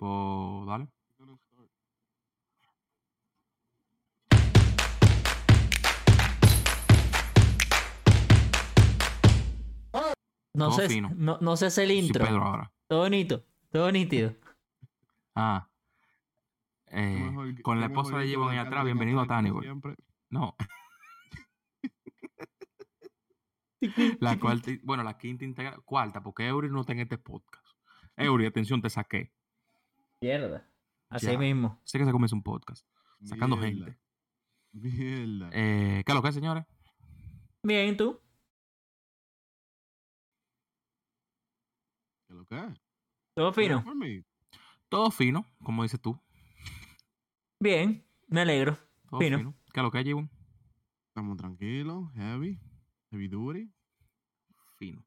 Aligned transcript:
Pues 0.00 0.66
dale. 0.66 0.88
No 10.54 10.72
sé, 10.72 11.00
no, 11.00 11.38
no 11.40 11.56
sé 11.56 11.66
hacer 11.66 11.84
el 11.84 11.90
intro. 11.92 12.24
Pedro 12.24 12.42
ahora. 12.42 12.72
Todo 12.86 13.00
bonito, 13.00 13.44
todo 13.70 13.92
nítido. 13.92 14.34
Ah. 15.36 15.68
Eh, 16.86 17.20
Mejor 17.30 17.62
con 17.62 17.78
la 17.78 17.86
esposa 17.86 18.18
de 18.18 18.26
la 18.26 18.50
ahí 18.50 18.58
atrás, 18.58 18.84
de 18.84 18.86
bienvenido 18.92 19.20
a 19.20 19.42
siempre. 19.62 19.94
No. 20.28 20.56
La 24.20 24.38
cuarta, 24.38 24.72
bueno, 24.82 25.04
la 25.04 25.16
quinta 25.16 25.44
integra, 25.44 25.78
cuarta, 25.84 26.20
porque 26.20 26.48
Eury 26.48 26.68
no 26.68 26.80
está 26.80 26.92
en 26.92 27.00
este 27.00 27.16
podcast. 27.16 27.64
Eury, 28.16 28.44
atención, 28.44 28.82
te 28.82 28.90
saqué. 28.90 29.32
Mierda. 30.22 30.68
Así 31.08 31.26
Ya. 31.26 31.38
mismo. 31.38 31.80
Sé 31.84 31.98
que 31.98 32.04
se 32.04 32.12
comienza 32.12 32.36
un 32.36 32.42
podcast, 32.42 32.86
sacando 33.24 33.56
Mierda, 33.56 33.86
gente. 33.86 34.00
Mierda. 34.72 35.50
Eh, 35.52 36.02
¿Qué 36.04 36.12
es 36.12 36.14
lo 36.14 36.22
que 36.22 36.28
es, 36.28 36.34
señores? 36.34 36.64
Bien, 37.62 37.96
¿tú? 37.96 38.20
¿Qué 42.28 42.34
lo 42.34 42.44
que 42.46 42.58
es? 42.58 42.80
¿Todo 43.34 43.52
fino? 43.52 43.84
Todo 44.88 45.10
fino, 45.10 45.46
como 45.64 45.82
dices 45.84 46.00
tú. 46.00 46.20
Bien, 47.60 48.04
me 48.28 48.40
alegro. 48.42 48.78
Todo 49.08 49.20
Fino. 49.20 49.38
fino. 49.38 49.54
¿Qué 49.72 49.80
es 49.80 49.84
lo 49.84 49.90
que 49.90 49.98
es, 50.00 50.04
Llevo? 50.04 50.28
Estamos 51.08 51.36
tranquilos, 51.36 52.12
heavy, 52.14 52.58
heavy 53.10 53.28
duty. 53.28 53.72
Fino. 54.76 55.04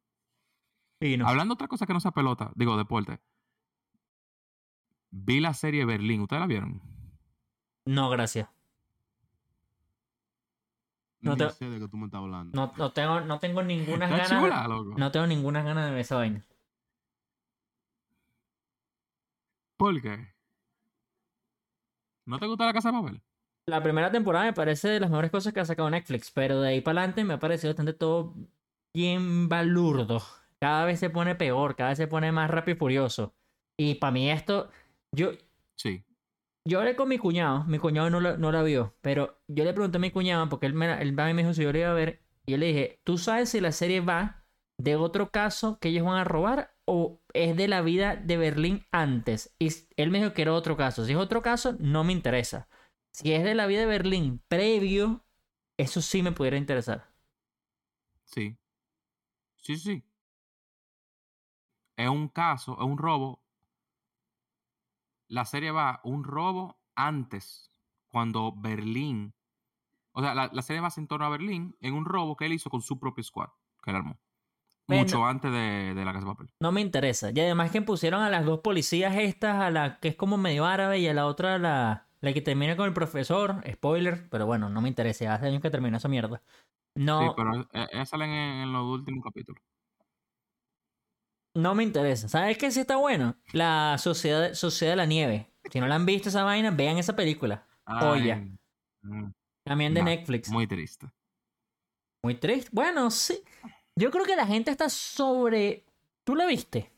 Fino. 1.00 1.28
Hablando 1.28 1.54
de 1.54 1.56
otra 1.56 1.68
cosa 1.68 1.86
que 1.86 1.94
no 1.94 2.00
sea 2.00 2.12
pelota, 2.12 2.52
digo, 2.56 2.78
deporte. 2.78 3.20
Vi 5.16 5.40
la 5.40 5.54
serie 5.54 5.86
Berlín, 5.86 6.22
¿ustedes 6.22 6.40
la 6.42 6.48
vieron? 6.48 6.82
No, 7.86 8.10
gracias. 8.10 8.50
No 11.22 11.38
te- 11.38 11.50
sé 11.52 11.70
de 11.70 11.80
qué 11.80 11.88
tú 11.88 11.98
me 11.98 12.06
estás 12.06 12.20
hablando. 12.20 12.60
No, 12.60 12.74
no 12.78 12.92
tengo, 12.92 13.22
no 13.22 13.40
tengo 13.40 13.62
ninguna 13.62 14.08
ganas. 14.10 14.28
chula, 14.30 14.68
loco. 14.68 14.96
No 14.98 15.12
tengo 15.12 15.28
ninguna 15.28 15.62
ganas 15.62 15.86
de 15.86 15.92
ver 15.92 16.00
esa 16.02 16.16
vaina. 16.16 16.44
¿Por 19.78 20.02
qué? 20.02 20.34
¿No 22.26 22.40
te 22.40 22.48
gusta 22.48 22.66
la 22.66 22.74
casa 22.74 22.92
de 22.92 22.98
papel? 23.00 23.22
La 23.68 23.84
primera 23.84 24.12
temporada 24.12 24.46
me 24.46 24.54
parece 24.54 24.90
de 24.90 25.00
las 25.00 25.10
mejores 25.12 25.30
cosas 25.32 25.54
que 25.54 25.60
ha 25.60 25.66
sacado 25.66 25.90
Netflix, 25.90 26.32
pero 26.32 26.60
de 26.60 26.70
ahí 26.70 26.82
para 26.82 27.02
adelante 27.02 27.24
me 27.24 27.36
ha 27.36 27.40
parecido 27.40 27.70
bastante 27.72 27.94
todo 27.94 28.34
bien 28.96 29.48
balurdo. 29.48 30.22
Cada 30.60 30.86
vez 30.86 31.00
se 31.00 31.10
pone 31.10 31.36
peor, 31.36 31.76
cada 31.76 31.90
vez 31.90 31.98
se 31.98 32.08
pone 32.08 32.32
más 32.32 32.50
rápido 32.50 32.76
y 32.76 32.80
furioso. 32.80 33.36
Y 33.78 33.96
para 33.96 34.12
mí 34.12 34.30
esto, 34.30 34.70
yo, 35.14 35.32
Sí. 35.76 36.04
yo 36.66 36.80
hablé 36.80 36.96
con 36.96 37.10
mi 37.10 37.18
cuñado, 37.18 37.64
mi 37.66 37.80
cuñado 37.80 38.10
no 38.10 38.20
la, 38.20 38.38
no 38.38 38.52
la 38.52 38.64
vio, 38.64 38.96
pero 39.02 39.42
yo 39.48 39.64
le 39.64 39.74
pregunté 39.74 39.98
a 39.98 40.02
mi 40.02 40.12
cuñado 40.12 40.50
porque 40.50 40.66
él 40.66 40.74
me, 40.74 41.02
él 41.02 41.14
me 41.14 41.34
dijo 41.34 41.54
si 41.54 41.64
yo 41.64 41.72
la 41.72 41.80
iba 41.80 41.92
a 41.92 41.94
ver, 41.94 42.22
y 42.46 42.52
yo 42.52 42.58
le 42.58 42.68
dije, 42.68 43.00
¿tú 43.04 43.18
sabes 43.18 43.50
si 43.50 43.62
la 43.62 43.72
serie 43.72 44.02
va 44.02 44.46
de 44.78 44.96
otro 44.96 45.32
caso 45.32 45.78
que 45.80 45.90
ellos 45.90 46.06
van 46.06 46.18
a 46.18 46.24
robar 46.24 46.76
o 46.86 47.22
es 47.34 47.56
de 47.56 47.68
la 47.68 47.82
vida 47.82 48.16
de 48.16 48.38
Berlín 48.38 48.86
antes? 48.92 49.56
Y 49.60 49.70
él 49.96 50.12
me 50.12 50.20
dijo 50.20 50.34
que 50.34 50.42
era 50.42 50.54
otro 50.54 50.76
caso. 50.76 51.06
Si 51.06 51.12
es 51.14 51.18
otro 51.18 51.42
caso, 51.42 51.76
no 51.80 52.04
me 52.04 52.12
interesa. 52.14 52.68
Si 53.14 53.32
es 53.34 53.44
de 53.44 53.56
la 53.56 53.68
vida 53.68 53.82
de 53.82 53.86
Berlín 53.86 54.42
previo, 54.50 55.26
eso 55.78 56.02
sí 56.02 56.22
me 56.22 56.32
pudiera 56.32 56.58
interesar. 56.58 57.14
Sí. 58.26 58.58
Sí, 59.62 59.78
sí. 59.78 60.04
Es 61.98 62.08
un 62.10 62.28
caso, 62.30 62.74
es 62.74 62.86
un 62.86 62.98
robo. 62.98 63.43
La 65.34 65.46
serie 65.46 65.72
va 65.72 66.00
un 66.04 66.24
robo 66.24 66.78
antes, 66.96 67.72
cuando 68.08 68.54
Berlín. 68.56 69.34
O 70.12 70.22
sea, 70.22 70.36
la, 70.36 70.52
la 70.54 70.62
serie 70.62 70.80
va 70.80 70.90
en 70.96 71.08
torno 71.08 71.26
a 71.26 71.30
Berlín 71.30 71.76
en 71.82 71.96
un 71.96 72.06
robo 72.06 72.36
que 72.36 72.46
él 72.46 72.54
hizo 72.54 72.70
con 72.70 72.82
su 72.84 73.00
propio 73.00 73.24
squad, 73.24 73.50
que 73.82 73.90
él 73.90 73.98
armó. 73.98 74.20
Mucho 74.88 75.26
antes 75.26 75.52
de, 75.52 75.96
de 75.96 76.06
la 76.06 76.14
casa 76.14 76.26
de 76.26 76.32
papel. 76.32 76.50
No 76.60 76.72
me 76.72 76.82
interesa. 76.82 77.32
Y 77.34 77.40
además 77.40 77.72
que 77.72 77.82
pusieron 77.82 78.22
a 78.22 78.30
las 78.30 78.46
dos 78.46 78.60
policías 78.60 79.16
estas, 79.16 79.60
a 79.60 79.72
la 79.72 80.00
que 80.00 80.10
es 80.10 80.16
como 80.16 80.38
medio 80.38 80.66
árabe 80.66 81.00
y 81.00 81.08
a 81.08 81.16
la 81.16 81.26
otra 81.26 81.58
la, 81.58 82.10
la 82.22 82.34
que 82.34 82.42
termina 82.42 82.78
con 82.78 82.86
el 82.86 82.94
profesor. 82.94 83.64
Spoiler, 83.68 84.30
pero 84.30 84.46
bueno, 84.46 84.70
no 84.70 84.82
me 84.82 84.90
interesa. 84.90 85.34
Hace 85.34 85.48
años 85.48 85.64
que 85.64 85.72
terminó 85.72 85.98
esa 85.98 86.10
mierda. 86.10 86.44
No, 86.96 87.22
Sí, 87.22 87.34
pero 87.36 87.68
eh, 87.74 88.06
salen 88.06 88.30
en, 88.30 88.62
en 88.64 88.74
los 88.74 88.86
últimos 88.86 89.24
capítulos. 89.24 89.64
No 91.54 91.76
me 91.76 91.84
interesa. 91.84 92.28
¿Sabes 92.28 92.58
qué 92.58 92.72
sí 92.72 92.80
está 92.80 92.98
bueno? 92.98 93.36
La 93.52 93.98
Sociedad, 93.98 94.54
Sociedad 94.54 94.94
de 94.94 94.98
la 94.98 95.06
Nieve. 95.06 95.50
Si 95.72 95.80
no 95.80 95.88
la 95.88 95.96
han 95.96 96.06
visto 96.06 96.30
esa 96.30 96.44
vaina, 96.44 96.72
vean 96.72 96.98
esa 96.98 97.16
película. 97.16 97.66
Ay, 97.86 98.58
mm, 99.02 99.32
También 99.64 99.94
de 99.94 100.04
Netflix. 100.04 100.50
Muy... 100.50 100.58
Muy 100.58 100.68
triste. 100.68 101.10
triste. 102.40 102.70
Bueno, 102.72 103.12
sí. 103.12 103.44
Yo 103.96 104.12
creo 104.12 104.26
que 104.26 104.36
la 104.36 104.48
gente 104.48 104.72
está 104.72 104.90
sobre... 104.90 105.86
¿Tú 106.24 106.36
la 106.36 106.46
viste? 106.46 106.92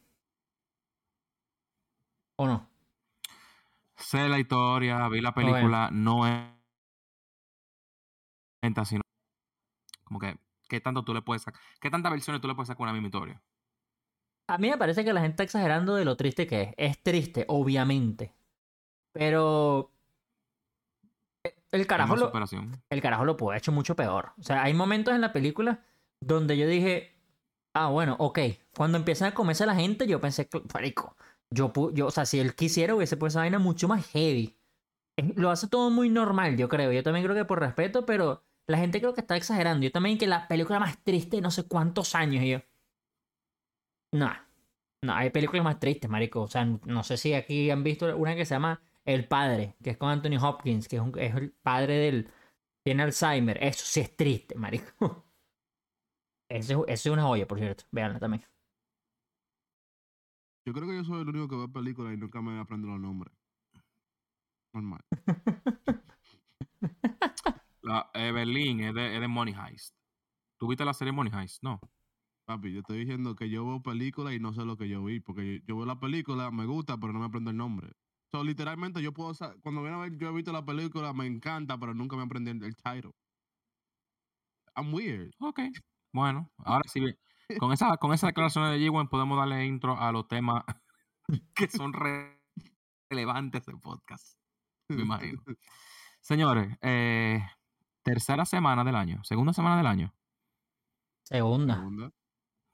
¿O 2.38 2.46
no? 2.48 2.70
Sé 3.96 4.28
la 4.28 4.40
historia, 4.40 5.08
vi 5.10 5.22
la 5.22 5.34
película, 5.34 5.90
no 5.92 6.28
es 6.28 6.56
sino 8.86 9.02
como 10.04 10.20
que 10.20 10.38
qué 10.68 10.82
tanto 10.82 11.04
tú 11.04 11.14
le 11.14 11.22
puedes 11.22 11.44
sacar, 11.44 11.62
qué 11.80 11.90
tantas 11.90 12.12
versiones 12.12 12.42
tú 12.42 12.48
le 12.48 12.56
puedes 12.56 12.68
sacar 12.68 12.82
a 12.82 12.92
una 12.92 12.94
misma 12.94 13.08
historia. 13.08 13.42
A 14.48 14.58
mí 14.58 14.70
me 14.70 14.78
parece 14.78 15.04
que 15.04 15.14
la 15.14 15.22
gente 15.22 15.34
está 15.34 15.44
exagerando 15.44 15.96
de 15.96 16.06
lo 16.06 16.16
triste 16.16 16.46
que 16.46 16.62
es. 16.62 16.74
Es 16.78 17.04
triste, 17.04 17.46
obviamente. 17.48 18.34
Pero... 19.12 19.92
El 21.72 21.82
Es 21.82 21.88
carajo 21.88 22.16
lo, 22.16 22.32
el 22.90 23.02
carajo 23.02 23.26
lo 23.26 23.36
pudo 23.36 23.50
haber 23.50 23.60
hecho 23.60 23.72
mucho 23.72 23.96
peor. 23.96 24.32
O 24.40 24.44
sea, 24.44 24.64
hay 24.64 24.74
momentos 24.74 25.14
en 25.14 25.22
la 25.22 25.34
película 25.34 25.84
donde 26.22 26.58
yo 26.58 26.68
dije, 26.68 27.16
ah, 27.74 27.90
bueno, 27.90 28.16
ok. 28.20 28.40
Cuando 28.76 28.98
empiezan 28.98 29.30
a 29.30 29.34
comerse 29.34 29.64
a 29.64 29.68
la 29.68 29.76
gente, 29.76 30.08
yo 30.08 30.22
pensé, 30.22 30.48
que, 30.48 30.62
marico, 30.74 31.18
yo, 31.50 31.74
yo, 31.94 32.08
o 32.08 32.12
sea, 32.12 32.26
si 32.26 32.40
él 32.40 32.56
quisiera, 32.56 32.96
hubiese 32.96 33.18
puesto 33.18 33.40
esa 33.40 33.44
vaina 33.44 33.60
mucho 33.60 33.88
más 33.88 34.06
heavy. 34.08 34.58
Lo 35.36 35.50
hace 35.52 35.68
todo 35.68 35.90
muy 35.90 36.10
normal, 36.10 36.58
yo 36.58 36.70
creo. 36.70 36.92
Yo 36.92 37.04
también 37.04 37.26
creo 37.26 37.36
que 37.36 37.46
por 37.46 37.60
respeto, 37.60 38.06
pero 38.06 38.44
la 38.68 38.78
gente 38.78 39.00
creo 39.00 39.14
que 39.14 39.22
está 39.22 39.36
exagerando. 39.36 39.84
Yo 39.84 39.92
también 39.92 40.18
que 40.18 40.28
la 40.28 40.48
película 40.48 40.80
más 40.80 40.98
triste 41.04 41.38
de 41.38 41.42
no 41.42 41.52
sé 41.52 41.64
cuántos 41.68 42.16
años, 42.16 42.44
y 42.44 42.52
yo. 42.52 42.60
No, 44.16 44.32
no, 45.04 45.14
hay 45.14 45.30
películas 45.30 45.64
más 45.64 45.80
tristes, 45.80 46.10
marico. 46.10 46.42
O 46.44 46.48
sea, 46.48 46.66
no 46.66 47.04
sé 47.04 47.18
si 47.18 47.34
aquí 47.34 47.70
han 47.72 47.84
visto 47.84 48.16
una 48.18 48.36
que 48.36 48.46
se 48.46 48.56
llama 48.56 48.82
El 49.06 49.28
Padre, 49.28 49.76
que 49.84 49.92
es 49.92 49.98
con 49.98 50.10
Anthony 50.10 50.38
Hopkins, 50.42 50.88
que 50.88 50.98
es, 50.98 51.02
un- 51.02 51.18
es 51.20 51.36
el 51.36 51.52
padre 51.54 51.96
del, 51.96 52.32
tiene 52.84 53.04
Alzheimer. 53.04 53.58
Eso 53.64 53.86
sí 53.86 54.02
es 54.02 54.16
triste, 54.18 54.56
marico. 54.56 55.26
Eso, 56.50 56.86
es- 56.88 57.06
una 57.08 57.24
joya, 57.24 57.48
por 57.48 57.60
cierto. 57.60 57.86
Veanla 57.92 58.20
también. 58.20 58.44
Yo 60.66 60.74
creo 60.74 60.88
que 60.88 60.96
yo 60.96 61.04
soy 61.04 61.22
el 61.22 61.30
único 61.30 61.48
que 61.48 61.56
ve 61.56 61.68
películas 61.70 62.14
y 62.14 62.18
nunca 62.18 62.40
me 62.42 62.60
aprendo 62.60 62.88
los 62.88 63.00
nombres. 63.00 63.34
Normal. 64.74 65.00
La, 67.82 68.10
Berlín 68.14 68.82
es 68.82 68.94
de, 68.94 69.16
es 69.16 69.22
de 69.22 69.28
Money 69.28 69.54
Heist. 69.54 69.96
¿Tú 70.60 70.68
viste 70.68 70.86
la 70.86 70.94
serie 70.94 71.14
Money 71.14 71.34
Heist? 71.34 71.64
No. 71.64 71.80
Papi, 72.46 72.74
yo 72.74 72.80
estoy 72.82 73.00
diciendo 73.00 73.36
que 73.36 73.50
yo 73.50 73.66
veo 73.66 73.82
películas 73.82 74.34
y 74.34 74.40
no 74.40 74.54
sé 74.54 74.66
lo 74.66 74.78
que 74.78 74.88
yo 74.88 75.04
vi. 75.04 75.20
Porque 75.20 75.60
yo, 75.60 75.66
yo 75.68 75.76
veo 75.78 75.86
la 75.86 76.00
película, 76.00 76.52
me 76.52 76.66
gusta, 76.66 76.98
pero 76.98 77.12
no 77.14 77.20
me 77.20 77.26
aprendo 77.26 77.50
el 77.52 77.58
nombre. 77.58 77.92
So, 78.32 78.44
literalmente, 78.44 79.02
yo 79.02 79.14
puedo. 79.14 79.34
Cuando 79.62 79.82
viene 79.82 79.96
a 79.98 80.00
ver, 80.02 80.18
yo 80.18 80.30
he 80.30 80.34
visto 80.34 80.52
la 80.52 80.64
película, 80.66 81.14
me 81.14 81.26
encanta, 81.26 81.78
pero 81.78 81.94
nunca 81.94 82.16
me 82.16 82.24
aprendí 82.24 82.52
el, 82.52 82.64
el 82.64 82.76
title. 82.76 83.12
I'm 84.76 84.94
weird. 84.94 85.32
Ok. 85.40 85.60
Bueno, 86.14 86.52
ahora 86.58 86.84
sí. 86.88 87.02
Con 87.60 87.72
esa, 87.72 87.98
con 87.98 88.14
esa 88.14 88.28
declaración 88.28 88.72
de 88.72 88.80
G1 88.80 89.10
podemos 89.10 89.38
darle 89.38 89.66
intro 89.66 90.00
a 90.00 90.12
los 90.12 90.28
temas 90.28 90.64
que 91.56 91.68
son 91.68 91.94
re- 91.94 92.42
relevantes 93.10 93.66
del 93.66 93.80
podcast. 93.80 94.38
Me 94.90 95.02
imagino. 95.04 95.42
Señores, 96.22 96.78
eh, 96.82 97.40
tercera 98.04 98.46
semana 98.46 98.84
del 98.84 98.96
año. 98.96 99.24
Segunda 99.24 99.54
semana 99.54 99.78
del 99.78 99.88
año. 99.88 100.14
Segunda. 101.24 101.76
Segunda. 101.76 102.12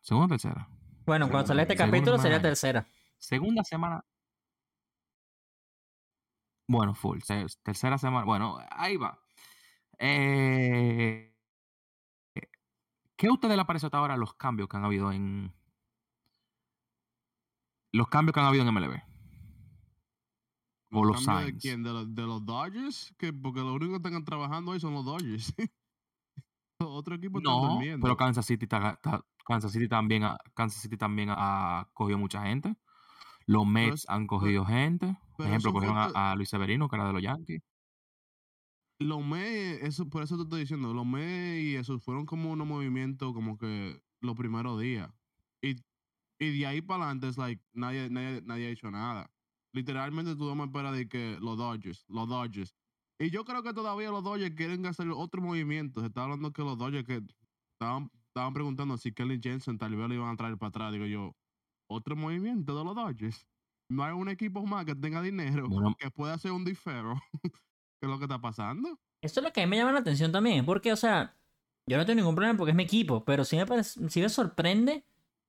Segunda 0.01 0.25
o 0.25 0.30
tercera. 0.30 0.68
Bueno, 1.06 1.30
cuando 1.30 1.48
sale 1.48 1.62
este 1.63 1.75
capítulo 1.75 2.18
sería 2.18 2.42
tercera. 2.42 2.86
Segunda 3.18 3.63
semana. 3.63 4.03
Bueno, 6.68 6.94
full. 6.95 7.19
tercera 7.63 7.98
semana. 7.98 8.25
Bueno, 8.25 8.57
ahí 8.69 8.98
va. 8.98 9.19
Eh, 10.00 11.36
¿Qué 13.18 13.27
a 13.27 13.31
ustedes 13.33 13.56
les 13.57 13.65
parece 13.65 13.86
hasta 13.88 13.98
ahora 14.00 14.18
los 14.18 14.33
cambios 14.36 14.68
que 14.69 14.77
han 14.77 14.86
habido 14.86 15.12
en. 15.12 15.53
Los 17.94 18.07
cambios 18.07 18.33
que 18.33 18.39
han 18.39 18.45
habido 18.47 18.63
en 18.63 18.74
MLB? 18.74 19.01
O 20.94 21.06
los 21.06 21.25
¿Cambio 21.25 21.45
de 21.45 21.57
quién? 21.57 21.83
¿De, 21.83 21.92
los- 21.92 22.13
de 22.15 22.21
los 22.24 22.45
Dodgers? 22.45 23.13
Que 23.18 23.31
porque 23.31 23.59
los 23.59 23.74
únicos 23.74 24.01
que 24.01 24.07
están 24.07 24.25
trabajando 24.25 24.71
hoy 24.71 24.80
son 24.80 24.94
los 24.94 25.06
Dodgers. 25.06 25.54
los 26.80 26.89
otros 26.89 27.18
equipos 27.18 27.42
están 27.42 27.54
No, 27.54 27.68
durmiendo. 27.74 28.04
pero 28.04 28.18
Kansas 28.18 28.45
City, 28.45 28.65
está- 28.65 28.92
está- 28.92 29.25
Kansas 29.51 29.71
City 29.71 29.88
también, 29.88 30.24
ha- 30.24 30.38
Kansas 30.56 30.81
City 30.81 30.98
también 30.98 31.30
ha 31.31 31.88
cogido 31.94 32.18
mucha 32.18 32.44
gente. 32.44 32.75
Los 33.45 33.65
Mets 33.65 34.06
han 34.07 34.27
cogido 34.27 34.65
gente. 34.65 35.18
Por 35.38 35.45
ejemplo, 35.48 35.71
fue 35.71 35.80
cogieron 35.80 35.98
a, 35.98 36.31
a 36.31 36.36
Luis 36.36 36.50
Severino, 36.50 36.88
que 36.88 36.95
era 36.95 37.07
de 37.07 37.13
los 37.13 37.21
Yankees. 37.21 37.62
Los 39.00 39.25
Mets, 39.25 39.83
eso, 39.83 40.09
por 40.09 40.21
eso 40.24 40.38
te 40.38 40.44
estoy 40.44 40.62
diciendo, 40.62 40.94
los 40.94 41.06
Mets 41.06 41.63
y 41.63 41.75
eso 41.75 42.00
fueron 42.00 42.25
como 42.25 42.51
unos 42.51 42.68
movimientos 42.68 43.33
como 43.33 43.57
que 43.57 44.00
los 44.21 44.36
primeros 44.36 44.80
días. 44.80 45.09
Y, 45.62 45.75
y 46.39 46.59
de 46.59 46.68
ahí 46.68 46.81
para 46.81 47.06
adelante 47.06 47.27
es 47.30 47.38
like, 47.38 47.63
nadie, 47.74 48.09
nadie, 48.09 48.42
nadie 48.45 48.68
ha 48.68 48.69
hecho 48.69 48.92
nada. 48.92 49.31
Literalmente 49.74 50.36
tú 50.36 50.54
me 50.56 50.65
esperas 50.65 50.94
de 50.95 51.07
que 51.09 51.38
los 51.42 51.57
Dodgers, 51.57 52.06
los 52.09 52.27
Dodgers. 52.30 52.75
Y 53.19 53.30
yo 53.31 53.44
creo 53.45 53.63
que 53.63 53.74
todavía 53.74 54.12
los 54.12 54.24
Dodgers 54.24 54.56
quieren 54.56 54.86
hacer 54.86 55.07
otro 55.09 55.42
movimiento. 55.42 56.01
Se 56.01 56.07
está 56.07 56.24
hablando 56.24 56.51
que 56.54 56.62
los 56.63 56.77
Dodgers 56.77 57.06
que 57.06 57.21
estaban, 57.74 58.12
estaban 58.31 58.54
preguntando 58.54 58.98
si 58.98 59.12
Kelly 59.12 59.39
Jensen 59.42 59.78
tal 59.78 59.95
vez 59.95 60.07
lo 60.07 60.13
iban 60.16 60.30
a 60.30 60.38
traer 60.38 60.57
para 60.57 60.69
atrás. 60.69 60.94
Digo 60.94 61.06
yo, 61.06 61.36
otro 61.89 62.16
movimiento 62.16 62.78
de 62.78 62.83
los 62.86 62.95
Dodgers. 62.95 63.45
No 63.89 64.04
hay 64.06 64.13
un 64.13 64.30
equipo 64.30 64.66
más 64.66 64.86
que 64.86 64.95
tenga 64.95 65.22
dinero 65.22 65.68
Bueno. 65.68 65.94
que 66.00 66.10
pueda 66.10 66.33
hacer 66.36 66.51
un 66.51 66.63
difero. 66.63 67.22
¿Qué 67.44 68.07
es 68.07 68.10
lo 68.10 68.18
que 68.18 68.25
está 68.25 68.39
pasando? 68.39 68.98
Esto 69.22 69.42
es 69.42 69.44
lo 69.45 69.51
que 69.54 69.62
a 69.62 69.66
mí 69.66 69.72
me 69.72 69.78
llama 69.78 69.92
la 69.92 70.00
atención 70.00 70.31
también, 70.31 70.66
porque, 70.66 70.92
o 70.92 70.95
sea, 70.95 71.36
yo 71.86 71.98
no 71.98 72.06
tengo 72.06 72.16
ningún 72.22 72.36
problema 72.36 72.57
porque 72.57 72.72
es 72.72 72.75
mi 72.78 72.83
equipo, 72.83 73.24
pero 73.25 73.44
sí 73.44 73.57
me, 73.57 73.66
parece, 73.66 74.10
sí 74.10 74.22
me 74.22 74.30
sorprende 74.30 75.04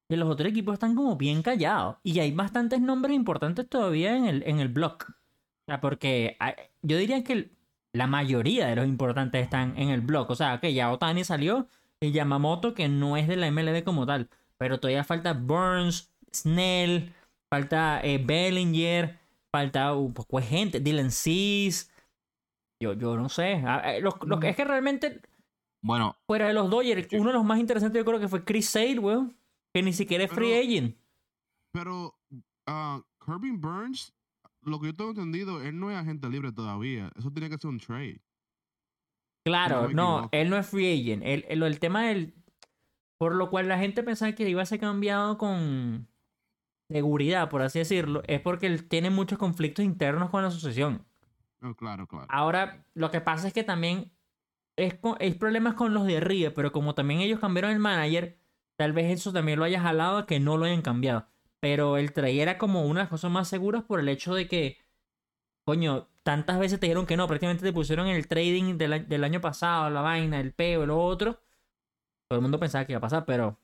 que 0.08 0.16
los 0.16 0.28
otros 0.28 0.50
equipos 0.50 0.74
están 0.74 0.94
como 0.96 1.16
bien 1.16 1.42
callados. 1.42 1.96
Y 2.02 2.18
hay 2.18 2.32
bastantes 2.32 2.80
nombres 2.80 3.14
importantes 3.16 3.68
todavía 3.68 4.16
en 4.16 4.26
el, 4.26 4.42
en 4.44 4.58
el 4.58 4.68
blog. 4.68 4.98
O 5.04 5.64
sea, 5.66 5.80
porque 5.80 6.36
hay- 6.40 6.54
yo 6.82 6.98
diría 6.98 7.22
que 7.22 7.32
el- 7.32 7.52
la 7.94 8.06
mayoría 8.08 8.66
de 8.66 8.76
los 8.76 8.86
importantes 8.86 9.42
están 9.42 9.78
en 9.78 9.90
el 9.90 10.00
blog. 10.00 10.28
O 10.30 10.34
sea, 10.34 10.58
que 10.60 10.74
ya 10.74 10.90
Otani 10.90 11.22
salió 11.24 11.68
y 12.02 12.12
Yamamoto, 12.12 12.74
que 12.74 12.88
no 12.88 13.16
es 13.16 13.28
de 13.28 13.36
la 13.36 13.50
MLB 13.50 13.84
como 13.84 14.04
tal. 14.06 14.28
Pero 14.58 14.78
todavía 14.80 15.04
falta 15.04 15.32
Burns, 15.32 16.12
Snell, 16.34 17.12
falta 17.50 18.00
eh, 18.02 18.18
Bellinger, 18.24 19.18
falta 19.50 19.94
un 19.94 20.12
poco 20.12 20.38
de 20.40 20.46
gente, 20.46 20.80
Dylan 20.80 21.10
Cease. 21.10 21.90
Yo, 22.80 22.94
yo 22.94 23.16
no 23.16 23.28
sé. 23.28 23.62
Ah, 23.64 23.94
eh, 23.94 24.00
Los, 24.00 24.14
los 24.26 24.40
que- 24.40 24.48
es 24.50 24.56
que 24.56 24.64
realmente, 24.64 25.20
Bueno, 25.82 26.16
fuera 26.26 26.48
de 26.48 26.54
los 26.54 26.68
Dodgers, 26.70 27.08
uno 27.12 27.28
de 27.28 27.34
los 27.34 27.44
más 27.44 27.58
interesantes 27.58 27.98
yo 28.00 28.04
creo 28.04 28.20
que 28.20 28.28
fue 28.28 28.44
Chris 28.44 28.68
Sale, 28.68 28.98
weón. 28.98 29.36
Que 29.74 29.82
ni 29.82 29.92
siquiera 29.92 30.24
es 30.24 30.30
free 30.30 30.48
Pero- 30.50 30.60
agent. 30.62 30.96
Pero 31.72 32.18
ah, 32.66 33.00
Kirby 33.24 33.52
Burns, 33.52 34.12
lo 34.62 34.78
que 34.80 34.88
yo 34.88 34.94
tengo 34.94 35.10
entendido, 35.10 35.62
él 35.62 35.78
no 35.78 35.90
es 35.90 35.96
agente 35.96 36.28
libre 36.28 36.52
todavía. 36.52 37.10
Eso 37.16 37.30
tiene 37.30 37.48
que 37.48 37.58
ser 37.58 37.70
un 37.70 37.78
trade. 37.78 38.20
Claro, 39.44 39.88
no, 39.88 40.28
él 40.32 40.50
no 40.50 40.56
es 40.56 40.66
free 40.66 41.00
agent. 41.00 41.22
El, 41.24 41.44
el, 41.48 41.62
el 41.62 41.80
tema 41.80 42.06
del. 42.06 42.34
Por 43.18 43.34
lo 43.34 43.50
cual 43.50 43.68
la 43.68 43.78
gente 43.78 44.02
pensaba 44.02 44.32
que 44.32 44.48
iba 44.48 44.62
a 44.62 44.66
ser 44.66 44.80
cambiado 44.80 45.38
con 45.38 46.08
seguridad, 46.90 47.48
por 47.48 47.62
así 47.62 47.78
decirlo, 47.80 48.22
es 48.26 48.40
porque 48.40 48.66
él 48.66 48.88
tiene 48.88 49.10
muchos 49.10 49.38
conflictos 49.38 49.84
internos 49.84 50.30
con 50.30 50.42
la 50.42 50.48
asociación. 50.48 51.06
Oh, 51.62 51.74
claro, 51.74 52.06
claro. 52.06 52.26
Ahora, 52.28 52.84
lo 52.94 53.10
que 53.10 53.20
pasa 53.20 53.46
es 53.48 53.54
que 53.54 53.64
también 53.64 54.12
es, 54.76 54.94
co- 54.94 55.16
es 55.20 55.36
problemas 55.36 55.74
con 55.74 55.94
los 55.94 56.06
de 56.06 56.18
arriba, 56.18 56.52
pero 56.54 56.72
como 56.72 56.94
también 56.94 57.20
ellos 57.20 57.40
cambiaron 57.40 57.70
el 57.72 57.78
manager, 57.78 58.38
tal 58.76 58.92
vez 58.92 59.10
eso 59.12 59.32
también 59.32 59.58
lo 59.58 59.64
haya 59.64 59.80
jalado 59.80 60.18
a 60.18 60.26
que 60.26 60.40
no 60.40 60.56
lo 60.56 60.64
hayan 60.66 60.82
cambiado. 60.82 61.26
Pero 61.60 61.96
el 61.96 62.12
trade 62.12 62.42
era 62.42 62.58
como 62.58 62.82
una 62.86 63.00
de 63.00 63.04
las 63.04 63.10
cosas 63.10 63.30
más 63.30 63.48
seguras 63.48 63.84
por 63.84 64.00
el 64.00 64.08
hecho 64.08 64.34
de 64.34 64.48
que, 64.48 64.78
coño, 65.64 66.08
tantas 66.24 66.58
veces 66.58 66.78
te 66.80 66.86
dijeron 66.86 67.06
que 67.06 67.16
no, 67.16 67.26
prácticamente 67.26 67.64
te 67.64 67.72
pusieron 67.72 68.06
el 68.06 68.26
trading 68.28 68.76
del, 68.78 69.08
del 69.08 69.24
año 69.24 69.40
pasado, 69.40 69.90
la 69.90 70.00
vaina, 70.02 70.40
el 70.40 70.52
peo, 70.52 70.86
lo 70.86 70.98
otro. 71.02 71.34
Todo 72.28 72.38
el 72.38 72.42
mundo 72.42 72.58
pensaba 72.58 72.84
que 72.84 72.92
iba 72.92 72.98
a 72.98 73.02
pasar, 73.02 73.24
pero 73.24 73.58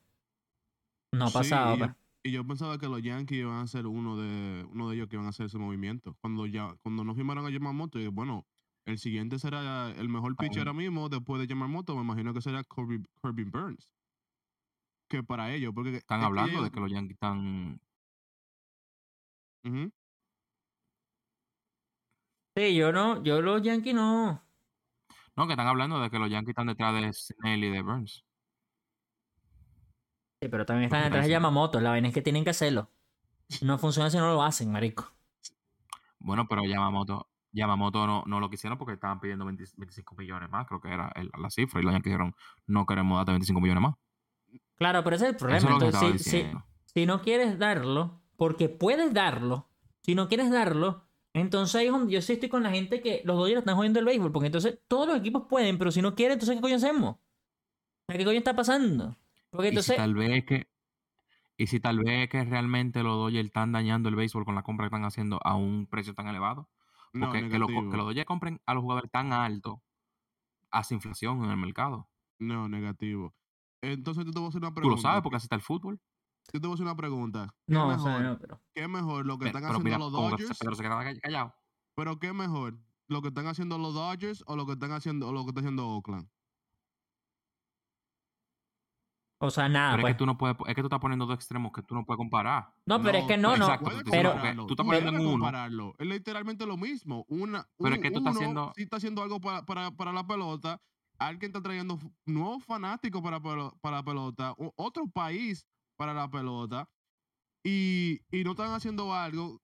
no 1.13 1.25
ha 1.25 1.29
Sí, 1.29 1.33
pasado. 1.33 1.75
y, 1.75 1.79
pues. 1.79 1.91
y 2.23 2.31
yo 2.31 2.45
pensaba 2.45 2.77
que 2.77 2.87
los 2.87 3.01
Yankees 3.01 3.39
iban 3.39 3.59
a 3.61 3.67
ser 3.67 3.87
uno 3.87 4.17
de 4.17 4.65
uno 4.71 4.89
de 4.89 4.95
ellos 4.95 5.07
que 5.07 5.15
iban 5.15 5.25
a 5.25 5.29
hacer 5.29 5.45
ese 5.47 5.57
movimiento. 5.57 6.15
Cuando 6.21 6.45
ya 6.45 6.75
cuando 6.83 7.03
no 7.03 7.15
firmaron 7.15 7.45
a 7.45 7.49
Yamamoto, 7.49 7.97
dije, 7.97 8.11
bueno, 8.11 8.45
el 8.85 8.97
siguiente 8.99 9.39
será 9.39 9.91
el 9.91 10.09
mejor 10.09 10.35
pitcher 10.35 10.59
ahora 10.67 10.73
mismo 10.73 11.09
después 11.09 11.39
de 11.39 11.47
Yamamoto, 11.47 11.95
me 11.95 12.01
imagino 12.01 12.33
que 12.33 12.41
será 12.41 12.63
Kirby, 12.63 13.03
Kirby 13.21 13.43
Burns. 13.45 13.93
Que 15.09 15.23
para 15.23 15.51
ellos, 15.53 15.73
porque 15.73 15.95
están 15.97 16.19
es 16.19 16.25
hablando 16.27 16.51
ellos- 16.51 16.63
de 16.65 16.71
que 16.71 16.79
los 16.79 16.91
Yankees 16.91 17.13
están. 17.15 17.79
Ujú. 19.63 19.91
Sí, 22.59 22.75
yo 22.75 22.91
no, 22.91 23.23
yo 23.23 23.41
los 23.41 23.61
Yankees 23.61 23.93
no. 23.95 24.43
No, 25.37 25.47
que 25.47 25.53
están 25.53 25.67
hablando 25.67 26.01
de 26.01 26.09
que 26.09 26.19
los 26.19 26.29
Yankees 26.29 26.49
están 26.49 26.67
detrás 26.67 26.93
de 26.93 27.13
Snell 27.13 27.63
y 27.63 27.69
de 27.69 27.81
Burns. 27.81 28.25
Sí, 30.41 30.49
pero 30.49 30.65
también 30.65 30.85
están 30.85 31.03
detrás 31.03 31.23
de. 31.25 31.31
Yamamoto. 31.31 31.79
La 31.79 31.91
vaina 31.91 32.09
es 32.09 32.13
que 32.13 32.21
tienen 32.21 32.43
que 32.43 32.49
hacerlo. 32.49 32.89
No 33.61 33.77
funciona 33.77 34.09
si 34.09 34.17
no 34.17 34.27
lo 34.33 34.43
hacen, 34.43 34.71
marico. 34.73 35.09
Bueno, 36.19 36.47
pero 36.49 36.65
Yamamoto, 36.65 37.29
Yamamoto 37.53 38.05
no, 38.05 38.23
no 38.25 38.41
lo 38.41 38.49
quisieron 38.49 38.77
porque 38.77 38.93
estaban 38.95 39.21
pidiendo 39.21 39.45
20 39.45 39.63
25 39.77 40.15
millones 40.15 40.49
más, 40.49 40.67
creo 40.67 40.81
que 40.81 40.89
era 40.93 41.13
el- 41.15 41.31
la 41.41 41.49
cifra. 41.49 41.79
Y 41.79 41.83
los 41.85 41.93
Yankees 41.93 42.11
dijeron, 42.11 42.35
no 42.67 42.85
queremos 42.85 43.17
darte 43.19 43.31
25 43.31 43.61
millones 43.61 43.83
más. 43.83 43.95
Claro, 44.75 45.01
pero 45.05 45.15
ese 45.15 45.25
es 45.25 45.29
el 45.29 45.35
Eso 45.37 45.45
problema. 45.45 45.77
es 45.87 45.93
Entonces, 45.95 46.23
si, 46.23 46.29
si- 46.29 46.51
si 46.87 47.05
no 47.05 47.21
quieres 47.21 47.57
darlo, 47.57 48.21
porque 48.35 48.67
puedes 48.67 49.13
darlo, 49.13 49.69
si 50.01 50.13
no 50.13 50.27
quieres 50.27 50.51
darlo, 50.51 51.08
entonces 51.33 51.75
ahí 51.75 51.85
es 51.87 51.91
donde 51.91 52.13
yo 52.13 52.21
sí 52.21 52.33
estoy 52.33 52.49
con 52.49 52.63
la 52.63 52.71
gente 52.71 53.01
que 53.01 53.21
los 53.25 53.37
Dodgers 53.37 53.59
están 53.59 53.75
jodiendo 53.75 53.99
el 53.99 54.05
béisbol, 54.05 54.31
porque 54.31 54.47
entonces 54.47 54.79
todos 54.87 55.07
los 55.07 55.17
equipos 55.17 55.43
pueden, 55.49 55.77
pero 55.77 55.91
si 55.91 56.01
no 56.01 56.15
quieren, 56.15 56.33
entonces 56.33 56.55
¿qué 56.55 56.61
coño 56.61 56.75
hacemos? 56.75 57.17
¿Qué 58.07 58.25
coño 58.25 58.37
está 58.39 58.55
pasando? 58.55 59.15
Porque 59.51 59.69
Y 59.69 59.81
si 59.81 59.95
tal 59.95 60.13
vez 60.15 60.45
que. 60.45 60.67
Y 61.57 61.67
si 61.67 61.79
tal 61.79 61.99
vez 61.99 62.29
que 62.29 62.43
realmente 62.45 63.03
los 63.03 63.17
Dodgers 63.17 63.45
están 63.47 63.71
dañando 63.71 64.09
el 64.09 64.15
béisbol 64.15 64.45
con 64.45 64.55
la 64.55 64.63
compra 64.63 64.85
que 64.85 64.87
están 64.95 65.05
haciendo 65.05 65.39
a 65.43 65.55
un 65.55 65.87
precio 65.87 66.13
tan 66.13 66.27
elevado. 66.27 66.69
No, 67.13 67.27
Porque 67.27 67.49
que, 67.49 67.59
lo- 67.59 67.67
negativo. 67.67 67.91
que 67.91 67.97
los 67.97 68.05
Dodgers 68.07 68.25
compren 68.25 68.61
a 68.65 68.73
los 68.73 68.81
jugadores 68.83 69.11
tan 69.11 69.33
altos 69.33 69.79
hace 70.71 70.93
inflación 70.95 71.43
en 71.43 71.51
el 71.51 71.57
mercado. 71.57 72.07
No, 72.37 72.69
negativo. 72.69 73.33
Entonces 73.81 74.25
yo 74.25 74.31
te 74.31 74.39
voy 74.39 74.45
a 74.47 74.49
hacer 74.49 74.61
una 74.61 74.69
Tú 74.69 74.75
pregunta. 74.75 74.95
lo 74.95 75.01
sabes 75.01 75.21
porque 75.21 75.35
así 75.37 75.45
está 75.45 75.55
el 75.55 75.61
fútbol. 75.61 75.99
Yo 76.51 76.59
te 76.59 76.67
voy 76.67 76.71
a 76.71 76.73
hacer 76.75 76.85
una 76.85 76.95
pregunta. 76.95 77.53
¿Qué 77.67 77.73
no, 77.73 77.85
o 77.85 77.87
mejor? 77.89 78.11
sea, 78.11 78.19
no, 78.21 78.39
pero... 78.39 78.61
¿Qué 78.73 78.87
mejor 78.87 79.25
lo 79.25 79.37
que 79.37 79.45
Pero, 79.45 79.57
están 79.57 79.61
pero 79.61 79.79
haciendo 79.79 79.83
mira, 79.83 79.97
los 79.99 80.11
Dodgers? 80.11 80.57
Pedro 80.59 80.75
se 80.75 80.83
queda 80.83 81.03
call- 81.03 81.19
callado. 81.21 81.53
Pero 81.95 82.19
qué 82.19 82.33
mejor, 82.33 82.79
lo 83.07 83.21
que 83.21 83.27
están 83.27 83.47
haciendo 83.47 83.77
los 83.77 83.93
Dodgers 83.93 84.43
o 84.47 84.55
lo 84.55 84.65
que 84.65 84.73
están 84.73 84.91
haciendo 84.91 85.27
o 85.27 85.31
lo 85.33 85.43
que 85.43 85.49
está 85.49 85.59
haciendo 85.61 85.87
Oakland. 85.87 86.27
O 89.41 89.49
sea, 89.51 89.69
nada, 89.69 89.91
pero 89.91 90.01
pues. 90.01 90.11
es 90.11 90.15
que 90.15 90.19
tú 90.19 90.25
no 90.25 90.37
puedes, 90.37 90.57
es 90.67 90.75
que 90.75 90.81
tú 90.81 90.87
estás 90.87 90.99
poniendo 90.99 91.25
dos 91.25 91.35
extremos 91.35 91.71
que 91.71 91.81
tú 91.81 91.95
no 91.95 92.03
puedes 92.05 92.17
comparar. 92.17 92.73
No, 92.85 93.01
pero 93.01 93.19
es 93.19 93.25
que 93.25 93.37
no, 93.37 93.55
no. 93.55 93.65
exacto, 93.65 93.89
tú- 94.03 94.11
pero- 94.11 94.33
tú 94.65 94.73
estás 94.73 94.85
poniendo 94.85 95.11
en 95.11 95.19
uno. 95.21 95.31
compararlo. 95.31 95.95
Es 95.97 96.07
literalmente 96.07 96.65
lo 96.65 96.75
mismo. 96.75 97.25
Una, 97.29 97.65
Pero 97.77 97.95
es 97.95 98.01
que 98.01 98.11
tú 98.11 98.17
estás 98.19 98.35
haciendo- 98.35 98.73
sí 98.75 98.83
está 98.83 98.97
haciendo 98.97 99.21
algo 99.23 99.39
para, 99.39 99.65
para, 99.65 99.91
para 99.91 100.11
la 100.11 100.27
pelota. 100.27 100.81
Alguien 101.17 101.49
está 101.51 101.61
trayendo 101.61 101.97
nuevos 102.25 102.65
fanáticos 102.65 103.21
para, 103.21 103.39
para 103.39 103.95
la 103.97 104.03
pelota. 104.03 104.51
o- 104.57 104.73
otro 104.75 105.07
país 105.07 105.65
para 105.99 106.13
la 106.13 106.29
pelota. 106.29 106.89
Y, 107.63 108.21
y 108.31 108.45
no 108.45 108.51
están 108.51 108.71
haciendo 108.71 109.13
algo 109.13 109.61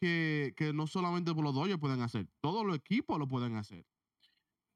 que, 0.00 0.52
que 0.54 0.74
no 0.74 0.86
solamente 0.86 1.34
por 1.34 1.42
los 1.42 1.54
Dodgers 1.54 1.80
pueden 1.80 2.02
hacer. 2.02 2.28
Todos 2.42 2.66
los 2.66 2.76
equipos 2.76 3.18
lo 3.18 3.26
pueden 3.26 3.56
hacer. 3.56 3.86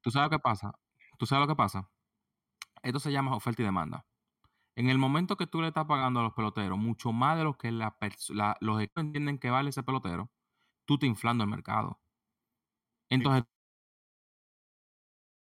¿Tú 0.01 0.11
sabes 0.11 0.31
lo 0.31 0.39
que 0.39 0.43
pasa? 0.43 0.73
¿Tú 1.19 1.27
sabes 1.27 1.47
lo 1.47 1.53
que 1.53 1.57
pasa? 1.57 1.91
Esto 2.83 2.99
se 2.99 3.13
llama 3.13 3.37
oferta 3.37 3.61
y 3.61 3.67
demanda. 3.67 4.07
En 4.75 4.89
el 4.89 4.97
momento 4.97 5.37
que 5.37 5.47
tú 5.47 5.61
le 5.61 5.69
estás 5.69 5.85
pagando 5.85 6.21
a 6.21 6.23
los 6.23 6.33
peloteros 6.33 6.79
mucho 6.79 7.13
más 7.13 7.37
de 7.37 7.45
lo 7.45 7.59
que 7.59 7.71
la 7.73 7.95
los 8.61 8.81
equipos 8.81 9.05
entienden 9.05 9.39
que 9.39 9.51
vale 9.51 9.69
ese 9.69 9.83
pelotero, 9.83 10.31
tú 10.87 10.99
te 10.99 11.07
inflando 11.07 11.45
el 11.45 11.51
mercado. 11.51 12.01
Entonces, 13.11 13.45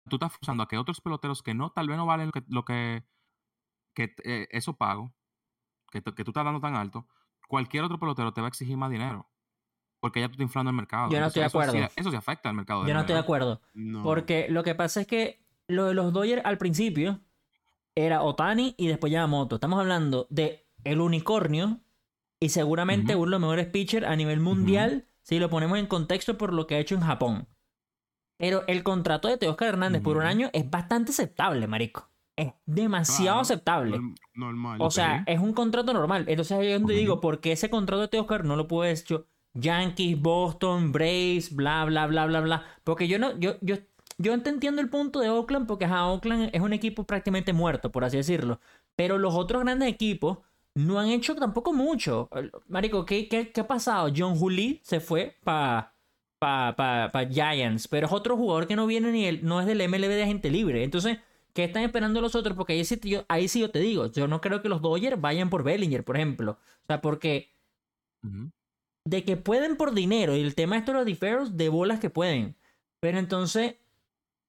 tú 0.09 0.17
estás 0.17 0.33
forzando 0.33 0.63
a 0.63 0.69
que 0.69 0.79
otros 0.79 1.01
peloteros 1.01 1.43
que 1.43 1.55
no, 1.55 1.71
tal 1.71 1.89
vez 1.89 1.97
no 1.97 2.07
valen 2.07 2.31
lo 2.49 2.65
que, 2.65 3.05
eh, 3.97 4.49
eso 4.51 4.77
pago, 4.77 5.15
que, 6.03 6.25
tú 6.25 6.31
estás 6.31 6.45
dando 6.45 6.61
tan 6.61 6.75
alto, 6.75 7.07
cualquier 7.49 7.85
otro 7.85 7.99
pelotero 7.99 8.33
te 8.33 8.41
va 8.41 8.47
a 8.47 8.49
exigir 8.49 8.77
más 8.77 8.91
dinero. 8.91 9.29
Porque 10.01 10.21
ya 10.21 10.27
tú 10.27 10.33
estás 10.33 10.45
inflando 10.45 10.71
el 10.71 10.77
mercado. 10.77 11.11
Yo 11.11 11.21
no 11.21 11.27
estoy 11.27 11.41
de 11.41 11.47
Entonces, 11.47 11.69
eso 11.69 11.73
sí- 11.73 11.79
acuerdo. 11.79 11.93
Eso 11.97 12.11
sí 12.11 12.17
afecta 12.17 12.49
al 12.49 12.55
mercado. 12.55 12.83
de 12.83 12.89
Yo 12.89 12.95
no 12.95 13.01
estoy 13.01 13.15
de 13.15 13.21
acuerdo. 13.21 13.61
No. 13.75 14.03
Porque 14.03 14.47
lo 14.51 14.63
que 14.63 14.75
pasa 14.75 15.01
es 15.01 15.07
que 15.07 15.41
lo 15.69 15.87
de 15.87 15.95
los 15.95 16.13
Dodgers 16.13 16.43
al 16.45 16.59
principio 16.59 17.21
era 17.95 18.23
Otani 18.23 18.75
y 18.77 18.89
después 18.89 19.13
Yamamoto. 19.13 19.57
Estamos 19.57 19.81
hablando 19.81 20.27
de 20.31 20.67
el 20.85 21.01
unicornio 21.01 21.81
y 22.39 22.51
seguramente 22.51 23.15
uno 23.17 23.25
de 23.25 23.31
los 23.31 23.41
mejores 23.41 23.67
pitchers 23.67 24.07
a 24.07 24.15
nivel 24.15 24.41
mundial 24.41 25.07
si 25.23 25.39
lo 25.39 25.51
ponemos 25.51 25.79
en 25.79 25.87
contexto 25.87 26.39
por 26.39 26.53
lo 26.53 26.67
que 26.67 26.77
ha 26.77 26.79
hecho 26.79 26.95
en 26.95 27.01
Japón. 27.01 27.49
Pero 28.37 28.65
el 28.69 28.83
contrato 28.83 29.29
de 29.29 29.39
Teoscar 29.39 29.69
Hernández 29.69 30.03
por 30.03 30.19
un 30.19 30.25
año 30.25 30.51
es 30.53 30.69
bastante 30.71 31.11
aceptable, 31.11 31.67
marico. 31.67 32.09
Es 32.37 32.53
demasiado 32.67 33.25
Claro, 33.25 33.41
aceptable. 33.41 33.97
norm- 33.99 34.15
normal. 34.35 34.79
O 34.83 34.91
sea, 34.91 35.25
es 35.27 35.41
un 35.41 35.53
contrato 35.55 35.93
normal. 35.95 36.27
Entonces 36.29 36.57
ahí 36.59 36.67
es 36.69 36.79
donde 36.79 36.95
Ok. 36.95 37.01
digo, 37.01 37.21
¿por 37.21 37.41
qué 37.41 37.53
ese 37.53 37.71
contrato 37.71 38.03
de 38.03 38.09
Teoscar 38.09 38.45
no 38.45 38.57
lo 38.57 38.69
puede 38.69 38.93
hecho 38.93 39.27
Yankees, 39.55 40.21
Boston, 40.21 40.93
Braves, 40.93 41.55
bla, 41.55 41.85
bla, 41.87 42.07
bla, 42.07 42.27
bla, 42.27 42.41
bla? 42.43 42.65
Porque 42.85 43.09
yo 43.09 43.19
no, 43.19 43.39
yo, 43.39 43.55
yo, 43.63 43.77
yo 44.19 44.43
te 44.43 44.51
entiendo 44.51 44.83
el 44.83 44.91
punto 44.91 45.21
de 45.21 45.31
Oakland 45.31 45.67
porque 45.67 45.87
ajá, 45.87 46.07
Oakland 46.09 46.51
es 46.53 46.61
un 46.61 46.75
equipo 46.75 47.05
prácticamente 47.05 47.55
muerto, 47.55 47.91
por 47.91 48.05
así 48.05 48.19
decirlo. 48.19 48.61
Pero 48.97 49.17
los 49.17 49.35
otros 49.35 49.63
grandes 49.65 49.89
equipos 49.89 50.39
no 50.75 50.99
han 51.01 51.09
hecho 51.09 51.35
tampoco 51.37 51.73
mucho. 51.73 52.29
Marico, 52.69 53.07
¿qué, 53.07 53.29
qué, 53.29 53.51
qué 53.51 53.61
ha 53.63 53.67
pasado? 53.67 54.13
John 54.15 54.37
Juli 54.37 54.81
se 54.85 55.01
fue 55.01 55.39
para 55.43 55.95
pa, 56.39 56.75
pa, 56.77 57.09
pa 57.11 57.25
Giants, 57.27 57.89
pero 57.89 58.09
es 58.09 58.13
otro 58.13 58.37
jugador 58.37 58.67
que 58.67 58.77
no 58.77 58.87
viene 58.87 59.11
ni 59.11 59.25
el, 59.25 59.43
no 59.43 59.59
es 59.59 59.67
del 59.67 59.81
MLB 59.81 60.09
de 60.11 60.23
agente 60.25 60.51
libre. 60.51 60.85
Entonces, 60.85 61.17
¿qué 61.57 61.65
están 61.65 61.85
esperando 61.85 62.21
los 62.21 62.35
otros? 62.35 62.55
Porque 62.55 62.75
ahí 62.75 62.85
sí, 62.85 63.01
yo, 63.03 63.25
ahí 63.29 63.49
sí 63.49 63.61
yo 63.61 63.71
te 63.71 63.79
digo, 63.79 64.13
yo 64.13 64.29
no 64.29 64.43
creo 64.43 64.61
que 64.61 64.69
los 64.69 64.83
Dodgers 64.83 65.19
vayan 65.19 65.49
por 65.49 65.65
Bellinger, 65.65 66.05
por 66.05 66.17
ejemplo. 66.17 66.59
O 66.83 66.87
sea, 66.87 67.01
porque 67.01 67.51
de 69.05 69.25
que 69.25 69.39
pueden 69.39 69.79
por 69.79 69.95
dinero, 69.95 70.37
y 70.37 70.43
el 70.43 70.55
tema 70.55 70.79
de 70.79 70.93
los 70.93 71.07
deferrals, 71.07 71.57
de 71.57 71.71
bolas 71.71 71.99
que 71.99 72.11
pueden. 72.11 72.57
Pero 73.01 73.19
entonces, 73.19 73.77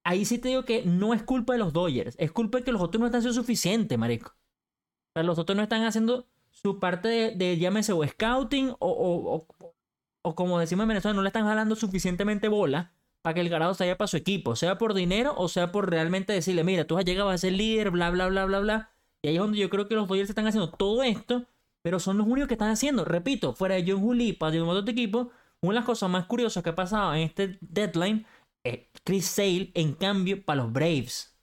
ahí 0.03 0.25
sí 0.25 0.37
te 0.37 0.49
digo 0.49 0.65
que 0.65 0.83
no 0.83 1.13
es 1.13 1.23
culpa 1.23 1.53
de 1.53 1.59
los 1.59 1.71
Dodgers, 1.71 2.15
es 2.19 2.31
culpa 2.33 2.57
de 2.57 2.65
que 2.65 2.73
los 2.73 2.81
otros 2.81 2.99
no 2.99 3.05
están 3.05 3.21
siendo 3.21 3.39
suficientes, 3.41 3.97
marico. 3.97 4.31
O 4.31 5.13
sea, 5.13 5.23
los 5.23 5.39
otros 5.39 5.55
no 5.55 5.63
están 5.63 5.83
haciendo 5.85 6.27
su 6.51 6.77
parte 6.79 7.07
de, 7.07 7.31
de 7.31 7.57
llámese 7.57 7.93
o 7.93 8.05
scouting 8.05 8.71
o, 8.71 8.75
o, 8.79 9.35
o, 9.35 9.75
o 10.23 10.35
como 10.35 10.59
decimos 10.59 10.83
en 10.83 10.89
Venezuela, 10.89 11.15
no 11.15 11.21
le 11.21 11.29
están 11.29 11.45
jalando 11.45 11.77
suficientemente 11.77 12.49
bola 12.49 12.96
para 13.27 13.33
que 13.33 13.41
el 13.41 13.49
ganado 13.49 13.73
se 13.73 13.83
vaya 13.83 13.97
para 13.97 14.07
su 14.07 14.15
equipo, 14.15 14.55
sea 14.55 14.77
por 14.77 14.93
dinero 14.93 15.33
o 15.35 15.49
sea 15.49 15.73
por 15.73 15.89
realmente 15.89 16.31
decirle, 16.31 16.63
mira, 16.63 16.87
tú 16.87 16.97
has 16.97 17.03
llegado 17.03 17.27
a 17.27 17.37
ser 17.37 17.51
líder, 17.51 17.91
bla, 17.91 18.09
bla, 18.09 18.29
bla, 18.29 18.45
bla, 18.45 18.59
bla. 18.59 18.91
Y 19.21 19.27
ahí 19.27 19.35
es 19.35 19.41
donde 19.41 19.57
yo 19.57 19.69
creo 19.69 19.89
que 19.89 19.95
los 19.95 20.07
Dodgers 20.07 20.29
están 20.29 20.47
haciendo 20.47 20.69
todo 20.69 21.03
esto, 21.03 21.43
pero 21.81 21.99
son 21.99 22.17
los 22.17 22.25
únicos 22.25 22.47
que 22.47 22.53
están 22.53 22.69
haciendo. 22.69 23.03
Repito, 23.03 23.51
fuera 23.51 23.75
de 23.75 23.83
John 23.85 23.99
Juli, 23.99 24.31
para 24.31 24.53
de 24.53 24.61
otro 24.61 24.89
equipo, 24.89 25.29
una 25.59 25.73
de 25.73 25.79
las 25.79 25.85
cosas 25.85 26.09
más 26.09 26.25
curiosas 26.25 26.63
que 26.63 26.69
ha 26.69 26.75
pasado 26.75 27.13
en 27.15 27.23
este 27.23 27.57
deadline 27.59 28.25
es 28.63 28.87
Chris 29.03 29.25
Sale, 29.25 29.71
en 29.73 29.91
cambio, 29.95 30.41
para 30.45 30.63
los 30.63 30.71
Braves. 30.71 31.37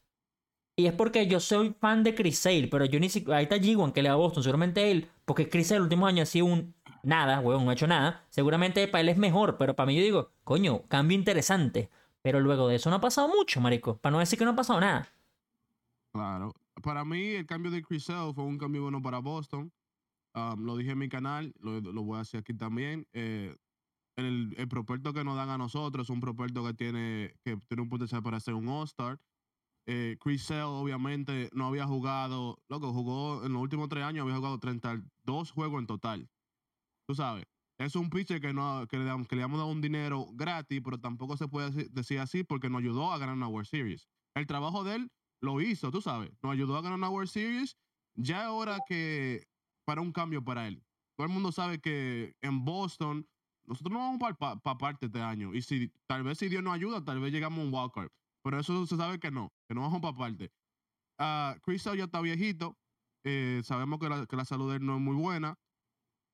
Y 0.76 0.86
es 0.86 0.94
porque 0.94 1.26
yo 1.26 1.38
soy 1.38 1.76
fan 1.78 2.02
de 2.02 2.14
Chris 2.14 2.38
Sale, 2.38 2.68
pero 2.68 2.86
yo 2.86 2.98
ni 2.98 3.10
siquiera. 3.10 3.36
Ahí 3.36 3.42
está 3.42 3.56
G1 3.56 3.92
que 3.92 4.02
le 4.02 4.08
da 4.08 4.14
a 4.14 4.16
Boston, 4.16 4.42
seguramente 4.42 4.90
él, 4.90 5.10
porque 5.26 5.50
Chris 5.50 5.66
Sale, 5.66 5.80
los 5.80 5.84
últimos 5.88 6.08
años 6.08 6.30
ha 6.30 6.32
sido 6.32 6.46
un 6.46 6.74
nada, 7.02 7.40
weón, 7.40 7.66
no 7.66 7.70
ha 7.70 7.74
hecho 7.74 7.86
nada. 7.86 8.24
Seguramente 8.30 8.88
para 8.88 9.02
él 9.02 9.10
es 9.10 9.18
mejor, 9.18 9.58
pero 9.58 9.76
para 9.76 9.86
mí 9.86 9.96
yo 9.96 10.02
digo, 10.02 10.30
coño, 10.44 10.82
cambio 10.88 11.16
interesante. 11.16 11.90
Pero 12.22 12.40
luego 12.40 12.68
de 12.68 12.76
eso 12.76 12.88
no 12.88 12.96
ha 12.96 13.00
pasado 13.00 13.28
mucho, 13.28 13.60
marico. 13.60 13.98
Para 13.98 14.12
no 14.12 14.18
decir 14.20 14.38
que 14.38 14.44
no 14.44 14.52
ha 14.52 14.56
pasado 14.56 14.80
nada. 14.80 15.08
Claro. 16.12 16.54
Para 16.82 17.04
mí, 17.04 17.30
el 17.30 17.46
cambio 17.46 17.70
de 17.70 17.82
Chris 17.82 18.06
fue 18.06 18.44
un 18.44 18.58
cambio 18.58 18.82
bueno 18.82 19.02
para 19.02 19.18
Boston. 19.18 19.72
Um, 20.34 20.64
lo 20.64 20.76
dije 20.76 20.92
en 20.92 20.98
mi 20.98 21.08
canal, 21.08 21.54
lo, 21.60 21.80
voy 22.02 22.18
a 22.18 22.22
hacer 22.22 22.40
aquí 22.40 22.54
también. 22.54 23.06
Eh, 23.12 23.54
el, 24.16 24.54
el 24.56 24.68
prospecto 24.68 25.12
que 25.12 25.22
nos 25.22 25.36
dan 25.36 25.50
a 25.50 25.58
nosotros 25.58 26.06
es 26.06 26.10
un 26.10 26.20
prospecto 26.20 26.64
que 26.64 26.74
tiene, 26.74 27.34
que 27.44 27.56
tiene 27.68 27.82
un 27.82 27.88
potencial 27.88 28.22
para 28.22 28.40
ser 28.40 28.54
un 28.54 28.68
All-Star. 28.68 29.20
Eh, 29.86 30.16
Chris 30.18 30.44
Sale, 30.44 30.62
obviamente, 30.62 31.50
no 31.52 31.66
había 31.66 31.86
jugado, 31.86 32.58
loco, 32.68 32.92
jugó 32.92 33.44
en 33.44 33.52
los 33.52 33.60
últimos 33.60 33.88
tres 33.88 34.04
años, 34.04 34.22
había 34.22 34.36
jugado 34.36 34.58
32 34.58 35.50
juegos 35.50 35.80
en 35.80 35.86
total. 35.86 36.30
Tú 37.06 37.14
sabes, 37.14 37.44
es 37.84 37.96
un 37.96 38.10
pitcher 38.10 38.40
que, 38.40 38.52
le, 38.52 38.86
que 38.88 39.40
hemos 39.40 39.58
dado 39.58 39.70
un 39.70 39.80
dinero 39.80 40.26
gratis, 40.32 40.80
pero 40.84 40.98
tampoco 40.98 41.36
se 41.36 41.48
puede 41.48 41.70
deci- 41.70 41.90
decir 41.90 42.18
así 42.18 42.44
porque 42.44 42.68
nos 42.68 42.80
ayudó 42.80 43.12
a 43.12 43.18
ganar 43.18 43.34
una 43.34 43.48
World 43.48 43.68
Series. 43.68 44.08
El 44.34 44.46
trabajo 44.46 44.84
de 44.84 44.96
él 44.96 45.12
lo 45.40 45.60
hizo, 45.60 45.90
tú 45.90 46.00
sabes, 46.00 46.32
nos 46.42 46.52
ayudó 46.52 46.76
a 46.76 46.82
ganar 46.82 46.98
una 46.98 47.08
World 47.10 47.28
Series. 47.30 47.76
Ya 48.16 48.44
es 48.44 48.48
hora 48.48 48.78
que 48.86 49.46
para 49.84 50.00
un 50.00 50.12
cambio 50.12 50.42
para 50.44 50.66
él. 50.68 50.82
Todo 51.16 51.26
el 51.26 51.32
mundo 51.32 51.52
sabe 51.52 51.80
que 51.80 52.36
en 52.40 52.64
Boston 52.64 53.28
nosotros 53.66 53.92
no 53.92 53.98
vamos 53.98 54.18
para 54.18 54.60
pa, 54.60 54.78
parte 54.78 55.06
este 55.06 55.20
año. 55.20 55.54
Y 55.54 55.62
si 55.62 55.92
tal 56.06 56.22
vez 56.22 56.38
si 56.38 56.48
Dios 56.48 56.62
nos 56.62 56.74
ayuda, 56.74 57.04
tal 57.04 57.20
vez 57.20 57.32
llegamos 57.32 57.60
a 57.60 57.62
un 57.62 57.74
wildcard. 57.74 58.10
Pero 58.42 58.60
eso 58.60 58.86
se 58.86 58.96
sabe 58.96 59.18
que 59.18 59.30
no, 59.30 59.52
que 59.68 59.74
no 59.74 59.80
vamos 59.82 60.00
para 60.00 60.16
parte. 60.16 60.52
Ah, 61.18 61.56
Chris 61.62 61.84
ya 61.84 62.04
está 62.04 62.20
viejito. 62.20 62.76
eh, 63.24 63.62
sabemos 63.64 63.98
que 63.98 64.08
la, 64.08 64.26
que 64.26 64.36
la 64.36 64.44
salud 64.44 64.70
de 64.70 64.76
él 64.76 64.86
no 64.86 64.96
es 64.96 65.00
muy 65.00 65.16
buena. 65.16 65.58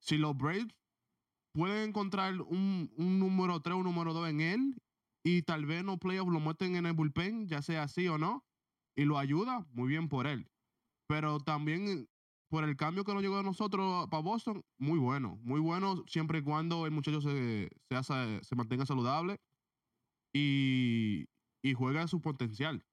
Si 0.01 0.19
los 0.19 0.37
Braves 0.37 0.67
pueden 1.53 1.91
encontrar 1.91 2.41
un, 2.43 2.93
un 2.97 3.19
número 3.19 3.61
3 3.61 3.75
o 3.77 3.79
un 3.79 3.85
número 3.85 4.13
2 4.15 4.29
en 4.31 4.41
él 4.41 4.75
y 5.25 5.43
tal 5.43 5.67
vez 5.67 5.81
en 5.81 5.87
los 5.87 5.99
playoffs 5.99 6.33
lo 6.33 6.41
meten 6.41 6.77
en 6.77 6.87
el 6.87 6.95
bullpen, 6.95 7.49
ya 7.49 7.63
sea 7.63 7.85
así 7.85 8.09
o 8.09 8.19
no, 8.19 8.45
y 8.97 9.05
lo 9.05 9.19
ayuda, 9.19 9.67
muy 9.73 9.89
bien 9.89 10.09
por 10.09 10.27
él. 10.27 10.47
Pero 11.09 11.41
también 11.41 12.09
por 12.51 12.65
el 12.65 12.77
cambio 12.77 13.05
que 13.05 13.15
nos 13.15 13.23
llegó 13.23 13.39
a 13.39 13.43
nosotros 13.43 14.09
para 14.11 14.23
Boston, 14.23 14.63
muy 14.79 14.99
bueno. 14.99 15.39
Muy 15.43 15.61
bueno 15.61 16.05
siempre 16.07 16.39
y 16.41 16.43
cuando 16.43 16.87
el 16.87 16.93
muchacho 16.93 17.21
se, 17.21 17.69
se, 17.89 17.97
hace- 17.97 18.41
se 18.45 18.57
mantenga 18.57 18.87
saludable 18.87 19.39
y, 20.33 21.27
y 21.63 21.75
juega 21.75 22.07
su 22.09 22.21
potencial. 22.21 22.85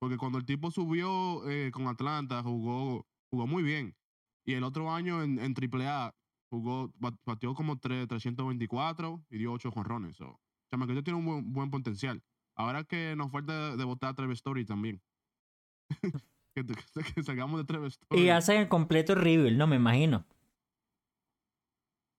Porque 0.00 0.16
cuando 0.18 0.38
el 0.38 0.46
tipo 0.46 0.70
subió 0.70 1.48
eh, 1.48 1.70
con 1.72 1.86
Atlanta, 1.88 2.42
jugó, 2.42 3.06
jugó 3.30 3.46
muy 3.46 3.62
bien. 3.62 3.96
Y 4.44 4.54
el 4.54 4.64
otro 4.64 4.92
año 4.92 5.22
en, 5.22 5.38
en 5.38 5.54
AAA 5.54 6.14
jugó, 6.50 6.92
bat- 6.98 7.18
batió 7.24 7.54
como 7.54 7.76
tre- 7.76 8.06
324 8.06 9.24
y 9.30 9.38
dio 9.38 9.52
8 9.52 9.70
jonrones. 9.70 10.16
So, 10.16 10.40
Chamaquito 10.70 11.02
tiene 11.02 11.18
un 11.18 11.24
buen, 11.26 11.52
buen 11.52 11.70
potencial. 11.70 12.22
Ahora 12.54 12.84
que 12.84 13.14
nos 13.16 13.30
falta 13.30 13.76
de 13.76 13.84
votar 13.84 14.10
a 14.10 14.14
Trevor 14.14 14.34
Story 14.34 14.64
también. 14.64 15.02
que, 16.54 16.64
que, 16.94 17.12
que 17.14 17.22
sacamos 17.22 17.58
de 17.58 17.64
Trevor 17.64 17.88
Story. 17.88 18.22
Y 18.22 18.28
hacen 18.30 18.60
el 18.60 18.68
completo 18.68 19.14
reveal, 19.14 19.56
¿no? 19.58 19.66
Me 19.66 19.76
imagino. 19.76 20.24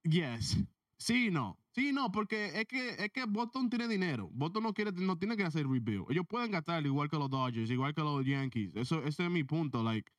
Yes. 0.03 0.57
Sí, 0.99 1.29
no. 1.31 1.57
Sí, 1.71 1.91
no, 1.93 2.11
porque 2.11 2.59
es 2.59 2.65
que, 2.65 2.89
es 2.89 3.11
que 3.11 3.25
Boston 3.25 3.69
tiene 3.69 3.87
dinero. 3.87 4.29
Boston 4.33 4.63
no 4.63 4.73
quiere, 4.73 4.91
no 4.93 5.17
tiene 5.17 5.37
que 5.37 5.43
hacer 5.43 5.67
rebuild. 5.67 6.05
Ellos 6.09 6.25
pueden 6.27 6.49
gastar 6.51 6.83
igual 6.85 7.09
que 7.09 7.17
los 7.17 7.29
Dodgers, 7.29 7.69
igual 7.69 7.93
que 7.93 8.01
los 8.01 8.25
Yankees. 8.25 8.75
Eso, 8.75 9.03
ese 9.03 9.25
es 9.25 9.29
mi 9.29 9.43
punto. 9.43 9.83
Like, 9.83 10.11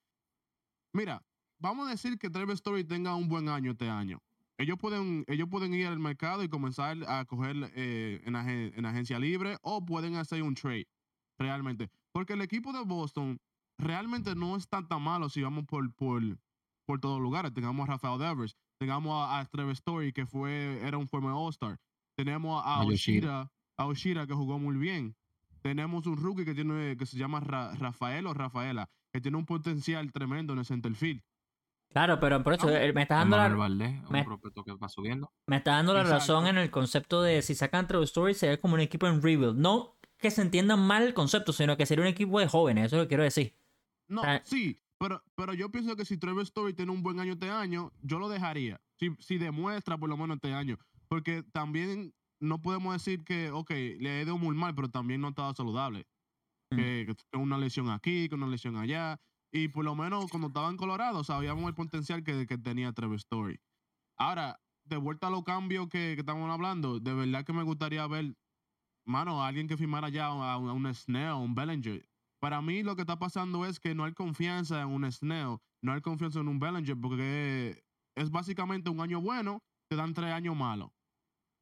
mira, 0.95 1.25
vamos 1.59 1.87
a 1.89 1.91
decir 1.91 2.19
que 2.19 2.31
Trevor 2.31 2.55
Story 2.55 2.85
tenga 2.85 3.15
un 3.15 3.29
buen 3.29 3.49
año 3.49 3.73
este 3.73 3.89
año. 3.89 4.21
Ellos 4.57 4.77
pueden, 4.79 5.25
ellos 5.29 5.49
pueden 5.49 5.73
ir 5.75 5.87
al 5.87 5.99
mercado 6.01 6.43
y 6.43 6.49
comenzar 6.49 6.97
a 7.07 7.25
coger 7.25 7.57
eh, 7.77 8.21
en, 8.25 8.35
agen- 8.35 8.73
en 8.77 8.87
agencia 8.87 9.19
libre 9.19 9.57
o 9.63 9.85
pueden 9.87 10.17
hacer 10.17 10.43
un 10.43 10.55
trade, 10.55 10.89
realmente. 11.39 11.91
Porque 12.13 12.33
el 12.33 12.41
equipo 12.43 12.73
de 12.73 12.83
Boston 12.85 13.39
realmente 13.79 14.35
no 14.35 14.57
es 14.57 14.69
tan 14.69 14.89
tan 14.89 15.03
malo 15.03 15.29
si 15.29 15.43
vamos 15.43 15.65
por, 15.67 15.93
por, 15.95 16.23
por 16.87 16.99
todos 17.01 17.21
lugares. 17.21 17.55
Tengamos 17.55 17.89
a 17.89 17.93
Rafael 17.93 18.19
Devers, 18.19 18.57
tengamos 18.79 19.13
a, 19.13 19.39
a 19.39 19.45
Trevor 19.47 19.73
Story, 19.75 20.13
que 20.13 20.27
fue, 20.27 20.81
era 20.83 20.99
un 20.99 21.07
former 21.07 21.31
All-Star. 21.33 21.79
Tenemos 22.17 22.61
a 22.65 22.77
A. 22.77 22.85
Oshira, 22.95 23.53
a 23.77 23.87
Oshira, 23.87 24.27
que 24.27 24.35
jugó 24.35 24.59
muy 24.59 24.77
bien. 24.77 25.15
Tenemos 25.63 26.07
un 26.07 26.17
rookie 26.17 26.45
que 26.45 26.55
tiene 26.55 26.97
que 26.97 27.07
se 27.07 27.17
llama 27.17 27.39
Ra- 27.41 27.75
Rafael 27.77 28.27
o 28.27 28.35
Rafaela, 28.35 28.89
que 29.13 29.21
tiene 29.21 29.37
un 29.37 29.47
potencial 29.47 30.11
tremendo 30.13 30.53
en 30.53 30.59
el 30.61 30.65
center 30.65 30.95
field. 30.97 31.23
Claro, 31.91 32.21
pero 32.21 32.43
por 32.43 32.53
eso 32.55 32.69
eh, 32.69 32.93
me 32.93 33.03
estás 33.03 33.21
dando 33.21 33.37
Manuel 33.39 33.53
la, 33.53 33.59
Valdés, 33.59 34.11
me- 34.11 34.19
un 34.21 34.25
prospecto 34.27 34.63
que 34.65 34.73
va 34.75 34.89
subiendo. 34.89 35.33
me 35.47 35.57
está 35.57 35.73
dando 35.73 35.95
la 35.95 36.01
Exacto. 36.03 36.19
razón 36.21 36.47
en 36.47 36.59
el 36.59 36.71
concepto 36.71 37.23
de 37.23 37.41
si 37.43 37.55
sacan 37.55 37.87
Trevor 37.87 38.05
Story 38.05 38.35
sería 38.35 38.61
como 38.61 38.75
un 38.75 38.81
equipo 38.81 39.07
en 39.07 39.23
rebuild. 39.23 39.57
No 39.57 39.97
que 40.19 40.31
se 40.31 40.43
entienda 40.43 40.77
mal 40.77 41.05
el 41.05 41.15
concepto, 41.15 41.53
sino 41.53 41.77
que 41.77 41.87
sería 41.87 42.03
un 42.03 42.09
equipo 42.09 42.41
de 42.41 42.49
jóvenes, 42.49 42.87
eso 42.87 42.97
es 42.97 43.01
lo 43.01 43.05
que 43.05 43.09
quiero 43.09 43.23
decir. 43.23 43.57
No, 44.09 44.23
sí, 44.43 44.81
pero, 44.99 45.23
pero 45.37 45.55
yo 45.55 45.71
pienso 45.71 45.95
que 45.97 46.05
si 46.05 46.19
Trevor 46.19 46.43
Story 46.43 46.75
tiene 46.75 46.91
un 46.93 47.03
buen 47.03 47.21
año 47.21 47.35
este 47.35 47.51
año, 47.51 47.93
yo 48.03 48.19
lo 48.19 48.29
dejaría. 48.29 48.81
Si, 48.99 49.15
si 49.21 49.39
demuestra 49.39 49.97
por 49.97 50.09
lo 50.09 50.17
menos 50.17 50.37
este 50.37 50.53
año. 50.53 50.77
Porque 51.09 51.45
también 51.53 52.13
no 52.41 52.61
podemos 52.61 52.93
decir 52.95 53.23
que, 53.25 53.51
ok, 53.51 53.71
le 53.71 54.11
ha 54.11 54.23
ido 54.23 54.37
muy 54.39 54.55
mal, 54.57 54.75
pero 54.75 54.89
también 54.91 55.21
no 55.21 55.29
ha 55.29 55.31
estado 55.31 55.55
saludable. 55.55 56.07
Mm. 56.73 56.77
Que, 56.77 57.05
que 57.07 57.15
tiene 57.31 57.45
una 57.45 57.57
lesión 57.59 57.89
aquí, 57.91 58.29
que 58.29 58.35
una 58.35 58.47
lesión 58.49 58.77
allá. 58.77 59.21
Y 59.53 59.69
por 59.69 59.85
lo 59.85 59.95
menos 59.95 60.31
cuando 60.31 60.49
estaba 60.49 60.69
en 60.69 60.77
Colorado 60.77 61.25
sabíamos 61.25 61.67
el 61.69 61.75
potencial 61.75 62.23
que, 62.23 62.47
que 62.47 62.59
tenía 62.59 62.93
Trevor 62.93 63.17
Story. 63.17 63.61
Ahora, 64.17 64.61
de 64.85 64.97
vuelta 64.97 65.29
a 65.29 65.31
los 65.31 65.45
cambios 65.45 65.89
que, 65.89 66.15
que 66.15 66.21
estamos 66.21 66.51
hablando, 66.51 66.99
de 67.01 67.15
verdad 67.15 67.45
que 67.45 67.53
me 67.53 67.63
gustaría 67.63 68.07
ver, 68.07 68.35
mano, 69.07 69.43
a 69.43 69.49
alguien 69.49 69.69
que 69.69 69.77
firmara 69.77 70.09
ya 70.09 70.27
a 70.27 70.59
un, 70.59 70.69
a 70.69 70.73
un 70.73 70.95
Snell, 70.95 71.35
un 71.35 71.55
Bellinger. 71.55 72.09
Para 72.41 72.63
mí 72.63 72.83
lo 72.83 72.95
que 72.95 73.03
está 73.03 73.19
pasando 73.19 73.67
es 73.67 73.81
que 73.81 73.95
no 73.95 74.05
hay 74.05 74.13
confianza 74.13 74.81
en 74.83 74.89
un 74.89 75.11
Snell, 75.11 75.59
no 75.83 75.93
hay 75.93 76.01
confianza 76.01 76.41
en 76.41 76.49
un 76.49 76.59
Bellinger, 76.59 76.97
porque 77.01 77.83
es 78.17 78.31
básicamente 78.31 78.91
un 78.91 79.01
año 79.01 79.21
bueno, 79.21 79.63
te 79.89 79.97
dan 79.97 80.15
tres 80.15 80.33
años 80.33 80.57
malos. 80.57 80.91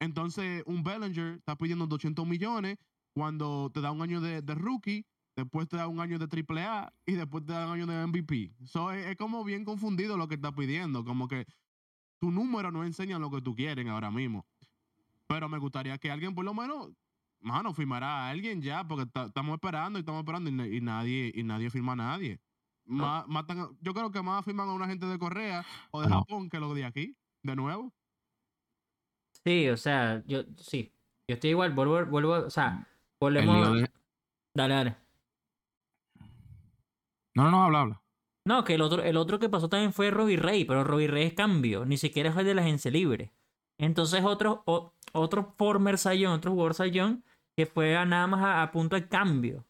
Entonces, 0.00 0.62
un 0.66 0.82
Bellinger 0.82 1.36
está 1.36 1.56
pidiendo 1.56 1.86
200 1.86 2.26
millones 2.26 2.76
cuando 3.14 3.70
te 3.72 3.80
da 3.80 3.92
un 3.92 4.02
año 4.02 4.20
de, 4.20 4.42
de 4.42 4.54
rookie, 4.54 5.06
después 5.36 5.68
te 5.68 5.76
da 5.76 5.86
un 5.86 6.00
año 6.00 6.18
de 6.18 6.26
AAA 6.26 6.92
y 7.06 7.12
después 7.12 7.44
te 7.44 7.52
da 7.52 7.66
un 7.66 7.72
año 7.74 7.86
de 7.86 8.06
MVP. 8.06 8.54
So, 8.64 8.90
es, 8.90 9.06
es 9.06 9.16
como 9.16 9.44
bien 9.44 9.64
confundido 9.64 10.16
lo 10.16 10.26
que 10.28 10.34
está 10.36 10.52
pidiendo, 10.52 11.04
como 11.04 11.28
que 11.28 11.46
tu 12.18 12.30
número 12.30 12.70
no 12.72 12.82
enseña 12.84 13.18
lo 13.18 13.30
que 13.30 13.42
tú 13.42 13.54
quieres 13.54 13.86
ahora 13.86 14.10
mismo. 14.10 14.46
Pero 15.26 15.48
me 15.48 15.58
gustaría 15.58 15.98
que 15.98 16.10
alguien 16.10 16.34
por 16.34 16.44
lo 16.44 16.54
menos, 16.54 16.90
mano, 17.40 17.74
firmara 17.74 18.26
a 18.26 18.30
alguien 18.30 18.62
ya, 18.62 18.86
porque 18.86 19.06
ta- 19.06 19.26
estamos 19.26 19.54
esperando 19.54 19.98
y 19.98 20.00
estamos 20.00 20.20
esperando 20.20 20.48
y, 20.48 20.52
na- 20.52 20.66
y 20.68 20.80
nadie 20.80 21.32
y 21.34 21.42
nadie 21.42 21.68
firma 21.70 21.92
a 21.92 21.96
nadie. 21.96 22.40
Ma- 22.84 23.24
matan 23.28 23.58
a- 23.58 23.68
yo 23.80 23.92
creo 23.92 24.10
que 24.12 24.22
más 24.22 24.44
firman 24.44 24.68
a 24.68 24.72
una 24.72 24.86
gente 24.86 25.06
de 25.06 25.18
Correa 25.18 25.64
o 25.90 26.00
de. 26.00 26.08
Japón 26.08 26.48
que 26.48 26.60
lo 26.60 26.72
de 26.72 26.84
aquí, 26.84 27.16
de 27.42 27.56
nuevo. 27.56 27.92
Sí, 29.44 29.68
o 29.68 29.76
sea, 29.76 30.22
yo 30.26 30.42
sí. 30.56 30.92
Yo 31.28 31.34
estoy 31.34 31.50
igual, 31.50 31.72
vuelvo, 31.74 32.04
vuelvo, 32.06 32.32
o 32.34 32.50
sea, 32.50 32.86
volvemos. 33.20 33.74
de- 33.80 33.90
Dale, 34.54 34.74
dale. 34.74 34.96
No, 37.36 37.50
no, 37.50 37.64
habla, 37.64 37.82
habla. 37.82 38.02
No, 38.46 38.64
que 38.64 38.74
el 38.74 38.80
otro, 38.80 39.02
el 39.02 39.16
otro 39.18 39.38
que 39.38 39.50
pasó 39.50 39.68
también 39.68 39.92
fue 39.92 40.10
Robbie 40.10 40.38
Rey, 40.38 40.64
pero 40.64 40.84
Robbie 40.84 41.08
Rey 41.08 41.26
es 41.26 41.34
cambio, 41.34 41.84
ni 41.84 41.98
siquiera 41.98 42.30
el 42.30 42.46
de 42.46 42.54
la 42.54 42.62
agencia 42.62 42.90
libre. 42.90 43.32
Entonces 43.76 44.24
otro, 44.24 44.62
otro 45.12 45.52
former 45.58 45.98
Sayón, 45.98 46.32
otro 46.32 46.52
jugador 46.52 46.74
Sayón, 46.74 47.24
que 47.56 47.66
fue 47.66 47.96
a 47.96 48.06
nada 48.06 48.26
más 48.26 48.62
a, 48.66 48.70
punto 48.72 48.96
de 48.96 49.06
cambio. 49.08 49.66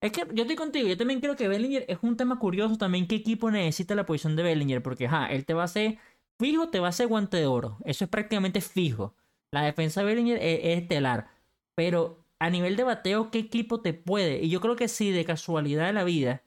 Es 0.00 0.12
que 0.12 0.26
yo 0.32 0.42
estoy 0.42 0.56
contigo, 0.56 0.88
yo 0.88 0.96
también 0.96 1.20
creo 1.20 1.36
que 1.36 1.46
Bellinger 1.46 1.84
es 1.88 1.98
un 2.02 2.16
tema 2.16 2.38
curioso 2.38 2.76
también 2.76 3.06
qué 3.06 3.16
equipo 3.16 3.50
necesita 3.50 3.94
la 3.94 4.06
posición 4.06 4.34
de 4.34 4.42
Bellinger, 4.42 4.82
porque 4.82 5.06
ajá, 5.06 5.26
él 5.26 5.44
te 5.44 5.54
va 5.54 5.62
a 5.62 5.66
hacer, 5.66 5.98
fijo, 6.38 6.70
te 6.70 6.80
va 6.80 6.86
a 6.86 6.90
hacer 6.90 7.06
guante 7.06 7.36
de 7.36 7.46
oro, 7.46 7.78
eso 7.84 8.04
es 8.04 8.10
prácticamente 8.10 8.60
fijo. 8.60 9.14
La 9.52 9.62
defensa 9.62 10.00
de 10.00 10.06
Bellinger 10.06 10.38
es, 10.38 10.60
es 10.64 10.82
estelar, 10.82 11.28
pero 11.74 12.24
a 12.40 12.50
nivel 12.50 12.76
de 12.76 12.84
bateo, 12.84 13.30
¿qué 13.30 13.38
equipo 13.38 13.80
te 13.80 13.94
puede? 13.94 14.42
Y 14.42 14.48
yo 14.48 14.60
creo 14.60 14.76
que 14.76 14.88
si 14.88 15.10
de 15.10 15.24
casualidad 15.24 15.86
de 15.86 15.92
la 15.92 16.04
vida 16.04 16.42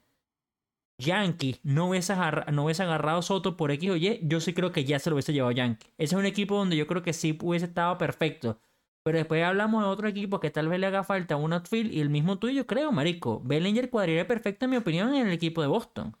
Yankee 1.00 1.56
no 1.62 1.88
hubiese, 1.88 2.12
agarra- 2.12 2.50
no 2.52 2.64
hubiese 2.64 2.82
agarrado 2.82 3.18
a 3.18 3.22
Soto 3.22 3.56
por 3.56 3.70
X 3.70 3.90
o 3.90 3.96
Y, 3.96 4.20
yo 4.22 4.40
sí 4.40 4.54
creo 4.54 4.72
que 4.72 4.84
ya 4.84 4.98
se 4.98 5.10
lo 5.10 5.16
hubiese 5.16 5.32
llevado 5.32 5.52
Yankee. 5.52 5.86
Ese 5.98 6.14
es 6.14 6.18
un 6.18 6.26
equipo 6.26 6.56
donde 6.56 6.76
yo 6.76 6.86
creo 6.86 7.02
que 7.02 7.12
sí 7.12 7.36
hubiese 7.42 7.66
estado 7.66 7.98
perfecto. 7.98 8.60
Pero 9.02 9.16
después 9.18 9.42
hablamos 9.42 9.82
de 9.82 9.88
otro 9.88 10.08
equipo 10.08 10.40
que 10.40 10.50
tal 10.50 10.68
vez 10.68 10.78
le 10.78 10.86
haga 10.86 11.04
falta 11.04 11.36
un 11.36 11.52
outfield 11.54 11.92
y 11.92 12.00
el 12.00 12.10
mismo 12.10 12.38
tuyo, 12.38 12.66
creo, 12.66 12.92
marico. 12.92 13.40
Bellinger 13.42 13.88
cuadraría 13.88 14.26
perfecto, 14.26 14.66
en 14.66 14.72
mi 14.72 14.76
opinión, 14.76 15.14
en 15.14 15.26
el 15.26 15.32
equipo 15.32 15.62
de 15.62 15.68
Boston. 15.68 16.16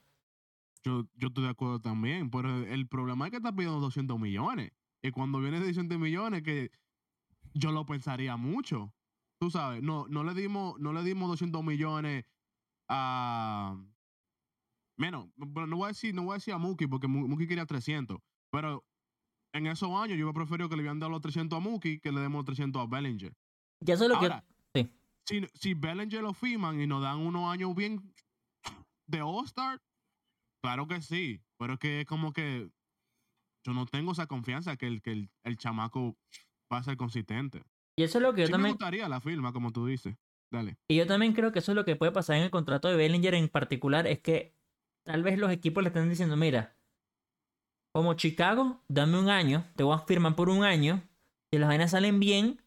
Yo, 0.82 1.06
yo 1.14 1.28
estoy 1.28 1.44
de 1.44 1.50
acuerdo 1.50 1.80
también, 1.80 2.30
pero 2.30 2.64
el 2.64 2.88
problema 2.88 3.26
es 3.26 3.32
que 3.32 3.36
está 3.36 3.52
pidiendo 3.54 3.80
200 3.80 4.18
millones. 4.18 4.72
Y 5.02 5.10
cuando 5.10 5.40
viene 5.40 5.60
de 5.60 5.66
200 5.66 5.98
millones, 5.98 6.42
que 6.42 6.70
yo 7.54 7.70
lo 7.70 7.84
pensaría 7.84 8.36
mucho. 8.36 8.94
Tú 9.38 9.50
sabes, 9.50 9.82
no, 9.82 10.06
no, 10.08 10.24
le, 10.24 10.34
dimos, 10.34 10.78
no 10.80 10.92
le 10.92 11.02
dimos 11.02 11.28
200 11.28 11.62
millones 11.62 12.24
a... 12.88 13.76
Menos, 15.00 15.28
pero 15.54 15.66
no 15.66 15.76
voy 15.78 15.86
a 15.86 15.88
decir, 15.88 16.14
no 16.14 16.24
voy 16.24 16.32
a 16.32 16.34
decir 16.34 16.52
a 16.52 16.58
Mookie, 16.58 16.86
porque 16.86 17.06
Mu- 17.08 17.26
Mookie 17.26 17.46
quería 17.48 17.64
300. 17.64 18.18
Pero 18.52 18.84
en 19.54 19.66
esos 19.66 19.88
años 19.90 20.18
yo 20.18 20.26
hubiera 20.26 20.32
preferido 20.34 20.68
que 20.68 20.76
le 20.76 20.82
hubieran 20.82 20.98
dado 21.00 21.10
los 21.10 21.22
300 21.22 21.56
a 21.56 21.60
Mookie 21.60 22.00
que 22.00 22.12
le 22.12 22.20
demos 22.20 22.40
los 22.40 22.44
300 22.46 22.82
a 22.82 22.86
Bellinger. 22.86 23.32
Ya 23.82 23.94
eso 23.94 24.04
es 24.04 24.10
lo 24.10 24.16
Ahora, 24.16 24.44
que. 24.74 24.82
Sí. 24.84 24.90
si, 25.26 25.46
si 25.54 25.74
Bellinger 25.74 26.22
lo 26.22 26.34
firman 26.34 26.80
y 26.80 26.86
nos 26.86 27.02
dan 27.02 27.18
unos 27.18 27.50
años 27.50 27.74
bien 27.74 28.12
de 29.06 29.22
All-Star, 29.22 29.80
claro 30.62 30.86
que 30.86 31.00
sí. 31.00 31.40
Pero 31.58 31.74
es 31.74 31.78
que 31.78 32.00
es 32.02 32.06
como 32.06 32.32
que 32.32 32.70
yo 33.66 33.72
no 33.72 33.86
tengo 33.86 34.12
esa 34.12 34.26
confianza 34.26 34.76
que 34.76 34.86
el, 34.86 35.00
que 35.02 35.12
el, 35.12 35.30
el 35.44 35.56
chamaco 35.56 36.16
va 36.72 36.78
a 36.78 36.82
ser 36.82 36.96
consistente. 36.98 37.62
Y 37.96 38.02
eso 38.02 38.18
es 38.18 38.22
lo 38.22 38.34
que 38.34 38.42
yo 38.42 38.46
Sí 38.46 38.52
me 38.52 38.56
también. 38.56 38.74
gustaría 38.74 39.08
la 39.08 39.20
firma, 39.20 39.52
como 39.52 39.72
tú 39.72 39.86
dices. 39.86 40.16
Dale. 40.52 40.76
Y 40.88 40.96
yo 40.96 41.06
también 41.06 41.32
creo 41.32 41.52
que 41.52 41.60
eso 41.60 41.72
es 41.72 41.76
lo 41.76 41.84
que 41.84 41.96
puede 41.96 42.12
pasar 42.12 42.36
en 42.36 42.42
el 42.42 42.50
contrato 42.50 42.88
de 42.88 42.96
Bellinger 42.96 43.34
en 43.34 43.48
particular, 43.48 44.06
es 44.06 44.20
que 44.20 44.58
tal 45.04 45.22
vez 45.22 45.38
los 45.38 45.50
equipos 45.50 45.82
le 45.82 45.88
están 45.88 46.08
diciendo, 46.08 46.36
mira, 46.36 46.76
como 47.92 48.14
Chicago, 48.14 48.82
dame 48.88 49.18
un 49.18 49.28
año, 49.28 49.66
te 49.76 49.82
voy 49.82 49.94
a 49.94 49.98
firmar 49.98 50.36
por 50.36 50.48
un 50.48 50.64
año, 50.64 51.02
si 51.50 51.58
las 51.58 51.68
vainas 51.68 51.90
salen 51.90 52.20
bien, 52.20 52.62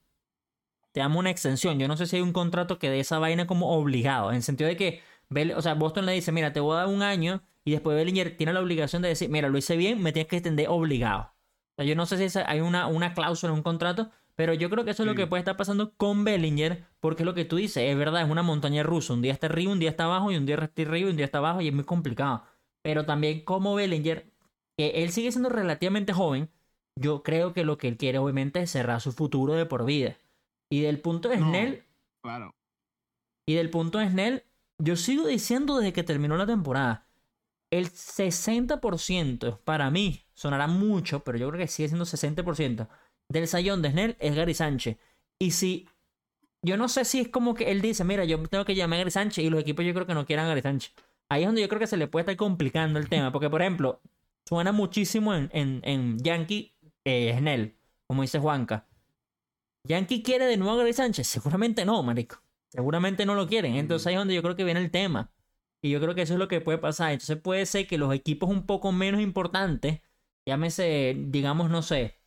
te 0.91 0.99
damos 0.99 1.19
una 1.19 1.31
extensión. 1.31 1.79
Yo 1.79 1.87
no 1.87 1.97
sé 1.97 2.05
si 2.05 2.17
hay 2.17 2.21
un 2.21 2.33
contrato 2.33 2.77
que 2.77 2.89
dé 2.89 2.99
esa 2.99 3.19
vaina 3.19 3.47
como 3.47 3.71
obligado, 3.75 4.29
en 4.29 4.37
el 4.37 4.43
sentido 4.43 4.67
de 4.67 4.77
que, 4.77 5.01
o 5.55 5.61
sea, 5.61 5.73
Boston 5.75 6.05
le 6.05 6.11
dice, 6.11 6.31
mira, 6.31 6.53
te 6.53 6.59
voy 6.59 6.73
a 6.75 6.79
dar 6.79 6.87
un 6.87 7.01
año, 7.01 7.41
y 7.63 7.71
después 7.71 7.95
Bellinger 7.95 8.35
tiene 8.35 8.53
la 8.53 8.59
obligación 8.59 9.01
de 9.01 9.07
decir, 9.09 9.29
mira, 9.29 9.47
lo 9.47 9.57
hice 9.57 9.77
bien, 9.77 10.01
me 10.01 10.11
tienes 10.11 10.29
que 10.29 10.37
extender 10.37 10.67
obligado. 10.69 11.33
O 11.71 11.75
sea, 11.77 11.85
yo 11.85 11.95
no 11.95 12.05
sé 12.05 12.29
si 12.29 12.39
hay 12.45 12.59
una, 12.59 12.87
una 12.87 13.13
cláusula 13.13 13.51
en 13.51 13.57
un 13.57 13.63
contrato, 13.63 14.11
pero 14.35 14.53
yo 14.53 14.69
creo 14.69 14.83
que 14.83 14.91
eso 14.91 15.03
es 15.03 15.07
lo 15.07 15.15
que 15.15 15.27
puede 15.27 15.39
estar 15.39 15.57
pasando 15.57 15.93
con 15.95 16.23
Bellinger, 16.23 16.85
porque 16.99 17.23
es 17.23 17.25
lo 17.25 17.33
que 17.33 17.45
tú 17.45 17.57
dices, 17.57 17.83
es 17.83 17.97
verdad, 17.97 18.23
es 18.23 18.29
una 18.29 18.43
montaña 18.43 18.83
rusa. 18.83 19.13
Un 19.13 19.21
día 19.21 19.31
está 19.33 19.47
arriba, 19.47 19.71
un 19.71 19.79
día 19.79 19.89
está 19.89 20.05
abajo, 20.05 20.31
y 20.31 20.37
un 20.37 20.45
día 20.45 20.55
está 20.55 20.81
arriba 20.81 21.07
y 21.07 21.11
un 21.11 21.17
día 21.17 21.25
está 21.25 21.37
abajo, 21.37 21.61
y 21.61 21.67
es 21.67 21.73
muy 21.73 21.83
complicado. 21.83 22.43
Pero 22.81 23.05
también 23.05 23.43
como 23.45 23.75
Bellinger, 23.75 24.31
que 24.77 25.03
él 25.03 25.11
sigue 25.11 25.31
siendo 25.31 25.49
relativamente 25.49 26.13
joven, 26.13 26.49
yo 26.95 27.23
creo 27.23 27.53
que 27.53 27.63
lo 27.63 27.77
que 27.77 27.87
él 27.87 27.97
quiere 27.97 28.17
obviamente 28.17 28.61
es 28.61 28.71
cerrar 28.71 29.01
su 29.01 29.11
futuro 29.11 29.53
de 29.53 29.65
por 29.65 29.85
vida. 29.85 30.17
Y 30.69 30.81
del 30.81 30.99
punto 30.99 31.29
de 31.29 31.37
No. 31.37 31.49
Snell, 31.49 31.83
Claro. 32.23 32.55
y 33.47 33.53
del 33.55 33.69
punto 33.69 33.99
de 33.99 34.09
Snell, 34.09 34.43
yo 34.79 34.95
sigo 34.95 35.27
diciendo 35.27 35.77
desde 35.77 35.93
que 35.93 36.03
terminó 36.03 36.37
la 36.37 36.45
temporada, 36.47 37.05
el 37.71 37.89
60% 37.89 39.59
para 39.63 39.89
mí, 39.89 40.25
sonará 40.33 40.67
mucho, 40.67 41.23
pero 41.23 41.37
yo 41.37 41.47
creo 41.49 41.59
que 41.59 41.67
sigue 41.67 41.89
siendo 41.89 42.05
60% 42.05 42.87
del 43.33 43.47
sayón 43.47 43.81
de 43.81 43.91
Snell 43.91 44.15
es 44.19 44.35
Gary 44.35 44.53
Sánchez. 44.53 44.97
Y 45.39 45.51
si, 45.51 45.89
yo 46.61 46.77
no 46.77 46.87
sé 46.87 47.03
si 47.03 47.19
es 47.19 47.27
como 47.27 47.53
que 47.55 47.71
él 47.71 47.81
dice, 47.81 48.03
mira, 48.03 48.23
yo 48.23 48.41
tengo 48.43 48.63
que 48.63 48.75
llamar 48.75 48.97
a 48.97 48.99
Gary 48.99 49.11
Sánchez 49.11 49.43
y 49.43 49.49
los 49.49 49.59
equipos 49.59 49.83
yo 49.83 49.93
creo 49.93 50.07
que 50.07 50.13
no 50.13 50.25
quieran 50.25 50.45
a 50.45 50.49
Gary 50.49 50.61
Sánchez. 50.61 50.93
Ahí 51.29 51.41
es 51.41 51.47
donde 51.47 51.61
yo 51.61 51.67
creo 51.67 51.79
que 51.79 51.87
se 51.87 51.97
le 51.97 52.07
puede 52.07 52.21
estar 52.21 52.37
complicando 52.37 52.99
el 52.99 53.09
tema, 53.09 53.31
porque 53.31 53.49
por 53.49 53.61
ejemplo, 53.61 54.01
suena 54.45 54.71
muchísimo 54.71 55.33
en, 55.33 55.49
en, 55.51 55.81
en 55.83 56.19
Yankee 56.19 56.73
eh, 57.03 57.35
Snell, 57.37 57.75
como 58.07 58.21
dice 58.21 58.39
Juanca. 58.39 58.87
¿Yankee 59.85 60.23
quiere 60.23 60.45
de 60.45 60.57
nuevo 60.57 60.75
a 60.75 60.77
Gary 60.77 60.93
Sánchez? 60.93 61.27
Seguramente 61.27 61.83
no, 61.85 62.01
marico. 62.03 62.41
Seguramente 62.69 63.25
no 63.25 63.35
lo 63.35 63.47
quieren. 63.47 63.75
Entonces 63.75 64.07
ahí 64.07 64.13
es 64.13 64.19
donde 64.19 64.33
yo 64.35 64.41
creo 64.41 64.55
que 64.55 64.63
viene 64.63 64.79
el 64.79 64.91
tema. 64.91 65.31
Y 65.81 65.89
yo 65.89 65.99
creo 65.99 66.15
que 66.15 66.21
eso 66.21 66.33
es 66.33 66.39
lo 66.39 66.47
que 66.47 66.61
puede 66.61 66.77
pasar. 66.77 67.11
Entonces 67.11 67.37
puede 67.37 67.65
ser 67.65 67.87
que 67.87 67.97
los 67.97 68.13
equipos 68.13 68.49
un 68.49 68.65
poco 68.65 68.91
menos 68.91 69.19
importantes, 69.19 70.01
llámese, 70.45 71.15
digamos, 71.17 71.69
no 71.69 71.81
sé, 71.81 72.22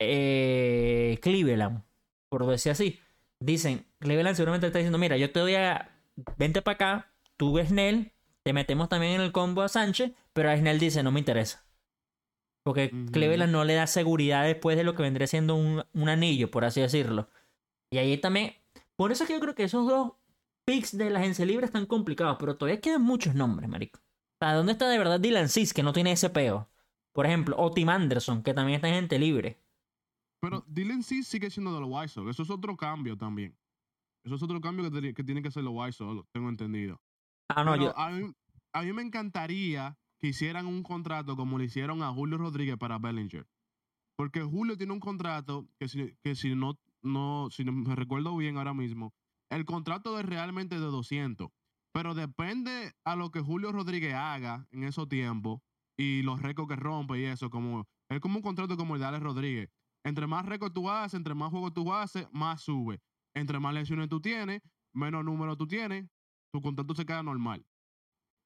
eh, 0.00 1.18
Cleveland, 1.22 1.84
por 2.28 2.46
decir 2.46 2.72
así, 2.72 2.98
dicen, 3.38 3.86
Cleveland 4.00 4.36
seguramente 4.36 4.66
está 4.66 4.78
diciendo, 4.78 4.98
mira, 4.98 5.16
yo 5.16 5.30
te 5.30 5.40
doy 5.40 5.54
a, 5.54 5.90
vente 6.36 6.62
para 6.62 6.74
acá, 6.74 7.12
tú 7.36 7.58
Snell, 7.58 8.12
te 8.42 8.52
metemos 8.52 8.88
también 8.88 9.12
en 9.14 9.20
el 9.20 9.32
combo 9.32 9.62
a 9.62 9.68
Sánchez, 9.68 10.12
pero 10.32 10.50
a 10.50 10.56
Snell 10.56 10.78
dice, 10.78 11.02
no 11.02 11.12
me 11.12 11.20
interesa. 11.20 11.64
Porque. 12.62 12.90
Cleveland 13.12 13.52
no 13.52 13.64
le 13.64 13.74
da 13.74 13.86
seguridad 13.86 14.44
después 14.44 14.76
de 14.76 14.84
lo 14.84 14.94
que 14.94 15.02
vendría 15.02 15.26
siendo 15.26 15.54
un, 15.54 15.84
un 15.92 16.08
anillo, 16.08 16.50
por 16.50 16.64
así 16.64 16.80
decirlo. 16.80 17.28
Y 17.90 17.98
ahí 17.98 18.16
también, 18.18 18.54
por 18.96 19.12
eso 19.12 19.24
es 19.24 19.28
que 19.28 19.34
yo 19.34 19.40
creo 19.40 19.54
que 19.54 19.64
esos 19.64 19.86
dos 19.86 20.12
picks 20.64 20.96
de 20.96 21.10
la 21.10 21.18
agencia 21.18 21.44
libre 21.44 21.66
están 21.66 21.86
complicados, 21.86 22.36
pero 22.38 22.56
todavía 22.56 22.80
quedan 22.80 23.02
muchos 23.02 23.34
nombres, 23.34 23.68
marico. 23.68 23.98
O 23.98 24.44
sea, 24.44 24.54
¿dónde 24.54 24.72
está 24.72 24.88
de 24.88 24.98
verdad 24.98 25.20
Dylan 25.20 25.48
Cis, 25.48 25.74
que 25.74 25.82
no 25.82 25.92
tiene 25.92 26.12
ese 26.12 26.30
peo? 26.30 26.68
Por 27.12 27.26
ejemplo, 27.26 27.56
o 27.58 27.70
Tim 27.72 27.88
Anderson, 27.88 28.42
que 28.42 28.54
también 28.54 28.76
está 28.76 28.88
en 28.88 28.94
gente 28.94 29.18
libre. 29.18 29.58
Pero 30.40 30.64
Dylan 30.68 31.02
sí 31.02 31.22
sigue 31.22 31.50
siendo 31.50 31.74
de 31.74 31.80
los 31.80 31.88
White 31.90 32.08
Sox. 32.08 32.30
Eso 32.30 32.42
es 32.42 32.50
otro 32.50 32.76
cambio 32.76 33.16
también. 33.16 33.56
Eso 34.24 34.34
es 34.36 34.42
otro 34.42 34.60
cambio 34.60 34.90
que, 34.90 35.14
teni- 35.14 35.42
que 35.42 35.48
hacer 35.48 35.62
los 35.64 35.72
White 35.74 35.92
Sox, 35.92 36.26
tengo 36.32 36.48
entendido. 36.48 37.00
Ah, 37.48 37.64
no, 37.64 37.76
yo. 37.76 37.96
a, 37.98 38.10
mí, 38.10 38.32
a 38.72 38.82
mí 38.82 38.92
me 38.92 39.02
encantaría 39.02 39.98
que 40.18 40.28
hicieran 40.28 40.66
un 40.66 40.82
contrato 40.82 41.36
como 41.36 41.58
le 41.58 41.64
hicieron 41.64 42.02
a 42.02 42.12
Julio 42.12 42.38
Rodríguez 42.38 42.76
para 42.76 42.98
Bellinger. 42.98 43.46
Porque 44.16 44.42
Julio 44.42 44.76
tiene 44.76 44.92
un 44.92 45.00
contrato 45.00 45.66
que 45.78 45.88
si, 45.88 46.14
que 46.22 46.34
si 46.34 46.54
no, 46.54 46.78
no, 47.02 47.48
si 47.50 47.64
no 47.64 47.72
me 47.72 47.94
recuerdo 47.96 48.36
bien 48.36 48.58
ahora 48.58 48.74
mismo, 48.74 49.14
el 49.50 49.64
contrato 49.64 50.18
es 50.20 50.26
realmente 50.26 50.74
de 50.78 50.86
200. 50.86 51.48
Pero 51.92 52.14
depende 52.14 52.92
a 53.04 53.16
lo 53.16 53.30
que 53.30 53.40
Julio 53.40 53.72
Rodríguez 53.72 54.14
haga 54.14 54.66
en 54.70 54.84
esos 54.84 55.08
tiempos 55.08 55.60
y 55.98 56.22
los 56.22 56.40
récords 56.40 56.68
que 56.68 56.76
rompe 56.76 57.18
y 57.18 57.24
eso, 57.24 57.50
como 57.50 57.86
es 58.10 58.20
como 58.20 58.36
un 58.36 58.42
contrato 58.42 58.76
como 58.76 58.94
el 58.94 59.00
de 59.00 59.06
Alex 59.06 59.22
Rodríguez. 59.22 59.70
Entre 60.04 60.26
más 60.26 60.46
récords 60.46 60.74
tú 60.74 60.88
haces, 60.88 61.14
entre 61.14 61.34
más 61.34 61.50
juegos 61.50 61.74
tú 61.74 61.92
haces, 61.92 62.26
más 62.32 62.62
sube. 62.62 63.00
Entre 63.34 63.58
más 63.60 63.74
lesiones 63.74 64.08
tú 64.08 64.20
tienes, 64.20 64.62
menos 64.92 65.24
números 65.24 65.56
tú 65.56 65.66
tienes, 65.66 66.08
tu 66.52 66.60
contrato 66.60 66.94
se 66.94 67.04
queda 67.04 67.22
normal. 67.22 67.64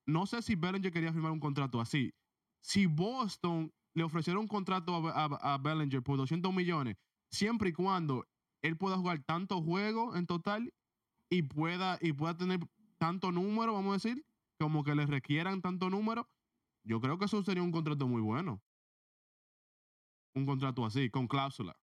No 0.06 0.26
sé 0.26 0.42
si 0.42 0.56
Bellinger 0.56 0.92
quería 0.92 1.12
firmar 1.12 1.32
un 1.32 1.40
contrato 1.40 1.80
así. 1.80 2.12
Si 2.60 2.86
Boston 2.86 3.72
le 3.94 4.02
ofreciera 4.02 4.38
un 4.40 4.48
contrato 4.48 4.94
a 5.14 5.58
Bellinger 5.58 6.02
por 6.02 6.16
200 6.16 6.52
millones, 6.52 6.96
siempre 7.30 7.70
y 7.70 7.72
cuando 7.72 8.26
él 8.62 8.76
pueda 8.76 8.96
jugar 8.96 9.22
tantos 9.24 9.62
juegos 9.62 10.16
en 10.16 10.26
total 10.26 10.72
y 11.30 11.42
pueda, 11.42 11.98
y 12.00 12.12
pueda 12.12 12.36
tener 12.36 12.60
tanto 12.98 13.32
número, 13.32 13.74
vamos 13.74 13.90
a 13.90 13.94
decir, 13.94 14.24
como 14.58 14.84
que 14.84 14.94
le 14.94 15.06
requieran 15.06 15.60
tanto 15.60 15.90
número, 15.90 16.28
yo 16.84 17.00
creo 17.00 17.18
que 17.18 17.26
eso 17.26 17.42
sería 17.42 17.62
un 17.62 17.72
contrato 17.72 18.06
muy 18.06 18.22
bueno. 18.22 18.62
Un 20.34 20.46
contrato 20.46 20.84
así, 20.84 21.10
con 21.10 21.26
cláusula. 21.28 21.76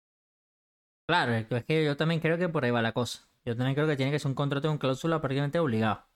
Claro, 1.08 1.32
es 1.34 1.64
que- 1.64 1.84
yo 1.84 1.96
también 1.96 2.20
creo 2.20 2.38
que 2.38 2.48
por 2.48 2.64
ahí 2.64 2.70
va 2.70 2.82
la 2.82 2.92
cosa. 2.92 3.28
Yo 3.44 3.56
también 3.56 3.74
creo 3.74 3.86
que 3.86 3.96
tiene 3.96 4.12
que 4.12 4.18
ser 4.18 4.28
un 4.28 4.34
contrato 4.34 4.68
con 4.68 4.78
cláusula 4.78 5.20
prácticamente 5.20 5.58
obligado. 5.58 6.06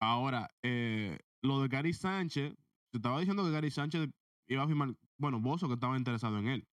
Ahora, 0.00 0.50
eh, 0.62 1.18
lo 1.42 1.60
de 1.62 1.68
Gary 1.68 1.92
Sánchez, 1.92 2.54
te 2.90 2.98
estaba 2.98 3.18
diciendo 3.20 3.44
que 3.44 3.50
Gary 3.52 3.70
Sánchez 3.70 4.08
iba 4.48 4.62
a 4.62 4.66
firmar, 4.66 4.94
bueno, 5.18 5.40
Bozo 5.40 5.68
que 5.68 5.74
estaba 5.74 5.96
interesado 5.96 6.38
en 6.38 6.48
él. 6.48 6.68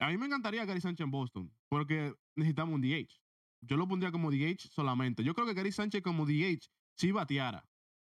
A 0.00 0.08
mí 0.08 0.16
me 0.16 0.26
encantaría 0.26 0.64
Gary 0.64 0.80
Sánchez 0.80 1.04
en 1.04 1.10
Boston, 1.10 1.52
porque 1.68 2.14
necesitamos 2.36 2.74
un 2.74 2.80
DH. 2.80 3.20
Yo 3.62 3.76
lo 3.76 3.86
pondría 3.86 4.10
como 4.10 4.30
DH 4.30 4.68
solamente. 4.70 5.22
Yo 5.22 5.34
creo 5.34 5.46
que 5.46 5.54
Gary 5.54 5.72
Sánchez 5.72 6.02
como 6.02 6.24
DH 6.24 6.70
sí 6.96 7.12
bateara. 7.12 7.68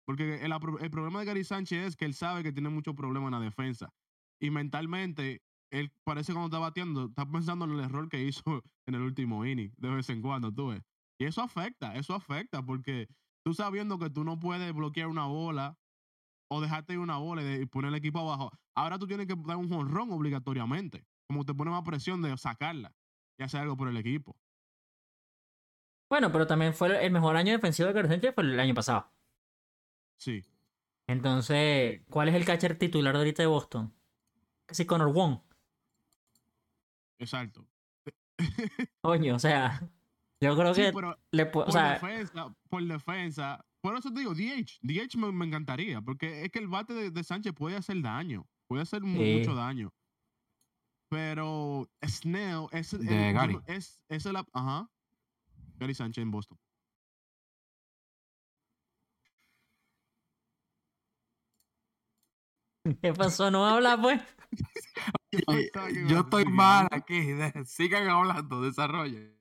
Porque 0.06 0.42
el, 0.42 0.52
el 0.52 0.90
problema 0.90 1.20
de 1.20 1.26
Gary 1.26 1.44
Sánchez 1.44 1.86
es 1.88 1.96
que 1.96 2.04
él 2.06 2.14
sabe 2.14 2.42
que 2.42 2.52
tiene 2.52 2.68
muchos 2.70 2.94
problemas 2.94 3.28
en 3.28 3.38
la 3.38 3.44
defensa. 3.44 3.92
Y 4.40 4.50
mentalmente, 4.50 5.42
él 5.70 5.92
parece 6.04 6.32
cuando 6.32 6.46
está 6.46 6.58
bateando, 6.58 7.06
está 7.06 7.26
pensando 7.26 7.64
en 7.64 7.72
el 7.72 7.80
error 7.80 8.08
que 8.08 8.22
hizo 8.22 8.42
en 8.86 8.94
el 8.94 9.02
último 9.02 9.44
inning, 9.44 9.72
de 9.76 9.88
vez 9.90 10.08
en 10.10 10.22
cuando, 10.22 10.52
tú 10.52 10.68
ves. 10.68 10.82
Y 11.18 11.24
eso 11.24 11.42
afecta, 11.42 11.94
eso 11.96 12.14
afecta, 12.14 12.64
porque 12.64 13.08
tú 13.44 13.54
sabiendo 13.54 13.98
que 13.98 14.10
tú 14.10 14.24
no 14.24 14.38
puedes 14.38 14.72
bloquear 14.72 15.08
una 15.08 15.26
bola 15.26 15.78
o 16.48 16.60
dejarte 16.60 16.94
ir 16.94 16.98
una 16.98 17.18
bola 17.18 17.42
y, 17.42 17.66
poner 17.66 17.90
el 17.90 17.94
equipo 17.96 18.20
abajo. 18.20 18.50
Ahora 18.74 18.98
tú 18.98 19.06
tienes 19.06 19.26
que 19.26 19.34
dar 19.46 19.56
un 19.56 19.68
jonrón 19.68 20.12
obligatoriamente. 20.12 21.04
Como 21.26 21.44
te 21.44 21.54
pone 21.54 21.70
más 21.70 21.82
presión 21.82 22.20
de 22.22 22.36
sacarla 22.36 22.94
y 23.38 23.42
hacer 23.42 23.60
algo 23.60 23.76
por 23.76 23.88
el 23.88 23.96
equipo. 23.96 24.36
Bueno, 26.08 26.30
pero 26.30 26.46
también 26.46 26.74
fue 26.74 27.04
el 27.04 27.12
mejor 27.12 27.36
año 27.36 27.52
defensivo 27.52 27.88
de 27.88 27.94
Carlos 27.94 28.34
fue 28.34 28.44
el 28.44 28.60
año 28.60 28.74
pasado. 28.74 29.10
Sí. 30.18 30.44
Entonces, 31.06 32.02
¿cuál 32.08 32.28
es 32.28 32.34
el 32.34 32.44
catcher 32.44 32.78
titular 32.78 33.14
de 33.14 33.18
ahorita 33.18 33.42
de 33.42 33.46
Boston? 33.46 33.92
Casi 34.66 34.84
Connor 34.86 35.12
Wong. 35.12 35.38
Exacto. 37.18 37.66
Coño, 39.02 39.36
o 39.36 39.38
sea, 39.38 39.80
yo 40.40 40.56
creo 40.56 40.74
Sí, 40.74 40.82
que 40.82 40.92
pero 40.92 41.18
le 41.30 41.46
por 41.46 41.68
o 41.68 41.72
sea, 41.72 41.92
defensa, 41.94 42.54
por 42.68 42.82
defensa. 42.84 43.64
Por 43.80 43.96
eso 43.96 44.10
te 44.12 44.20
digo, 44.20 44.34
DH. 44.34 44.78
DH 44.82 45.16
me, 45.18 45.30
me 45.32 45.44
encantaría. 45.46 46.00
Porque 46.00 46.44
es 46.44 46.50
que 46.50 46.58
el 46.58 46.68
bate 46.68 46.94
de, 46.94 47.10
de 47.10 47.22
Sánchez 47.24 47.52
puede 47.54 47.76
hacer 47.76 48.00
daño. 48.02 48.46
Puede 48.66 48.82
hacer 48.82 49.02
Sí. 49.02 49.06
mucho 49.38 49.54
daño. 49.54 49.92
Pero 51.10 51.88
Snell 52.04 52.66
es, 52.72 52.90
De 52.98 53.28
el- 53.28 53.34
Gary. 53.34 53.58
es, 53.66 54.00
es 54.08 54.24
el. 54.26 54.36
Ajá. 54.36 54.90
Gary 55.76 55.94
Sánchez 55.94 56.22
en 56.22 56.30
Boston. 56.30 56.58
¿qué 63.02 63.12
pasó? 63.14 63.50
No 63.50 63.66
habla, 63.66 64.00
pues. 64.00 64.20
¿Qué 65.30 65.44
Oye, 65.46 65.70
pensaba 65.72 65.88
que 65.92 66.06
yo 66.06 66.20
estoy 66.20 66.44
mal 66.46 66.88
aquí. 66.90 67.14
sigan 67.66 68.08
hablando, 68.08 68.62
desarrollen. 68.62 69.34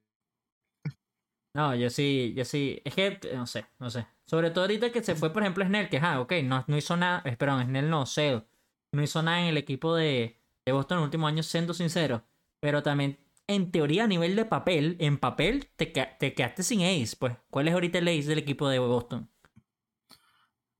No, 1.53 1.75
yo 1.75 1.89
sí, 1.89 2.33
yo 2.35 2.45
sí. 2.45 2.81
Es 2.83 2.95
que, 2.95 3.07
eh, 3.07 3.19
no 3.35 3.45
sé, 3.45 3.65
no 3.79 3.89
sé. 3.91 4.07
Sobre 4.25 4.49
todo 4.49 4.63
ahorita 4.63 4.91
que 4.91 5.03
se 5.03 5.15
fue, 5.15 5.31
por 5.31 5.43
ejemplo, 5.43 5.63
Snell, 5.65 5.89
que, 5.89 5.97
ah, 6.01 6.19
ok, 6.19 6.33
no, 6.43 6.63
no 6.67 6.77
hizo 6.77 6.97
nada. 6.97 7.21
eh, 7.25 7.35
Perdón, 7.37 7.63
Snell 7.65 7.89
no, 7.89 8.05
Sale. 8.05 8.45
No 8.91 9.03
hizo 9.03 9.21
nada 9.21 9.41
en 9.41 9.47
el 9.47 9.57
equipo 9.57 9.95
de, 9.95 10.39
de 10.65 10.71
Boston 10.71 10.97
en 10.97 11.01
los 11.01 11.07
últimos 11.07 11.27
años, 11.29 11.45
siendo 11.45 11.73
sincero. 11.73 12.23
Pero 12.59 12.81
también, 12.81 13.19
en 13.47 13.71
teoría, 13.71 14.05
a 14.05 14.07
nivel 14.07 14.35
de 14.35 14.45
papel, 14.45 14.97
en 14.99 15.17
papel, 15.19 15.69
te, 15.75 15.85
te 15.87 16.33
quedaste 16.33 16.63
sin 16.63 16.81
ace, 16.81 17.15
pues. 17.19 17.35
¿Cuál 17.51 17.67
es 17.67 17.73
ahorita 17.75 17.99
el 17.99 18.07
ace 18.07 18.23
del 18.29 18.39
equipo 18.39 18.67
de 18.69 18.79
Boston? 18.79 19.29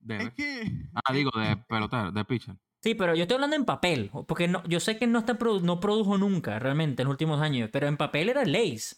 Debe. 0.04 0.24
Es 0.24 0.34
que. 0.34 0.88
Ah, 0.94 1.12
digo, 1.12 1.30
de 1.38 1.56
pelotero, 1.68 2.12
de 2.12 2.24
pitcher. 2.24 2.56
Sí, 2.82 2.94
pero 2.94 3.14
yo 3.14 3.22
estoy 3.22 3.36
hablando 3.36 3.56
en 3.56 3.64
papel, 3.64 4.10
porque 4.28 4.46
no, 4.46 4.62
yo 4.64 4.78
sé 4.78 4.98
que 4.98 5.06
no, 5.06 5.18
está 5.20 5.38
produ- 5.38 5.62
no 5.62 5.80
produjo 5.80 6.18
nunca 6.18 6.58
realmente 6.58 7.00
en 7.02 7.08
los 7.08 7.14
últimos 7.14 7.40
años, 7.40 7.70
pero 7.72 7.86
en 7.88 7.96
papel 7.96 8.28
era 8.28 8.42
el 8.42 8.54
ace. 8.54 8.96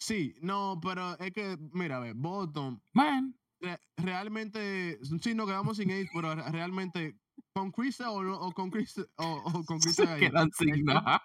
Sí, 0.00 0.34
no, 0.40 0.78
pero 0.80 1.18
es 1.18 1.32
que, 1.32 1.56
mira, 1.72 1.96
a 1.96 2.00
ver, 2.00 2.14
Boston 2.14 2.80
Man, 2.92 3.34
re- 3.60 3.80
realmente, 3.96 4.98
sí, 5.20 5.34
nos 5.34 5.46
quedamos 5.46 5.78
sin 5.78 5.90
ace, 5.90 6.08
pero 6.14 6.34
re- 6.34 6.50
realmente, 6.52 7.18
con 7.54 7.72
Chris 7.72 8.00
o, 8.02 8.22
no- 8.22 8.38
o 8.38 8.52
con 8.52 8.70
Chris 8.70 8.98
o, 9.16 9.24
o 9.44 9.64
con 9.64 9.78
Chris 9.80 9.96
se 9.96 10.16
quedan 10.18 10.50
sin 10.52 10.84
nada. 10.84 11.22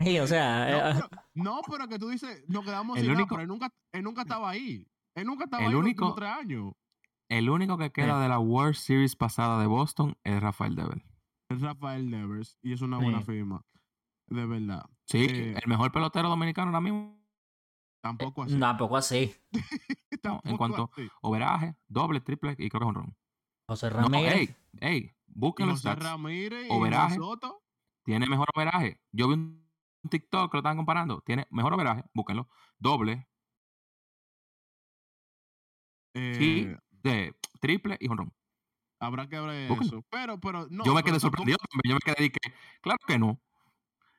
Sí, 0.00 0.18
o 0.20 0.26
sea, 0.26 0.70
No 0.70 0.76
eh, 0.76 0.92
pero, 0.94 1.08
no, 1.34 1.60
pero 1.70 1.88
que 1.88 1.98
tú 1.98 2.08
dices, 2.08 2.44
nos 2.48 2.64
quedamos 2.64 2.96
El 2.96 3.02
sin 3.04 3.12
nada, 3.12 3.22
único- 3.24 3.34
pero 3.34 3.42
él 3.42 3.48
nunca, 3.48 3.70
él 3.92 4.02
nunca 4.04 4.22
estaba 4.22 4.50
ahí. 4.50 4.86
Él 5.14 5.26
nunca 5.26 5.44
estaba 5.44 5.62
El 5.64 5.68
ahí 5.68 5.72
los 5.74 5.80
único- 5.82 6.06
últimos 6.06 6.16
tres 6.16 6.30
años. 6.30 6.72
El 7.28 7.50
único 7.50 7.76
que 7.76 7.92
queda 7.92 8.20
de 8.20 8.28
la 8.28 8.38
World 8.38 8.74
Series 8.74 9.14
pasada 9.16 9.60
de 9.60 9.66
Boston 9.66 10.16
es 10.24 10.40
Rafael 10.42 10.74
Devil. 10.74 11.02
Es 11.50 11.60
Rafael 11.60 12.10
Devers, 12.10 12.58
y 12.62 12.72
es 12.72 12.80
una 12.82 12.98
buena 12.98 13.20
Sí. 13.20 13.26
firma. 13.26 13.64
De 14.28 14.46
verdad. 14.46 14.84
Sí, 15.06 15.26
Eh, 15.30 15.54
el 15.62 15.68
mejor 15.68 15.92
pelotero 15.92 16.28
dominicano 16.28 16.68
ahora 16.68 16.80
mismo. 16.80 17.18
Tampoco 18.02 18.42
así. 18.44 18.58
tampoco 18.58 18.96
así. 18.96 19.34
tampoco 20.22 20.56
cuanto- 20.58 20.90
así. 20.92 21.08
Overaje, 21.22 21.74
doble, 21.88 22.20
triple 22.20 22.52
y 22.58 22.68
creo 22.68 22.80
que 22.80 22.84
es 22.84 22.88
un 22.88 22.94
ron. 22.94 23.16
José 23.68 23.90
No, 23.90 23.96
Ramírez. 24.02 24.34
ey, 24.34 24.56
ey, 24.80 24.96
Y 24.98 25.12
busquen 25.26 25.66
los 25.66 25.80
José 25.82 25.92
stats. 25.92 26.04
Ramírez 26.04 26.66
y 26.66 26.72
Overaje. 26.72 27.16
Soto. 27.16 27.62
Tiene 28.04 28.26
mejor 28.26 28.48
overaje. 28.54 29.00
Yo 29.12 29.28
vi 29.28 29.34
un 29.34 29.68
TikTok 30.08 30.50
que 30.50 30.56
lo 30.56 30.60
estaban 30.60 30.76
comparando. 30.78 31.20
Tiene 31.22 31.46
mejor 31.50 31.74
overaje, 31.74 32.04
búsquenlo. 32.14 32.48
Doble, 32.78 33.28
sí, 36.14 36.66
eh, 36.68 36.78
de 37.02 37.34
triple 37.60 37.96
y 38.00 38.08
honrón. 38.08 38.32
Habrá 39.00 39.28
que 39.28 39.38
ver 39.38 39.70
eso. 39.80 40.04
Pero, 40.10 40.38
pero, 40.40 40.66
no. 40.70 40.84
yo 40.84 40.94
me 40.94 41.02
quedé 41.04 41.20
sorprendido. 41.20 41.58
Yo 41.86 41.94
me 41.94 42.00
quedé 42.00 42.30
que, 42.30 42.52
claro 42.80 42.98
que 43.06 43.18
no. 43.18 43.40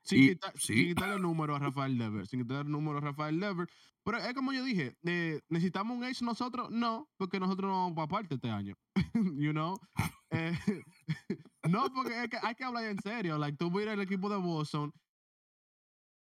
Sin, 0.04 0.24
Y- 0.24 0.28
quitar- 0.30 0.54
sí. 0.58 0.74
sin 0.74 0.88
quitarle 0.90 1.16
el 1.16 1.22
número 1.22 1.56
a 1.56 1.60
Rafael 1.60 1.98
Dever. 1.98 2.26
Sin 2.28 2.42
quitarle 2.42 2.64
el 2.64 2.72
número 2.72 2.98
a 3.00 3.02
Rafael 3.02 3.40
Dever. 3.40 3.68
Pero 4.04 4.18
es 4.18 4.34
como 4.34 4.54
yo 4.54 4.64
dije, 4.64 4.96
eh, 5.04 5.42
¿necesitamos 5.50 5.98
un 5.98 6.04
ace 6.06 6.24
nosotros? 6.24 6.72
No, 6.72 7.10
porque 7.18 7.40
nosotros 7.40 7.70
no 7.70 7.76
vamos 7.78 7.94
para 7.96 8.08
parte 8.08 8.36
este 8.36 8.50
año. 8.50 8.76
you 9.38 9.52
know? 9.52 9.78
Eh, 10.32 10.58
no, 11.70 11.94
porque 11.94 12.24
es 12.24 12.30
que 12.30 12.38
hay 12.42 12.56
que 12.56 12.64
hablar 12.64 12.86
en 12.86 12.98
serio. 13.00 13.38
Like, 13.38 13.58
tú 13.58 13.70
miras 13.70 13.96
el 13.96 14.02
equipo 14.02 14.30
de 14.30 14.38
Boston. 14.38 14.94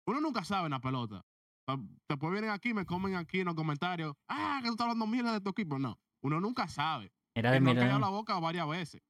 Uno 0.05 0.21
nunca 0.21 0.43
sabe 0.45 0.65
en 0.67 0.71
la 0.71 0.79
pelota. 0.79 1.21
Después 2.07 2.31
vienen 2.31 2.51
aquí, 2.51 2.73
me 2.73 2.85
comen 2.85 3.15
aquí 3.15 3.41
en 3.41 3.47
los 3.47 3.55
comentarios. 3.55 4.15
Ah, 4.29 4.59
que 4.61 4.67
tú 4.67 4.73
estás 4.73 4.85
hablando 4.85 5.05
mierda 5.05 5.33
de 5.33 5.41
tu 5.41 5.49
equipo. 5.49 5.77
No, 5.77 5.99
uno 6.21 6.39
nunca 6.39 6.67
sabe. 6.67 7.11
Era 7.33 7.51
de 7.51 7.63
callado 7.63 7.99
la 7.99 8.09
boca 8.09 8.39
varias 8.39 8.67
veces. 8.67 9.01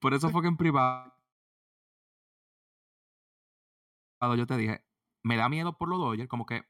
por 0.00 0.12
eso 0.14 0.28
fue 0.38 0.42
que 0.42 0.48
en 0.48 0.56
privado 0.58 1.14
yo 4.36 4.46
te 4.46 4.56
dije, 4.56 4.84
me 5.24 5.36
da 5.36 5.48
miedo 5.48 5.76
por 5.78 5.88
los 5.88 5.98
Dodgers, 5.98 6.28
como 6.28 6.44
que 6.46 6.64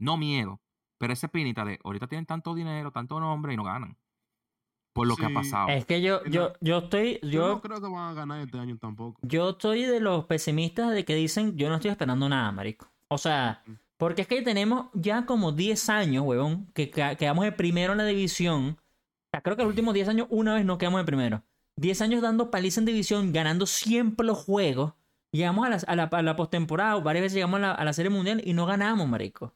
no 0.00 0.16
miedo, 0.16 0.62
pero 0.98 1.12
ese 1.12 1.28
pinita 1.28 1.64
de 1.64 1.78
ahorita 1.82 2.06
tienen 2.06 2.26
tanto 2.26 2.54
dinero, 2.54 2.90
tanto 2.90 3.18
nombre 3.20 3.54
y 3.54 3.56
no 3.56 3.64
ganan. 3.64 3.96
Por 4.92 5.06
lo 5.06 5.16
que 5.16 5.26
ha 5.26 5.30
pasado. 5.30 5.68
Es 5.68 5.86
que 5.86 6.02
yo, 6.02 6.20
No. 6.24 6.30
yo, 6.30 6.52
yo 6.60 6.78
estoy. 6.78 7.20
Yo, 7.22 7.28
Yo, 7.30 7.48
no 7.48 7.60
creo 7.60 7.80
que 7.80 7.86
van 7.88 8.10
a 8.10 8.14
ganar 8.14 8.40
este 8.40 8.58
año 8.58 8.76
tampoco. 8.78 9.20
Yo 9.22 9.50
estoy 9.50 9.84
de 9.84 10.00
los 10.00 10.24
pesimistas 10.24 10.90
de 10.92 11.04
que 11.04 11.14
dicen, 11.14 11.56
yo 11.56 11.68
no 11.68 11.76
estoy 11.76 11.92
esperando 11.92 12.28
nada, 12.28 12.50
marico. 12.50 12.90
O 13.08 13.16
sea, 13.16 13.62
porque 13.96 14.22
es 14.22 14.28
que 14.28 14.42
tenemos 14.42 14.86
ya 14.94 15.24
como 15.24 15.52
10 15.52 15.88
años, 15.88 16.24
huevón, 16.24 16.66
que 16.74 16.90
quedamos 16.90 17.44
de 17.44 17.52
primero 17.52 17.92
en 17.92 17.98
la 17.98 18.06
división 18.06 18.78
sea, 19.32 19.42
creo 19.42 19.56
que 19.56 19.62
los 19.62 19.70
últimos 19.70 19.94
10 19.94 20.08
años 20.08 20.26
una 20.30 20.54
vez 20.54 20.64
nos 20.64 20.78
quedamos 20.78 21.00
de 21.00 21.04
primero. 21.04 21.42
10 21.76 22.02
años 22.02 22.22
dando 22.22 22.50
paliza 22.50 22.80
en 22.80 22.86
división, 22.86 23.32
ganando 23.32 23.66
siempre 23.66 24.26
los 24.26 24.38
juegos. 24.38 24.94
Llegamos 25.32 25.66
a 25.66 25.70
la, 25.70 25.76
a 25.76 25.96
la, 25.96 26.04
a 26.04 26.22
la 26.22 26.36
postemporada, 26.36 26.96
varias 27.00 27.22
veces 27.22 27.34
llegamos 27.34 27.58
a 27.58 27.60
la, 27.60 27.72
a 27.72 27.84
la 27.84 27.92
serie 27.92 28.10
mundial 28.10 28.40
y 28.44 28.54
no 28.54 28.66
ganamos, 28.66 29.06
marico. 29.06 29.54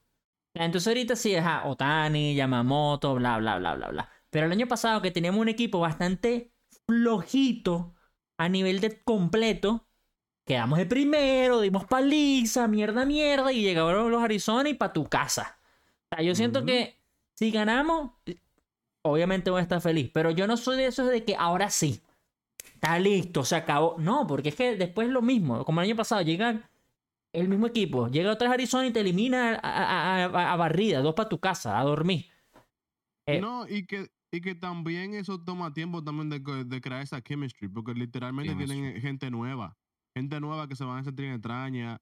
Entonces 0.54 0.86
ahorita 0.88 1.16
sí 1.16 1.34
es 1.34 1.44
a 1.44 1.66
Otani, 1.66 2.34
Yamamoto, 2.34 3.14
bla, 3.14 3.38
bla, 3.38 3.58
bla, 3.58 3.74
bla, 3.74 3.88
bla. 3.88 4.10
Pero 4.30 4.46
el 4.46 4.52
año 4.52 4.66
pasado 4.66 5.02
que 5.02 5.10
teníamos 5.10 5.40
un 5.40 5.48
equipo 5.48 5.80
bastante 5.80 6.52
flojito 6.86 7.94
a 8.38 8.48
nivel 8.48 8.80
de 8.80 9.02
completo, 9.02 9.86
quedamos 10.44 10.78
de 10.78 10.86
primero, 10.86 11.60
dimos 11.60 11.84
paliza, 11.86 12.66
mierda, 12.68 13.04
mierda, 13.04 13.52
y 13.52 13.62
llegaron 13.62 14.10
los 14.10 14.22
Arizona 14.22 14.68
y 14.68 14.74
para 14.74 14.92
tu 14.92 15.04
casa. 15.04 15.58
O 16.10 16.16
sea, 16.16 16.24
yo 16.24 16.34
siento 16.34 16.64
que 16.64 16.98
si 17.34 17.50
ganamos, 17.50 18.12
obviamente 19.02 19.50
voy 19.50 19.60
a 19.60 19.62
estar 19.62 19.80
feliz, 19.80 20.10
pero 20.12 20.30
yo 20.30 20.46
no 20.46 20.56
soy 20.56 20.76
de 20.76 20.86
esos 20.86 21.08
de 21.08 21.24
que 21.24 21.36
ahora 21.36 21.70
sí, 21.70 22.02
está 22.74 22.98
listo, 22.98 23.44
se 23.44 23.56
acabó. 23.56 23.96
No, 23.98 24.26
porque 24.26 24.50
es 24.50 24.54
que 24.54 24.76
después 24.76 25.08
es 25.08 25.12
lo 25.12 25.22
mismo, 25.22 25.64
como 25.64 25.80
el 25.80 25.88
año 25.88 25.96
pasado, 25.96 26.22
llegan 26.22 26.64
el 27.32 27.48
mismo 27.48 27.66
equipo, 27.66 28.08
llega 28.08 28.32
otra 28.32 28.48
vez 28.48 28.54
Arizona 28.54 28.86
y 28.86 28.92
te 28.92 29.00
elimina 29.00 29.54
a, 29.54 29.56
a- 29.56 30.24
a- 30.26 30.52
a 30.52 30.56
barrida, 30.56 31.00
dos 31.00 31.14
para 31.14 31.28
tu 31.28 31.38
casa, 31.40 31.78
a 31.78 31.82
dormir. 31.84 32.26
Eh, 33.26 33.40
No, 33.40 33.66
y 33.68 33.86
que, 33.86 34.10
y 34.32 34.40
que 34.40 34.54
también 34.54 35.14
eso 35.14 35.42
toma 35.42 35.72
tiempo 35.72 36.02
también 36.02 36.28
de, 36.30 36.64
de 36.64 36.80
crear 36.80 37.02
esa 37.02 37.22
chemistry, 37.22 37.68
porque 37.68 37.94
literalmente 37.94 38.54
tienen 38.54 39.00
gente 39.00 39.30
nueva. 39.30 39.76
Gente 40.14 40.40
nueva 40.40 40.68
que 40.68 40.76
se 40.76 40.84
van 40.84 40.98
a 40.98 41.04
sentir 41.04 41.26
extraña. 41.26 42.00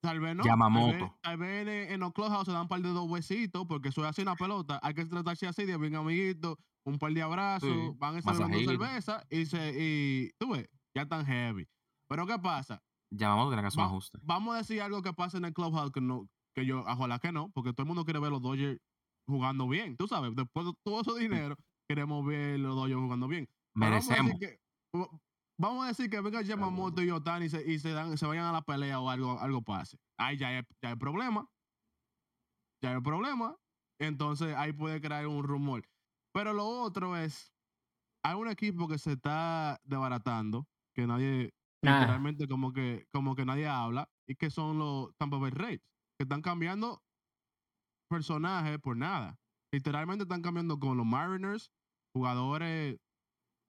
Tal 0.00 0.20
vez 0.20 0.34
no. 0.36 0.44
Tal 0.44 0.50
vez, 0.52 0.52
Yamamoto. 0.52 1.18
tal 1.20 1.36
vez 1.38 1.90
en, 1.90 2.00
los 2.00 2.12
clubhouse 2.12 2.46
se 2.46 2.52
dan 2.52 2.62
un 2.62 2.68
par 2.68 2.80
de 2.80 2.88
dos 2.90 3.10
besitos, 3.10 3.66
porque 3.66 3.88
eso 3.88 4.02
es 4.02 4.08
así 4.08 4.22
una 4.22 4.36
pelota. 4.36 4.78
Hay 4.82 4.94
que 4.94 5.04
tratarse 5.04 5.46
así 5.46 5.64
de 5.66 5.76
bien 5.76 5.96
amiguitos, 5.96 6.56
un 6.86 6.98
par 6.98 7.12
de 7.12 7.20
abrazos, 7.20 7.68
Sí, 7.68 7.90
van 7.96 8.14
a 8.14 8.18
estar 8.20 8.36
cerveza 8.36 9.26
y, 9.28 9.44
se, 9.44 9.74
y 9.76 10.30
tú 10.38 10.52
ves, 10.52 10.68
ya 10.94 11.02
están 11.02 11.26
heavy. 11.26 11.68
Pero 12.08 12.26
¿qué 12.26 12.38
pasa? 12.38 12.82
Llamamos 13.10 13.54
que 13.54 13.60
hacer 13.60 13.78
un 13.78 13.84
Va- 13.84 13.88
ajuste. 13.88 14.18
Vamos 14.22 14.54
a 14.54 14.58
decir 14.58 14.80
algo 14.82 15.02
que 15.02 15.12
pasa 15.12 15.38
en 15.38 15.44
el 15.46 15.52
clubhouse 15.54 15.90
que 15.92 16.00
no, 16.00 16.28
que 16.54 16.66
yo, 16.66 16.80
ojalá 16.80 17.18
que 17.18 17.32
no, 17.32 17.50
porque 17.50 17.72
todo 17.72 17.82
el 17.84 17.88
mundo 17.88 18.04
quiere 18.04 18.20
ver 18.20 18.30
los 18.30 18.42
Dodgers 18.42 18.78
jugando 19.26 19.68
bien. 19.68 19.96
Tú 19.96 20.06
sabes, 20.08 20.34
después 20.34 20.66
de 20.66 20.72
todo 20.84 21.00
ese 21.00 21.18
dinero, 21.20 21.56
queremos 21.88 22.24
ver 22.26 22.58
los 22.60 22.74
Dodgers 22.76 23.00
jugando 23.00 23.28
bien. 23.28 23.46
Pero 23.74 23.90
Vamos 23.92 24.10
a 24.10 24.10
Merecemos. 24.22 24.38
decir 24.40 24.58
que, 24.92 25.08
vamos 25.58 25.84
a 25.84 25.88
decir 25.88 26.10
que 26.10 26.20
venga 26.20 26.42
Yamamoto 26.42 27.02
y 27.02 27.10
Otani 27.10 27.46
y 27.46 27.48
se, 27.48 27.70
y 27.70 27.78
se, 27.78 27.90
dan, 27.92 28.16
se 28.18 28.26
vayan 28.26 28.44
a 28.46 28.52
la 28.52 28.62
pelea 28.62 29.00
o 29.00 29.08
algo, 29.08 29.38
algo 29.38 29.62
pase. 29.62 29.98
Ahí 30.18 30.36
ya 30.36 30.48
hay, 30.48 30.62
ya 30.82 30.90
hay 30.90 30.96
problema. 30.96 31.48
Ya 32.82 32.94
hay 32.94 33.00
problema. 33.00 33.56
Entonces 34.00 34.54
ahí 34.56 34.72
puede 34.72 35.00
crear 35.00 35.26
un 35.26 35.42
rumor. 35.44 35.82
Pero 36.32 36.52
lo 36.52 36.66
otro 36.66 37.16
es, 37.16 37.52
hay 38.22 38.34
un 38.36 38.48
equipo 38.48 38.86
que 38.86 38.98
se 38.98 39.12
está 39.12 39.80
desbaratando, 39.84 40.66
que 40.94 41.06
nadie, 41.06 41.52
Literalmente 41.82 42.48
como 42.48 42.72
que, 42.72 43.06
como 43.12 43.36
que 43.36 43.44
nadie 43.44 43.68
habla, 43.68 44.10
y 44.26 44.34
que 44.34 44.50
son 44.50 44.78
los 44.78 45.14
Tampa 45.16 45.38
Bay 45.38 45.50
Rays, 45.50 45.80
que 46.18 46.24
están 46.24 46.42
cambiando 46.42 47.02
personajes 48.10 48.78
por 48.78 48.96
nada. 48.96 49.38
Literalmente 49.72 50.24
están 50.24 50.42
cambiando 50.42 50.78
con 50.78 50.96
los 50.96 51.06
Mariners, 51.06 51.70
jugadores 52.14 52.98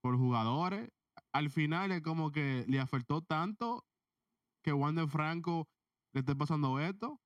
por 0.02 0.18
jugadores. 0.18 0.90
Al 1.34 1.50
final 1.50 1.92
es 1.92 2.02
como 2.02 2.32
que 2.32 2.66
le 2.68 2.80
afectó 2.80 3.22
tanto 3.22 3.86
que 4.64 4.74
Wander 4.74 5.08
Franco 5.08 5.68
le 6.14 6.22
esté 6.22 6.36
pasando 6.36 6.80
esto. 6.80 7.20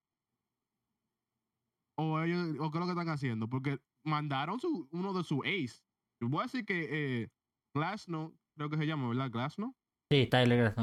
O 1.97 2.19
ellos, 2.19 2.55
o 2.59 2.71
qué 2.71 2.77
es 2.77 2.79
lo 2.79 2.85
que 2.85 2.99
están 2.99 3.09
haciendo, 3.09 3.47
porque 3.47 3.79
mandaron 4.03 4.59
su, 4.59 4.89
uno 4.91 5.13
de 5.13 5.23
sus 5.23 5.39
ace. 5.45 5.83
Yo 6.19 6.27
voy 6.29 6.41
a 6.41 6.43
decir 6.43 6.65
que 6.65 7.23
eh, 7.23 7.29
creo 7.73 8.69
que 8.69 8.77
se 8.77 8.87
llama, 8.87 9.09
¿verdad? 9.09 9.29
Glasnow, 9.31 9.75
Sí, 10.13 10.27
Tyler 10.27 10.73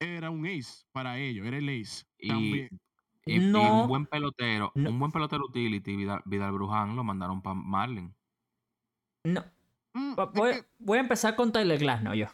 era 0.00 0.30
un 0.30 0.46
ace 0.46 0.84
para 0.92 1.18
ellos, 1.18 1.46
era 1.46 1.56
el 1.58 1.68
ace. 1.68 2.04
Y, 2.18 2.28
También. 2.28 2.68
y- 3.26 3.36
y 3.36 3.38
No. 3.38 3.82
un 3.82 3.88
buen 3.88 4.06
pelotero, 4.06 4.72
No. 4.74 4.90
un 4.90 4.98
buen 4.98 5.12
pelotero 5.12 5.44
utility, 5.46 5.96
Vidal, 5.96 6.22
Vidal 6.24 6.52
Bruján, 6.52 6.96
lo 6.96 7.04
mandaron 7.04 7.40
para 7.42 7.54
Marlin. 7.54 8.14
No, 9.24 9.44
Mm, 9.94 10.10
es 10.18 10.32
Voy, 10.34 10.52
que- 10.52 10.64
voy 10.80 10.98
a 10.98 11.02
empezar 11.02 11.36
con 11.36 11.52
Tyler 11.52 11.78
Glasnow 11.78 12.14
yo. 12.14 12.26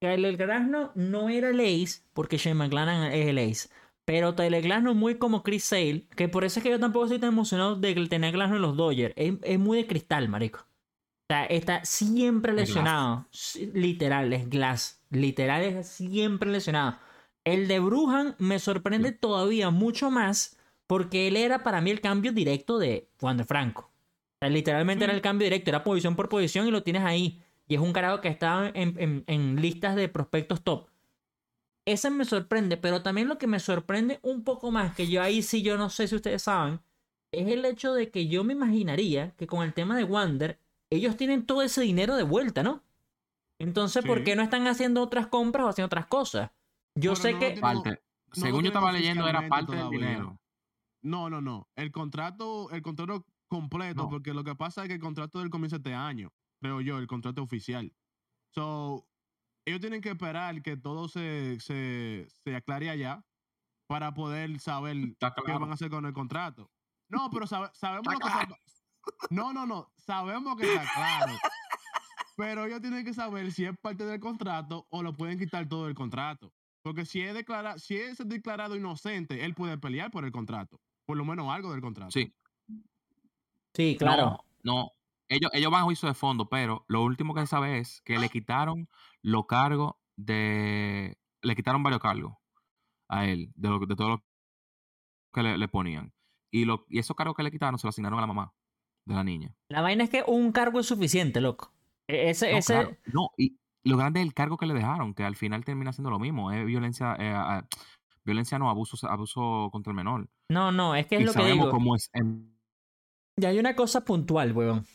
Tyler 0.00 0.36
Glasnow 0.36 0.90
no 0.94 1.28
era 1.30 1.48
el 1.50 1.60
ace, 1.60 2.02
porque 2.12 2.36
Shane 2.36 2.54
McClanahan 2.54 3.12
es 3.12 3.26
el 3.28 3.38
ace. 3.38 3.68
Pero 4.04 4.34
Tyler 4.34 4.62
Glasnow 4.62 4.94
muy 4.94 5.16
como 5.16 5.42
Chris 5.42 5.64
Sale, 5.64 6.06
que 6.16 6.28
por 6.28 6.44
eso 6.44 6.58
es 6.60 6.62
que 6.64 6.70
yo 6.70 6.78
tampoco 6.80 7.06
estoy 7.06 7.18
tan 7.18 7.30
emocionado 7.32 7.76
de 7.76 7.94
que 7.94 8.06
tener 8.06 8.32
Glasnow 8.32 8.56
en 8.56 8.62
los 8.62 8.76
Dodgers. 8.76 9.14
Es, 9.16 9.34
es 9.42 9.58
muy 9.58 9.78
de 9.78 9.86
cristal, 9.86 10.28
marico. 10.28 10.66
O 11.30 11.32
sea, 11.32 11.44
está 11.44 11.84
siempre 11.84 12.50
Es 12.50 12.56
Glass. 12.56 12.68
lesionado. 12.68 13.26
Sí, 13.30 13.70
Literal, 13.72 14.32
es 14.32 14.50
Glass. 14.50 15.00
Literal, 15.10 15.62
es 15.62 15.86
siempre 15.86 16.50
lesionado. 16.50 16.98
El 17.44 17.68
de 17.68 17.78
Brujan 17.78 18.34
me 18.38 18.58
sorprende 18.58 19.12
todavía 19.12 19.70
mucho 19.70 20.10
más 20.10 20.56
porque 20.88 21.28
él 21.28 21.36
era 21.36 21.62
para 21.62 21.80
mí 21.80 21.92
el 21.92 22.00
cambio 22.00 22.32
directo 22.32 22.80
de 22.80 23.08
Wander 23.20 23.46
Franco. 23.46 23.82
O 23.82 24.38
sea, 24.40 24.48
literalmente 24.50 25.04
Sí. 25.04 25.04
era 25.04 25.14
el 25.14 25.22
cambio 25.22 25.44
directo, 25.46 25.70
era 25.70 25.84
posición 25.84 26.16
por 26.16 26.28
posición 26.28 26.66
y 26.66 26.72
lo 26.72 26.82
tienes 26.82 27.04
ahí. 27.04 27.40
Y 27.68 27.76
es 27.76 27.80
un 27.80 27.92
carajo 27.92 28.20
que 28.20 28.26
está 28.26 28.68
en, 28.74 28.96
en- 28.98 29.22
en 29.28 29.54
listas 29.62 29.94
de 29.94 30.08
prospectos 30.08 30.64
top. 30.64 30.88
Ese 31.86 32.10
me 32.10 32.24
sorprende, 32.24 32.76
pero 32.76 33.02
también 33.02 33.28
lo 33.28 33.38
que 33.38 33.46
me 33.46 33.60
sorprende 33.60 34.18
un 34.22 34.42
poco 34.42 34.72
más, 34.72 34.96
que 34.96 35.06
yo 35.06 35.22
ahí 35.22 35.42
sí 35.42 35.62
yo 35.62 35.78
no 35.78 35.90
sé 35.90 36.08
si 36.08 36.16
ustedes 36.16 36.42
saben, 36.42 36.80
es 37.30 37.46
el 37.46 37.64
hecho 37.64 37.94
de 37.94 38.10
que 38.10 38.26
yo 38.26 38.42
me 38.42 38.52
imaginaría 38.52 39.30
que 39.36 39.46
con 39.46 39.62
el 39.64 39.72
tema 39.74 39.96
de 39.96 40.02
Wander, 40.02 40.58
ellos 40.90 41.16
tienen 41.16 41.46
todo 41.46 41.62
ese 41.62 41.80
dinero 41.82 42.16
de 42.16 42.22
vuelta, 42.24 42.62
¿no? 42.62 42.82
Entonces, 43.58 44.04
¿por 44.04 44.24
qué 44.24 44.36
no 44.36 44.42
están 44.42 44.66
haciendo 44.66 45.02
otras 45.02 45.26
compras 45.26 45.64
o 45.66 45.68
haciendo 45.68 45.86
otras 45.86 46.06
cosas? 46.06 46.50
Yo 46.94 47.12
Pero 47.12 47.16
sé 47.16 47.32
no 47.34 47.38
que... 47.38 47.50
Parte, 47.60 47.90
no 47.90 48.34
según 48.34 48.62
yo 48.62 48.68
estaba 48.68 48.90
leyendo, 48.92 49.28
era 49.28 49.48
parte 49.48 49.76
del 49.76 49.90
dinero. 49.90 50.38
No, 51.02 51.28
no, 51.30 51.40
no. 51.40 51.68
El 51.76 51.92
contrato, 51.92 52.70
el 52.70 52.82
contrato 52.82 53.26
completo, 53.48 54.04
No. 54.04 54.08
porque 54.08 54.32
lo 54.34 54.44
que 54.44 54.54
pasa 54.54 54.82
es 54.82 54.88
que 54.88 54.94
el 54.94 55.00
contrato 55.00 55.40
del 55.40 55.50
comienzo 55.50 55.76
de 55.78 55.90
este 55.90 55.94
año, 55.94 56.32
creo 56.60 56.80
yo, 56.80 56.98
el 56.98 57.06
contrato 57.06 57.42
oficial. 57.42 57.92
So, 58.54 59.06
ellos 59.66 59.80
tienen 59.80 60.00
que 60.00 60.10
esperar 60.10 60.62
que 60.62 60.76
todo 60.76 61.08
se, 61.08 61.58
se, 61.60 62.28
se 62.44 62.56
aclare 62.56 62.90
allá 62.90 63.22
para 63.86 64.14
poder 64.14 64.58
saber 64.58 64.96
qué 65.44 65.52
van 65.52 65.70
a 65.70 65.74
hacer 65.74 65.90
con 65.90 66.06
el 66.06 66.12
contrato. 66.12 66.70
No, 67.08 67.28
pero 67.30 67.46
sabe- 67.46 67.70
sabemos 67.74 68.12
Está 68.14 68.42
lo 68.46 68.48
que. 68.48 68.54
No, 69.30 69.52
no, 69.52 69.66
no. 69.66 69.90
Sabemos 69.96 70.56
que 70.56 70.72
está 70.72 70.86
claro. 70.94 71.32
Pero 72.36 72.64
ellos 72.64 72.80
tienen 72.80 73.04
que 73.04 73.12
saber 73.12 73.52
si 73.52 73.64
es 73.64 73.78
parte 73.78 74.04
del 74.06 74.18
contrato 74.18 74.86
o 74.90 75.02
lo 75.02 75.16
pueden 75.16 75.38
quitar 75.38 75.68
todo 75.68 75.86
del 75.86 75.94
contrato. 75.94 76.52
Porque 76.82 77.04
si 77.04 77.20
es, 77.20 77.34
declara, 77.34 77.78
si 77.78 77.96
es 77.96 78.16
declarado 78.26 78.76
inocente, 78.76 79.44
él 79.44 79.54
puede 79.54 79.76
pelear 79.76 80.10
por 80.10 80.24
el 80.24 80.32
contrato. 80.32 80.80
Por 81.04 81.18
lo 81.18 81.24
menos 81.24 81.48
algo 81.50 81.72
del 81.72 81.82
contrato. 81.82 82.12
Sí, 82.12 82.34
Sí, 83.74 83.96
claro. 83.98 84.44
No, 84.62 84.74
no. 84.74 84.92
Ellos, 85.28 85.50
ellos 85.54 85.70
van 85.70 85.82
a 85.82 85.84
juicio 85.84 86.08
de 86.08 86.14
fondo, 86.14 86.48
pero 86.48 86.84
lo 86.88 87.04
último 87.04 87.34
que 87.34 87.42
se 87.42 87.46
sabe 87.46 87.78
es 87.78 88.00
que 88.02 88.18
le 88.18 88.28
quitaron 88.28 88.88
los 89.22 89.46
cargos 89.46 89.94
de. 90.16 91.18
Le 91.42 91.54
quitaron 91.54 91.82
varios 91.82 92.00
cargos 92.00 92.34
a 93.08 93.26
él, 93.26 93.52
de, 93.54 93.68
lo, 93.68 93.78
de 93.78 93.94
todo 93.94 94.08
lo 94.08 94.24
que 95.32 95.42
le, 95.42 95.56
le 95.56 95.68
ponían. 95.68 96.12
Y, 96.50 96.64
lo, 96.64 96.84
y 96.88 96.98
esos 96.98 97.16
cargos 97.16 97.36
que 97.36 97.44
le 97.44 97.52
quitaron 97.52 97.78
se 97.78 97.86
los 97.86 97.94
asignaron 97.94 98.18
a 98.18 98.22
la 98.22 98.26
mamá 98.26 98.54
de 99.04 99.14
la 99.14 99.24
niña. 99.24 99.54
La 99.68 99.80
vaina 99.82 100.04
es 100.04 100.10
que 100.10 100.24
un 100.26 100.52
cargo 100.52 100.80
es 100.80 100.86
suficiente, 100.86 101.40
loco. 101.40 101.72
E- 102.06 102.30
Ese, 102.30 102.52
No, 102.52 102.58
ese... 102.58 102.72
claro. 102.74 102.96
No, 103.12 103.30
y 103.36 103.56
lo 103.84 103.96
grande 103.96 104.20
es 104.20 104.26
el 104.26 104.34
cargo 104.34 104.56
que 104.56 104.66
le 104.66 104.74
dejaron, 104.74 105.14
que 105.14 105.24
al 105.24 105.36
final 105.36 105.64
termina 105.64 105.92
siendo 105.92 106.10
lo 106.10 106.18
mismo. 106.18 106.52
Es 106.52 106.64
violencia, 106.66 107.16
eh, 107.18 107.62
violencia 108.24 108.58
no, 108.58 108.68
abuso, 108.70 108.96
abuso 109.08 109.68
contra 109.72 109.90
el 109.90 109.96
menor. 109.96 110.28
No, 110.48 110.72
no, 110.72 110.94
es 110.94 111.06
que 111.06 111.16
es 111.16 111.22
y 111.22 111.24
lo 111.24 111.32
que 111.32 111.44
digo. 111.44 111.70
cómo 111.70 111.96
es 111.96 112.10
Y 113.36 113.44
hay 113.44 113.58
una 113.58 113.74
cosa 113.74 114.04
puntual, 114.04 114.52
weón. 114.52 114.86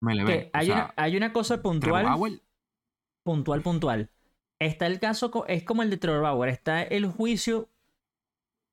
MLB. 0.00 0.26
Que 0.26 0.50
hay, 0.52 0.70
o 0.70 0.74
una, 0.74 0.84
sea, 0.84 0.94
hay 0.96 1.16
una 1.16 1.32
cosa 1.32 1.62
puntual, 1.62 2.04
Bauer, 2.04 2.42
puntual, 3.24 3.62
puntual. 3.62 4.10
Está 4.58 4.86
el 4.86 5.00
caso, 5.00 5.46
es 5.48 5.64
como 5.64 5.82
el 5.82 5.90
de 5.90 5.96
Trevor 5.96 6.22
Bauer. 6.22 6.50
Está 6.50 6.82
el 6.82 7.06
juicio 7.06 7.70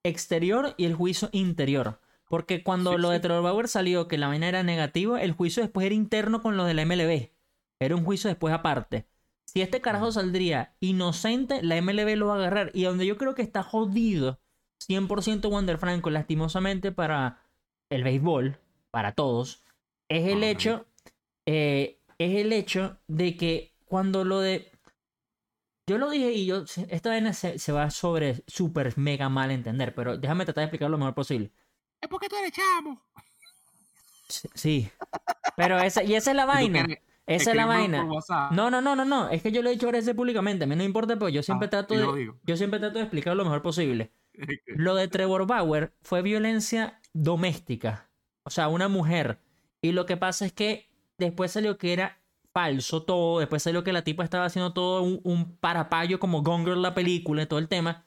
exterior 0.04 0.74
y 0.78 0.86
el 0.86 0.96
juicio 0.96 1.30
interior. 1.32 2.00
Porque 2.32 2.64
cuando 2.64 2.94
Sí, 2.94 2.98
lo 2.98 3.10
de. 3.10 3.20
Trevor 3.20 3.44
Bauer 3.44 3.68
salió 3.68 4.08
que 4.08 4.18
la 4.18 4.30
vaina 4.30 4.48
era 4.48 4.64
negativa, 4.64 5.22
el 5.22 5.34
juicio 5.34 5.62
después 5.62 5.86
era 5.86 5.94
interno 5.94 6.42
con 6.42 6.56
los 6.56 6.66
de 6.66 6.74
la 6.74 6.86
MLB. 6.86 7.30
Era 7.78 7.96
un 7.96 8.06
juicio 8.06 8.30
después 8.30 8.54
aparte. 8.54 9.06
Si 9.46 9.62
este 9.62 9.82
carajo 9.82 10.14
saldría 10.14 10.78
inocente, 10.80 11.62
la 11.62 11.82
MLB 11.82 12.16
lo 12.16 12.28
va 12.28 12.36
a 12.36 12.38
agarrar. 12.38 12.72
Y 12.74 12.84
donde 12.84 13.06
yo 13.06 13.18
creo 13.18 13.36
que 13.36 13.42
está 13.42 13.64
jodido 13.64 14.40
100% 14.88 15.52
Wander 15.52 15.78
Franco, 15.78 16.10
lastimosamente 16.10 16.94
para 16.94 17.44
el 17.90 18.06
béisbol, 18.06 18.58
para 18.92 19.12
todos, 19.12 19.66
es 20.08 20.26
el 20.26 20.46
hecho, 20.46 20.86
eh, 21.46 22.00
es 22.18 22.38
el 22.38 22.54
hecho 22.54 22.98
de 23.08 23.36
que 23.36 23.76
cuando 23.84 24.24
lo 24.24 24.40
de... 24.40 24.72
Yo 25.86 25.98
lo 25.98 26.10
dije 26.10 26.32
y 26.32 26.46
yo, 26.46 26.64
esta 26.88 27.10
vaina 27.10 27.34
se, 27.34 27.60
se 27.60 27.74
va 27.74 27.90
sobre 27.90 28.46
súper 28.48 28.98
mega 28.98 29.28
mal 29.28 29.52
entender, 29.52 29.94
pero 29.94 30.18
déjame 30.18 30.46
tratar 30.46 30.62
de 30.62 30.66
explicarlo 30.68 30.96
lo 30.96 31.00
mejor 31.00 31.16
posible. 31.16 31.52
Es 32.02 32.10
porque 32.10 32.28
tú 32.28 32.36
eres 32.36 32.52
chamo. 32.52 33.02
Sí. 34.28 34.90
Pero 35.56 35.80
esa, 35.80 36.04
y 36.04 36.16
esa 36.16 36.32
es 36.32 36.38
la 36.38 36.46
vaina. 36.46 36.88
Esa 37.28 37.52
es 37.52 37.56
la 37.56 37.66
vaina. 37.66 38.08
No, 38.52 38.72
no, 38.72 38.82
no, 38.82 38.96
no, 38.96 39.06
no. 39.06 39.30
Es 39.30 39.42
que 39.42 39.52
yo 39.52 39.62
lo 39.62 39.70
he 39.70 39.74
dicho 39.74 39.92
veces 39.92 40.16
públicamente. 40.16 40.64
A 40.64 40.68
mí 40.68 40.76
no 40.76 40.84
importa, 40.84 41.16
pero 41.16 41.30
yo 41.30 41.44
siempre 41.44 41.68
Ah, 41.68 41.72
trato 41.72 41.96
de. 41.96 42.34
Yo 42.44 42.58
siempre 42.58 42.80
trato 42.80 42.98
de 42.98 43.04
explicar 43.04 43.36
lo 43.36 43.44
mejor 43.44 43.62
posible. 43.62 44.12
Lo 44.66 44.96
de 44.96 45.08
Trevor 45.08 45.46
Bauer 45.46 45.94
fue 46.02 46.22
violencia 46.22 47.00
doméstica. 47.14 48.10
O 48.44 48.50
sea, 48.50 48.70
una 48.70 48.88
mujer. 48.88 49.40
Y 49.82 49.92
lo 49.92 50.06
que 50.06 50.16
pasa 50.18 50.46
es 50.46 50.54
que 50.54 50.90
después 51.18 51.52
salió 51.52 51.78
que 51.78 51.94
era 51.94 52.22
falso 52.54 53.04
todo. 53.04 53.40
Después 53.40 53.62
salió 53.62 53.84
que 53.84 53.94
la 53.94 54.04
tipa 54.04 54.24
estaba 54.24 54.46
haciendo 54.46 54.74
todo 54.74 55.04
un, 55.04 55.20
un 55.24 55.58
parapayo 55.58 56.20
como 56.20 56.42
Gone 56.44 56.64
Girl 56.64 56.82
la 56.82 56.94
película 56.94 57.44
y 57.44 57.46
todo 57.46 57.60
el 57.60 57.68
tema. 57.68 58.06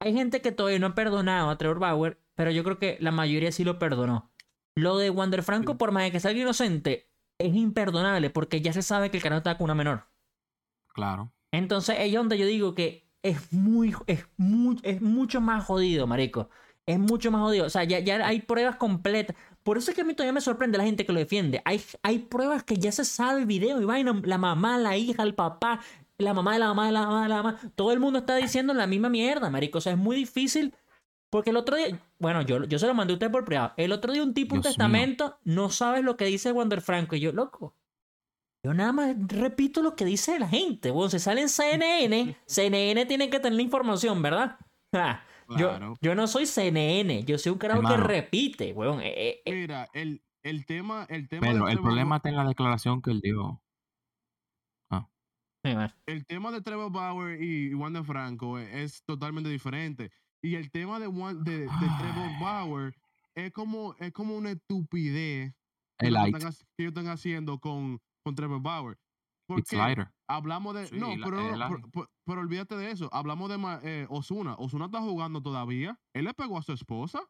Hay 0.00 0.14
gente 0.14 0.40
que 0.40 0.50
todavía 0.50 0.78
no 0.78 0.88
ha 0.88 0.94
perdonado 0.94 1.50
a 1.50 1.58
Trevor 1.58 1.78
Bauer, 1.78 2.18
pero 2.34 2.50
yo 2.50 2.64
creo 2.64 2.78
que 2.78 2.96
la 3.00 3.10
mayoría 3.12 3.52
sí 3.52 3.64
lo 3.64 3.78
perdonó. 3.78 4.30
Lo 4.74 4.96
de 4.98 5.10
Wander 5.10 5.42
Franco, 5.42 5.72
Sí. 5.72 5.78
por 5.78 5.92
más 5.92 6.04
de 6.04 6.12
que 6.12 6.20
salga 6.20 6.40
inocente, 6.40 7.10
es 7.38 7.54
imperdonable 7.54 8.30
porque 8.30 8.60
ya 8.60 8.72
se 8.72 8.82
sabe 8.82 9.10
que 9.10 9.16
el 9.18 9.22
canal 9.22 9.38
está 9.38 9.56
con 9.58 9.64
una 9.64 9.74
menor. 9.74 10.08
Claro. 10.94 11.32
Entonces, 11.52 11.96
es 11.98 12.12
donde 12.12 12.38
yo 12.38 12.46
digo 12.46 12.74
que 12.74 13.10
es 13.22 13.52
muy, 13.52 13.94
es 14.06 14.26
muy, 14.36 14.78
es 14.82 15.00
mucho 15.02 15.40
más 15.40 15.64
jodido, 15.64 16.06
marico. 16.06 16.48
Es 16.86 16.98
mucho 16.98 17.30
más 17.30 17.42
jodido. 17.42 17.66
O 17.66 17.70
sea, 17.70 17.84
ya, 17.84 18.00
ya 18.00 18.26
hay 18.26 18.40
pruebas 18.42 18.76
completas. 18.76 19.36
Por 19.62 19.78
eso 19.78 19.90
es 19.90 19.94
que 19.94 20.00
a 20.00 20.04
mí 20.04 20.14
todavía 20.14 20.32
me 20.32 20.40
sorprende 20.40 20.78
la 20.78 20.84
gente 20.84 21.06
que 21.06 21.12
lo 21.12 21.18
defiende. 21.20 21.62
Hay, 21.64 21.80
hay 22.02 22.18
pruebas 22.20 22.64
que 22.64 22.76
ya 22.76 22.90
se 22.90 23.04
sabe 23.04 23.44
video 23.44 23.80
y 23.80 23.84
vaina. 23.84 24.20
La 24.24 24.38
mamá, 24.38 24.78
la 24.78 24.96
hija, 24.96 25.22
el 25.22 25.34
papá, 25.34 25.80
la 26.18 26.34
mamá 26.34 26.54
de 26.54 26.58
la 26.58 26.68
mamá 26.68 26.86
de 26.86 26.92
la 26.92 27.06
mamá 27.06 27.22
de 27.22 27.28
la 27.28 27.42
mamá. 27.42 27.60
Todo 27.76 27.92
el 27.92 28.00
mundo 28.00 28.18
está 28.20 28.34
diciendo 28.36 28.74
la 28.74 28.86
misma 28.88 29.08
mierda, 29.08 29.48
marico. 29.50 29.78
O 29.78 29.80
sea, 29.80 29.92
es 29.92 29.98
muy 29.98 30.16
difícil. 30.16 30.74
Porque 31.32 31.48
el 31.48 31.56
otro 31.56 31.78
día, 31.78 31.98
bueno, 32.18 32.42
yo, 32.42 32.62
yo 32.64 32.78
se 32.78 32.86
lo 32.86 32.92
mandé 32.92 33.14
a 33.14 33.16
usted 33.16 33.30
por 33.30 33.46
privado. 33.46 33.72
El 33.78 33.90
otro 33.92 34.12
día 34.12 34.22
un 34.22 34.34
tipo, 34.34 34.54
un 34.54 34.60
Dios 34.60 34.66
mío. 34.66 34.70
testamento, 34.76 35.38
no 35.44 35.70
sabes 35.70 36.04
lo 36.04 36.18
que 36.18 36.26
dice 36.26 36.52
Wander 36.52 36.82
Franco. 36.82 37.16
Y 37.16 37.20
yo, 37.20 37.32
loco, 37.32 37.74
yo 38.62 38.74
nada 38.74 38.92
más 38.92 39.16
repito 39.28 39.80
lo 39.80 39.96
que 39.96 40.04
dice 40.04 40.38
la 40.38 40.46
gente. 40.46 40.90
Bueno, 40.90 41.08
se 41.08 41.18
sale 41.18 41.40
en 41.40 41.48
CNN. 41.48 42.36
CNN 42.44 43.06
tiene 43.06 43.30
que 43.30 43.40
tener 43.40 43.56
la 43.56 43.62
información, 43.62 44.20
¿verdad? 44.20 44.58
Ja, 44.94 45.24
yo, 45.48 45.70
Claro. 45.70 45.94
yo 46.02 46.14
no 46.14 46.26
soy 46.26 46.44
CNN. 46.44 47.24
Yo 47.24 47.38
soy 47.38 47.52
un 47.52 47.58
carajo 47.58 47.80
que 47.88 47.96
repite, 47.96 48.74
weón. 48.74 49.00
Eh, 49.00 49.14
eh, 49.16 49.42
eh, 49.46 49.52
Mira, 49.54 49.88
el, 49.94 50.22
el 50.42 50.66
tema, 50.66 51.06
el 51.08 51.28
tema 51.30 51.46
de 51.46 51.52
Pero 51.54 51.68
el 51.68 51.80
problema 51.80 52.16
está 52.16 52.28
en 52.28 52.36
la 52.36 52.44
declaración 52.44 53.00
que 53.00 53.10
él 53.10 53.20
dio. 53.22 53.62
man. 54.90 55.94
el 56.06 56.26
tema 56.26 56.52
de 56.52 56.60
Trevor 56.60 56.92
Bauer 56.92 57.42
y, 57.42 57.68
y 57.68 57.74
Wanda 57.74 58.04
Franco 58.04 58.58
es, 58.58 59.02
totalmente 59.04 59.48
diferente. 59.48 60.10
Y 60.42 60.56
el 60.56 60.70
tema 60.70 60.98
de, 60.98 61.06
Wan- 61.08 61.42
de, 61.44 61.60
de 61.60 61.68
Trevor 61.98 62.30
Bauer 62.40 62.94
es 63.34 63.52
como, 63.52 63.94
es 63.98 64.12
como 64.12 64.36
una 64.36 64.50
estupidez 64.50 65.54
que, 65.98 66.08
están, 66.08 66.52
ellos 66.78 66.88
están 66.90 67.06
haciendo 67.08 67.58
con, 67.60 68.00
con 68.24 68.34
Trevor 68.34 68.60
Bauer. 68.60 68.92
It's 68.94 69.70
Porque 69.70 69.76
lighter. 69.76 70.10
hablamos 70.28 70.74
de. 70.74 70.86
Sí, 70.86 70.96
no, 70.98 71.14
la- 71.16 71.26
pero, 71.68 72.08
pero, 72.24 72.40
olvídate 72.40 72.76
de 72.76 72.90
eso. 72.90 73.08
Hablamos 73.12 73.48
de 73.50 73.56
eh, 73.82 74.06
Osuna. 74.08 74.54
Osuna 74.58 74.86
está 74.86 75.00
jugando 75.00 75.42
todavía. 75.42 75.98
Él 76.14 76.24
le 76.24 76.34
pegó 76.34 76.58
a 76.58 76.62
su 76.62 76.72
esposa. 76.72 77.20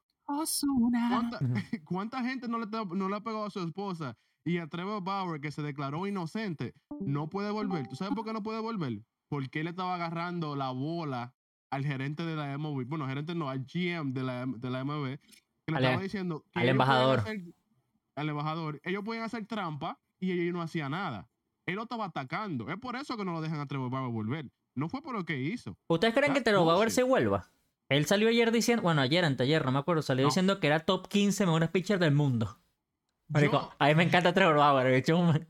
¿Cuánta, 1.10 1.38
cuánta 1.84 2.24
gente 2.24 2.48
no 2.48 2.58
le, 2.58 2.66
no 2.66 3.08
le 3.08 3.16
ha 3.16 3.20
pegado 3.20 3.44
a 3.46 3.50
su 3.50 3.60
esposa? 3.60 4.16
Y 4.44 4.58
a 4.58 4.66
Trevor 4.68 5.02
Bauer, 5.02 5.40
que 5.40 5.50
se 5.50 5.62
declaró 5.62 6.06
inocente, 6.06 6.74
no 7.00 7.28
puede 7.28 7.50
volver. 7.50 7.86
¿Tú 7.88 7.96
sabes 7.96 8.14
por 8.14 8.24
qué 8.24 8.32
no 8.32 8.42
puede 8.42 8.60
volver? 8.60 9.04
Porque 9.28 9.60
él 9.60 9.68
estaba 9.68 9.94
agarrando 9.94 10.56
la 10.56 10.70
bola 10.70 11.34
al 11.72 11.84
gerente 11.84 12.22
de 12.24 12.36
la 12.36 12.56
MLB. 12.58 12.86
Bueno, 12.86 13.06
gerente 13.08 13.34
no, 13.34 13.48
al 13.48 13.64
GM 13.64 14.12
de 14.12 14.22
la, 14.22 14.44
de 14.46 14.70
la 14.70 14.84
MLB. 14.84 15.18
Que 15.66 15.72
le 15.72 15.76
Al- 15.78 15.84
estaba 15.84 16.02
diciendo 16.02 16.44
que 16.52 16.60
al 16.60 16.68
embajador. 16.68 17.18
hacer- 17.20 17.54
al 18.16 18.28
embajador. 18.28 18.80
Ellos 18.84 19.02
podían 19.04 19.24
hacer 19.24 19.46
trampa 19.46 19.98
y 20.20 20.32
ellos 20.32 20.52
no 20.54 20.60
hacían 20.62 20.90
nada. 20.90 21.28
Él 21.66 21.76
lo 21.76 21.82
estaba 21.84 22.06
atacando. 22.06 22.68
Es 22.70 22.76
por 22.78 22.96
eso 22.96 23.16
que 23.16 23.24
no 23.24 23.32
lo 23.32 23.40
dejan 23.40 23.60
a 23.60 23.66
Trevor 23.66 23.90
Bauer 23.90 24.12
volver. 24.12 24.50
No 24.74 24.88
fue 24.88 25.00
por 25.02 25.14
lo 25.14 25.24
que 25.24 25.38
hizo. 25.40 25.76
¿Ustedes 25.88 26.12
creen 26.14 26.32
que 26.34 26.40
Trevor 26.40 26.66
Bauer 26.66 26.90
se 26.90 27.02
vuelva? 27.02 27.50
Él 27.88 28.06
salió 28.06 28.28
ayer 28.28 28.50
diciendo, 28.52 28.82
bueno, 28.82 29.00
ayer, 29.02 29.24
anteayer, 29.24 29.64
no 29.64 29.72
me 29.72 29.78
acuerdo, 29.78 30.02
salió 30.02 30.22
No. 30.24 30.28
diciendo 30.28 30.60
que 30.60 30.66
era 30.66 30.80
top 30.80 31.08
15 31.08 31.44
mejores 31.46 31.68
pitchers 31.70 32.00
del 32.00 32.12
mundo. 32.14 32.58
Marico, 33.28 33.60
Yo- 33.60 33.70
a 33.78 33.86
mí 33.88 33.94
me 33.94 34.02
encanta 34.04 34.32
Trevor 34.34 34.56
Bauer, 34.56 34.86
de 34.86 34.96
hecho, 34.98 35.22
me 35.22 35.46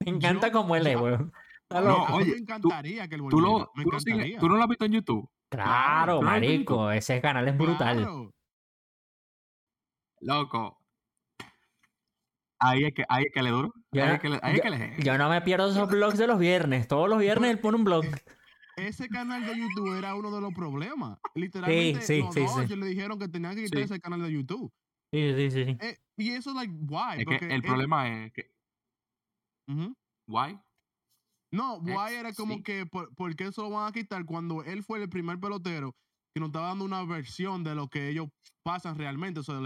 me 0.00 0.12
encanta 0.12 0.48
Yo- 0.48 0.52
como 0.52 0.76
él 0.76 0.86
es, 0.86 0.96
weón. 0.96 1.32
Está 1.62 1.80
No, 1.80 2.04
oye, 2.14 2.26
me 2.26 2.32
tú- 2.32 2.38
encantaría 2.38 3.08
que 3.08 3.14
él 3.16 3.20
¿Tú, 3.20 3.24
volviera. 3.36 3.48
lo, 3.58 3.70
me 3.74 3.84
tú, 3.84 3.90
lo 3.90 4.00
sigues- 4.00 4.14
encantaría. 4.14 4.38
¿Tú 4.40 4.48
no 4.48 4.56
lo 4.56 4.62
has 4.62 4.68
visto 4.68 4.84
en 4.86 4.92
YouTube? 4.92 5.30
Claro, 5.62 6.16
¿tú 6.18 6.22
no 6.22 6.30
lo 6.30 6.34
has 6.34 6.40
visto 6.40 6.52
en 6.52 6.56
marico, 6.56 6.90
ese 6.90 7.20
canal 7.20 7.48
es 7.48 7.56
brutal. 7.56 7.96
Claro. 7.98 8.30
Loco. 10.20 10.78
Ahí 12.60 12.84
es 12.84 12.94
que, 12.94 13.04
ahí 13.08 13.24
es 13.24 13.32
que 13.32 13.42
le 13.42 13.50
duro. 13.50 13.72
Yo 13.92 14.02
ahí 14.02 14.08
no- 14.08 14.14
es 14.14 14.20
que 14.20 14.28
le, 14.30 14.38
ahí 14.42 14.54
es 14.56 14.60
que 14.62 14.70
le 14.70 15.02
Yo 15.02 15.18
no 15.18 15.28
me 15.28 15.40
pierdo 15.42 15.70
esos 15.70 15.88
vlogs 15.88 16.16
de 16.18 16.26
los 16.26 16.38
viernes. 16.38 16.88
Todos 16.88 17.08
los 17.08 17.18
viernes 17.18 17.50
él 17.50 17.58
pone 17.60 17.76
un 17.76 17.84
blog. 17.84 18.04
ese 18.76 19.08
canal 19.08 19.44
de 19.44 19.58
YouTube 19.58 19.98
era 19.98 20.14
uno 20.14 20.30
de 20.34 20.40
los 20.40 20.54
problemas. 20.54 21.18
Literalmente, 21.34 22.00
sí, 22.02 22.20
los 22.22 22.32
sí, 22.34 22.40
sí. 22.40 22.46
Dodgers 22.46 22.78
le 22.80 22.86
dijeron 22.86 23.18
que 23.18 23.28
tenían 23.28 23.54
que 23.54 23.64
quitar 23.64 23.78
Sí. 23.78 23.84
ese 23.84 24.00
canal 24.00 24.22
de 24.22 24.32
YouTube. 24.32 24.72
Sí, 25.12 25.34
sí, 25.36 25.50
sí. 25.50 25.64
sí. 25.64 25.76
Eh, 25.80 25.98
y 26.16 26.30
eso, 26.30 26.54
like, 26.54 26.72
why? 26.88 27.12
Es 27.12 27.18
que 27.18 27.24
Porque 27.24 27.44
el 27.46 27.52
él- 27.52 27.62
problema 27.62 28.08
es 28.24 28.32
que. 28.32 28.50
Ujú. 29.68 29.94
Why? 30.26 30.58
No, 31.54 31.80
Ex- 31.86 32.12
era 32.12 32.32
como 32.32 32.54
sí. 32.56 32.62
que, 32.62 32.86
por, 32.86 33.14
¿por 33.14 33.34
qué 33.36 33.44
eso 33.44 33.62
lo 33.62 33.70
van 33.70 33.88
a 33.88 33.92
quitar 33.92 34.24
cuando 34.24 34.62
él 34.64 34.82
fue 34.82 35.02
el 35.02 35.08
primer 35.08 35.38
pelotero 35.38 35.94
que 36.34 36.40
nos 36.40 36.48
estaba 36.48 36.68
dando 36.68 36.84
una 36.84 37.04
versión 37.04 37.62
de 37.62 37.74
lo 37.74 37.88
que 37.88 38.08
ellos 38.08 38.28
pasan 38.64 38.98
realmente, 38.98 39.40
o 39.40 39.42
sea, 39.42 39.60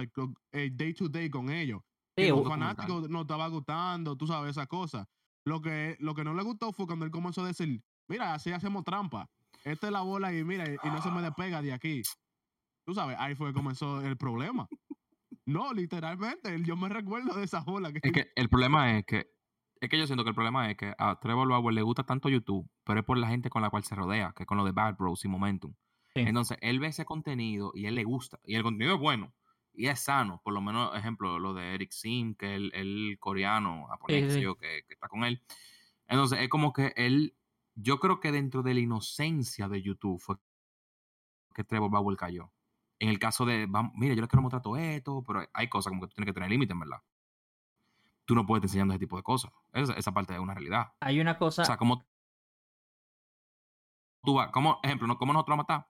el 0.53 0.77
day 0.77 0.93
to 0.95 1.09
day 1.09 1.31
con 1.31 1.51
ellos? 1.51 1.81
Sí, 2.17 2.25
que 2.25 2.29
los 2.31 2.47
fanáticos 2.47 3.09
no 3.09 3.23
estaba 3.23 3.49
gustando, 3.49 4.17
tú 4.17 4.27
sabes, 4.27 4.51
esa 4.51 4.67
cosa. 4.67 5.07
Lo 5.47 5.63
que, 5.63 5.97
lo 6.01 6.15
que 6.15 6.25
no 6.25 6.35
le 6.35 6.43
gustó 6.43 6.73
fue 6.73 6.87
cuando 6.87 7.05
él 7.07 7.11
comenzó 7.11 7.43
a 7.43 7.47
decir, 7.47 7.81
mira, 8.09 8.35
así 8.35 8.51
hacemos 8.51 8.85
trampa. 8.85 9.27
Esta 9.65 9.87
es 9.87 9.93
la 9.93 10.03
bola 10.03 10.35
y 10.35 10.45
mira, 10.45 10.67
y 10.69 10.89
no 10.91 11.01
se 11.01 11.11
me 11.11 11.23
despega 11.23 11.63
de 11.63 11.73
aquí. 11.73 12.03
Tú 12.87 12.95
sabes, 12.95 13.17
ahí 13.19 13.35
fue 13.35 13.49
que 13.49 13.55
comenzó 13.55 14.03
el 14.03 14.17
problema. 14.17 14.67
No, 15.47 15.73
literalmente, 15.73 16.61
yo 16.65 16.77
me 16.77 16.89
recuerdo 16.91 17.35
de 17.35 17.45
esa 17.45 17.61
bola. 17.61 17.93
Que, 17.93 18.01
Es 18.03 18.13
que 18.27 18.31
el 18.37 18.49
problema 18.51 18.99
es 18.99 19.05
que. 19.07 19.38
Es 19.81 19.89
que 19.89 19.99
yo 19.99 20.07
siento 20.07 20.25
que 20.25 20.31
el 20.31 20.35
problema 20.35 20.71
es 20.71 20.77
que 20.77 20.95
a 20.99 21.19
Trevor 21.21 21.49
Bauer 21.49 21.75
le 21.75 21.83
gusta 21.83 22.05
tanto 22.05 22.29
YouTube, 22.29 22.69
pero 22.85 23.01
es 23.01 23.07
por 23.07 23.17
la 23.19 23.29
gente 23.29 23.49
con 23.51 23.63
la 23.63 23.71
cual 23.71 23.85
se 23.85 23.95
rodea, 23.95 24.33
que 24.37 24.43
es 24.43 24.47
con 24.47 24.59
lo 24.59 24.65
de 24.65 24.73
Bad 24.73 24.97
Bros 24.97 25.25
y 25.25 25.29
Momentum. 25.29 25.75
Sí. 26.15 26.21
Entonces, 26.23 26.59
él 26.61 26.81
ve 26.81 26.89
ese 26.89 27.05
contenido 27.05 27.71
y 27.75 27.87
él 27.87 27.95
le 27.95 28.05
gusta. 28.05 28.41
Y 28.45 28.57
el 28.57 28.63
contenido 28.63 28.95
es 28.95 29.01
bueno. 29.01 29.35
Y 29.73 29.87
es 29.87 30.01
sano. 30.01 30.41
Por 30.43 30.53
lo 30.55 30.61
menos, 30.61 30.97
ejemplo, 30.97 31.39
lo 31.39 31.55
de 31.55 31.75
Eric 31.75 31.93
Sim, 31.93 32.35
que 32.35 32.55
es 32.55 32.61
el, 32.61 32.73
el 32.75 33.17
coreano, 33.21 33.87
japonés, 33.87 34.33
Sí, 34.35 34.41
sí. 34.41 34.47
que, 34.61 34.83
que 34.89 34.95
está 34.95 35.09
con 35.09 35.25
él. 35.25 35.43
Entonces, 36.09 36.41
es 36.41 36.49
como 36.49 36.73
que 36.73 36.93
él. 36.97 37.37
Yo 37.77 38.01
creo 38.01 38.19
que 38.19 38.33
dentro 38.33 38.63
de 38.65 38.75
la 38.75 38.81
inocencia 38.81 39.69
de 39.69 39.81
YouTube 39.83 40.21
fue 40.21 40.37
que 41.55 41.65
Trevor 41.65 41.91
Bauer 41.91 42.17
cayó. 42.17 42.53
En 42.99 43.09
el 43.09 43.19
caso 43.19 43.45
de, 43.47 43.69
vam- 43.69 43.93
mira, 43.95 44.15
yo 44.15 44.21
les 44.23 44.29
quiero 44.29 44.43
mostrar 44.43 44.63
todo 44.63 44.77
esto, 44.77 45.23
pero 45.27 45.47
hay 45.53 45.69
cosas 45.69 45.91
como 45.91 46.03
que 46.03 46.09
tú 46.09 46.15
tienes 46.15 46.31
que 46.31 46.35
tener 46.35 46.51
límites, 46.51 46.73
en 46.73 46.81
verdad. 46.81 46.99
Tú 48.29 48.35
no 48.35 48.45
puedes 48.45 48.61
estar 48.61 48.69
enseñando 48.69 48.93
ese 48.93 49.01
tipo 49.01 49.17
de 49.17 49.23
cosas. 49.23 49.51
Esa, 49.73 49.95
esa 49.95 50.13
parte 50.13 50.35
es 50.35 50.39
una 50.39 50.53
realidad. 50.53 50.93
Hay 51.01 51.19
una 51.19 51.39
cosa. 51.39 51.63
O 51.63 51.65
sea, 51.65 51.79
como 51.79 52.07
tú 54.23 54.35
vas, 54.35 54.51
como 54.51 54.81
ejemplo, 54.83 55.07
¿no? 55.07 55.17
¿cómo 55.17 55.33
nosotros 55.33 55.57
vamos 55.57 55.65
a 55.71 55.73
matar? 55.73 55.89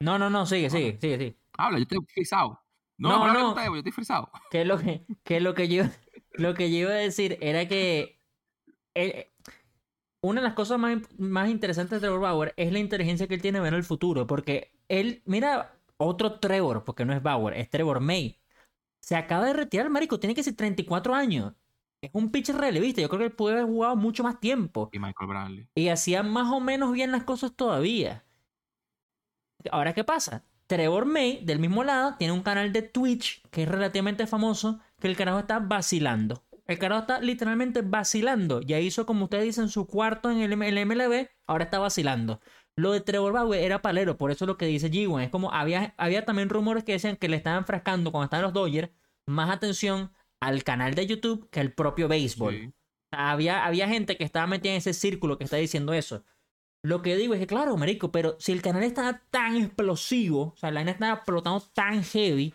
No, 0.00 0.16
no, 0.16 0.30
no, 0.30 0.46
sigue, 0.46 0.70
sigue, 0.70 0.96
sigue, 1.00 1.18
sigue. 1.18 1.38
Habla, 1.54 1.78
yo 1.78 1.82
estoy 1.82 1.98
frisado. 2.14 2.62
No, 2.98 3.26
No, 3.26 3.32
no, 3.34 3.54
no. 3.54 3.64
yo 3.64 3.76
estoy 3.78 3.90
frisado. 3.90 4.30
Que 4.48 4.64
lo 4.64 4.78
que, 4.78 5.04
que 5.24 5.40
lo 5.40 5.54
que 5.54 5.66
yo 5.66 5.82
lo 6.34 6.54
que 6.54 6.70
yo 6.70 6.78
iba 6.78 6.90
a 6.90 6.94
decir 6.94 7.36
era 7.40 7.66
que 7.66 8.20
eh, 8.94 9.32
una 10.20 10.40
de 10.40 10.46
las 10.46 10.54
cosas 10.54 10.78
más, 10.78 10.98
más 11.18 11.50
interesantes 11.50 11.90
de 11.92 11.98
Trevor 11.98 12.20
Bauer 12.20 12.54
es 12.56 12.72
la 12.72 12.78
inteligencia 12.78 13.26
que 13.26 13.34
él 13.34 13.42
tiene 13.42 13.58
ver 13.58 13.74
el 13.74 13.82
futuro. 13.82 14.28
Porque 14.28 14.72
él, 14.86 15.22
mira, 15.26 15.74
otro 15.96 16.38
Trevor, 16.38 16.84
porque 16.84 17.04
no 17.04 17.12
es 17.12 17.22
Bauer, 17.22 17.54
es 17.54 17.68
Trevor 17.68 17.98
May. 17.98 18.37
Se 19.00 19.16
acaba 19.16 19.46
de 19.46 19.52
retirar, 19.52 19.88
marico, 19.90 20.20
tiene 20.20 20.34
que 20.34 20.42
ser 20.42 20.54
34 20.54 21.14
años. 21.14 21.54
Es 22.00 22.10
un 22.12 22.30
pitcher 22.30 22.56
relevista. 22.56 23.00
Yo 23.00 23.08
creo 23.08 23.18
que 23.20 23.26
él 23.26 23.32
puede 23.32 23.56
haber 23.56 23.66
jugado 23.66 23.96
mucho 23.96 24.22
más 24.22 24.38
tiempo. 24.38 24.88
Y 24.92 24.98
Michael 24.98 25.28
Bradley. 25.28 25.68
Y 25.74 25.88
hacía 25.88 26.22
más 26.22 26.52
o 26.52 26.60
menos 26.60 26.92
bien 26.92 27.10
las 27.10 27.24
cosas 27.24 27.54
todavía. 27.54 28.24
Ahora, 29.72 29.94
¿qué 29.94 30.04
pasa? 30.04 30.44
Trevor 30.68 31.06
May, 31.06 31.44
del 31.44 31.58
mismo 31.58 31.82
lado, 31.82 32.14
tiene 32.18 32.32
un 32.32 32.42
canal 32.42 32.72
de 32.72 32.82
Twitch 32.82 33.42
que 33.50 33.62
es 33.62 33.68
relativamente 33.68 34.26
famoso, 34.26 34.80
que 35.00 35.08
el 35.08 35.16
carajo 35.16 35.40
está 35.40 35.58
vacilando. 35.58 36.44
El 36.66 36.78
carajo 36.78 37.00
está 37.00 37.20
literalmente 37.20 37.80
vacilando. 37.82 38.60
Ya 38.60 38.78
hizo, 38.78 39.06
como 39.06 39.24
ustedes 39.24 39.44
dicen, 39.44 39.68
su 39.70 39.86
cuarto 39.86 40.30
en 40.30 40.38
el, 40.38 40.62
el 40.62 40.86
MLB, 40.86 41.28
ahora 41.46 41.64
está 41.64 41.78
vacilando. 41.78 42.40
Lo 42.78 42.92
de 42.92 43.00
Trevor 43.00 43.32
Bauer 43.32 43.60
era 43.60 43.82
palero, 43.82 44.16
por 44.16 44.30
eso 44.30 44.44
es 44.44 44.46
lo 44.46 44.56
que 44.56 44.66
dice 44.66 44.88
G1. 44.88 45.24
Es 45.24 45.30
como 45.30 45.52
había, 45.52 45.94
había 45.96 46.24
también 46.24 46.48
rumores 46.48 46.84
que 46.84 46.92
decían 46.92 47.16
que 47.16 47.28
le 47.28 47.36
estaban 47.36 47.66
frascando 47.66 48.12
cuando 48.12 48.26
estaban 48.26 48.44
los 48.44 48.52
Dodgers 48.52 48.90
más 49.26 49.50
atención 49.50 50.12
al 50.38 50.62
canal 50.62 50.94
de 50.94 51.08
YouTube 51.08 51.50
que 51.50 51.58
al 51.58 51.72
propio 51.72 52.06
béisbol. 52.06 52.54
Sí. 52.54 52.72
Había, 53.10 53.66
había 53.66 53.88
gente 53.88 54.16
que 54.16 54.22
estaba 54.22 54.46
metida 54.46 54.74
en 54.74 54.78
ese 54.78 54.94
círculo 54.94 55.38
que 55.38 55.42
está 55.42 55.56
diciendo 55.56 55.92
eso. 55.92 56.22
Lo 56.84 57.02
que 57.02 57.16
digo 57.16 57.34
es 57.34 57.40
que, 57.40 57.48
claro, 57.48 57.76
marico, 57.76 58.12
pero 58.12 58.36
si 58.38 58.52
el 58.52 58.62
canal 58.62 58.84
estaba 58.84 59.22
tan 59.30 59.56
explosivo, 59.56 60.52
o 60.54 60.56
sea, 60.56 60.70
la 60.70 60.78
vaina 60.78 60.92
estaba 60.92 61.14
explotando 61.14 61.60
tan 61.72 62.04
heavy, 62.04 62.54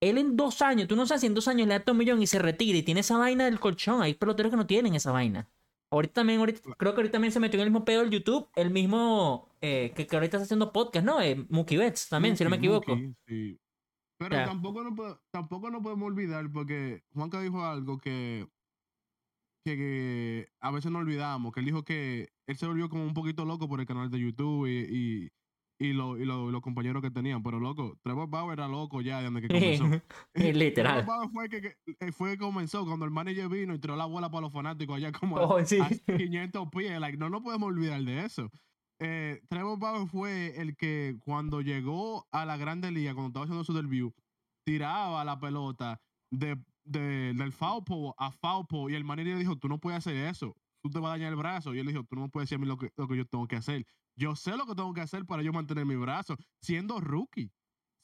él 0.00 0.18
en 0.18 0.36
dos 0.36 0.62
años, 0.62 0.88
tú 0.88 0.96
no 0.96 1.06
sabes 1.06 1.20
si 1.20 1.28
en 1.28 1.34
dos 1.34 1.46
años 1.46 1.68
le 1.68 1.78
da 1.78 1.92
un 1.92 1.96
millón 1.96 2.20
y 2.20 2.26
se 2.26 2.40
retira 2.40 2.76
y 2.76 2.82
tiene 2.82 3.02
esa 3.02 3.18
vaina 3.18 3.44
del 3.44 3.60
colchón. 3.60 4.02
Hay 4.02 4.14
peloteros 4.14 4.50
que 4.50 4.56
no 4.56 4.66
tienen 4.66 4.96
esa 4.96 5.12
vaina. 5.12 5.48
Ahorita 5.92 6.14
también, 6.14 6.38
ahorita, 6.40 6.60
creo 6.78 6.94
que 6.94 7.00
ahorita 7.00 7.12
también 7.12 7.32
se 7.32 7.38
metió 7.38 7.60
en 7.60 7.66
el 7.66 7.70
mismo 7.70 7.84
pedo 7.84 8.00
del 8.00 8.10
YouTube, 8.10 8.48
el 8.56 8.70
mismo 8.70 9.46
eh, 9.60 9.92
que, 9.94 10.06
que 10.06 10.16
ahorita 10.16 10.38
está 10.38 10.44
haciendo 10.44 10.72
podcast, 10.72 11.04
¿no? 11.04 11.20
Eh, 11.20 11.46
Mookie 11.50 11.76
Betts 11.76 12.08
también, 12.08 12.36
si 12.36 12.44
no 12.44 12.50
me 12.50 12.56
equivoco. 12.56 12.96
Mookie, 12.96 13.14
sí. 13.26 13.58
Pero 14.18 14.36
tampoco, 14.36 14.82
no, 14.82 14.94
po- 14.94 15.20
tampoco 15.30 15.70
no 15.70 15.82
podemos 15.82 16.06
olvidar, 16.06 16.50
porque 16.50 17.04
Juanca 17.12 17.40
dijo 17.42 17.62
algo 17.64 17.98
que, 17.98 18.48
que, 19.64 19.76
que 19.76 20.48
a 20.60 20.70
veces 20.70 20.90
no 20.90 21.00
olvidamos, 21.00 21.52
que 21.52 21.60
él 21.60 21.66
dijo 21.66 21.84
que 21.84 22.32
él 22.46 22.56
se 22.56 22.66
volvió 22.66 22.88
como 22.88 23.04
un 23.04 23.14
poquito 23.14 23.44
loco 23.44 23.68
por 23.68 23.80
el 23.80 23.86
canal 23.86 24.10
de 24.10 24.20
YouTube 24.20 24.66
y, 24.66 24.78
y, 25.26 25.30
y, 25.82 25.92
lo- 25.92 26.18
y 26.18 26.24
lo- 26.24 26.48
y 26.48 26.52
los 26.52 26.60
compañeros 26.62 27.02
que 27.02 27.10
tenían. 27.10 27.42
Pero 27.42 27.58
loco, 27.60 27.96
Trevor 28.02 28.28
Bauer 28.28 28.58
era 28.58 28.68
loco 28.68 29.00
ya 29.00 29.20
desde 29.22 29.40
que 29.42 29.48
comenzó. 29.48 29.84
Literal. 30.34 31.04
Trevor 31.04 31.06
Bauer 31.06 31.30
fue 31.30 31.48
que, 31.48 31.60
que- 31.60 31.76
eh, 32.00 32.12
fue 32.12 32.30
que 32.32 32.38
comenzó 32.38 32.84
cuando 32.86 33.04
el 33.04 33.10
manager 33.10 33.48
vino 33.48 33.74
y 33.74 33.78
tiró 33.78 33.96
la 33.96 34.06
bola 34.06 34.30
para 34.30 34.42
los 34.42 34.52
fanáticos 34.52 34.96
allá 34.96 35.12
como 35.12 35.38
a- 35.38 35.46
Oh, 35.46 35.64
sí. 35.64 35.78
a 35.80 35.88
500 36.16 36.68
pies. 36.70 37.00
Like, 37.00 37.18
no 37.18 37.28
nos 37.30 37.42
podemos 37.42 37.68
olvidar 37.68 38.02
de 38.02 38.24
eso. 38.24 38.50
Eh, 39.00 39.40
Trevor 39.48 39.78
Bauer 39.78 40.06
fue 40.08 40.60
el 40.60 40.76
que 40.76 41.16
cuando 41.24 41.60
llegó 41.60 42.26
a 42.30 42.44
la 42.46 42.56
Grande 42.56 42.92
Liga, 42.92 43.14
cuando 43.14 43.28
estaba 43.28 43.44
haciendo 43.44 43.64
su 43.64 43.72
debut, 43.74 44.14
tiraba 44.64 45.24
la 45.24 45.40
pelota 45.40 46.00
de, 46.30 46.56
de- 46.84 47.34
del 47.34 47.52
foul 47.52 47.84
pole 47.84 48.12
a 48.18 48.30
foul 48.30 48.66
pole 48.66 48.92
y 48.92 48.96
el 48.96 49.04
manager 49.04 49.34
le 49.34 49.40
dijo, 49.40 49.56
tú 49.56 49.68
no 49.68 49.78
puedes 49.78 49.98
hacer 49.98 50.14
eso, 50.28 50.54
tú 50.82 50.90
te 50.90 50.98
vas 51.00 51.08
a 51.10 51.12
dañar 51.14 51.30
el 51.32 51.36
brazo. 51.36 51.74
Y 51.74 51.78
él 51.80 51.86
dijo, 51.86 52.04
tú 52.04 52.16
no 52.16 52.28
puedes 52.28 52.48
decir 52.48 52.56
a 52.56 52.60
mí 52.60 52.66
lo 52.66 52.76
que, 52.78 52.90
lo 52.96 53.08
que 53.08 53.16
yo 53.16 53.24
tengo 53.26 53.46
que 53.48 53.56
hacer. 53.56 53.84
Yo 54.22 54.36
sé 54.36 54.56
lo 54.56 54.66
que 54.66 54.76
tengo 54.76 54.94
que 54.94 55.00
hacer 55.00 55.26
para 55.26 55.42
yo 55.42 55.52
mantener 55.52 55.84
mi 55.84 55.96
brazo, 55.96 56.36
siendo 56.60 57.00
rookie. 57.00 57.50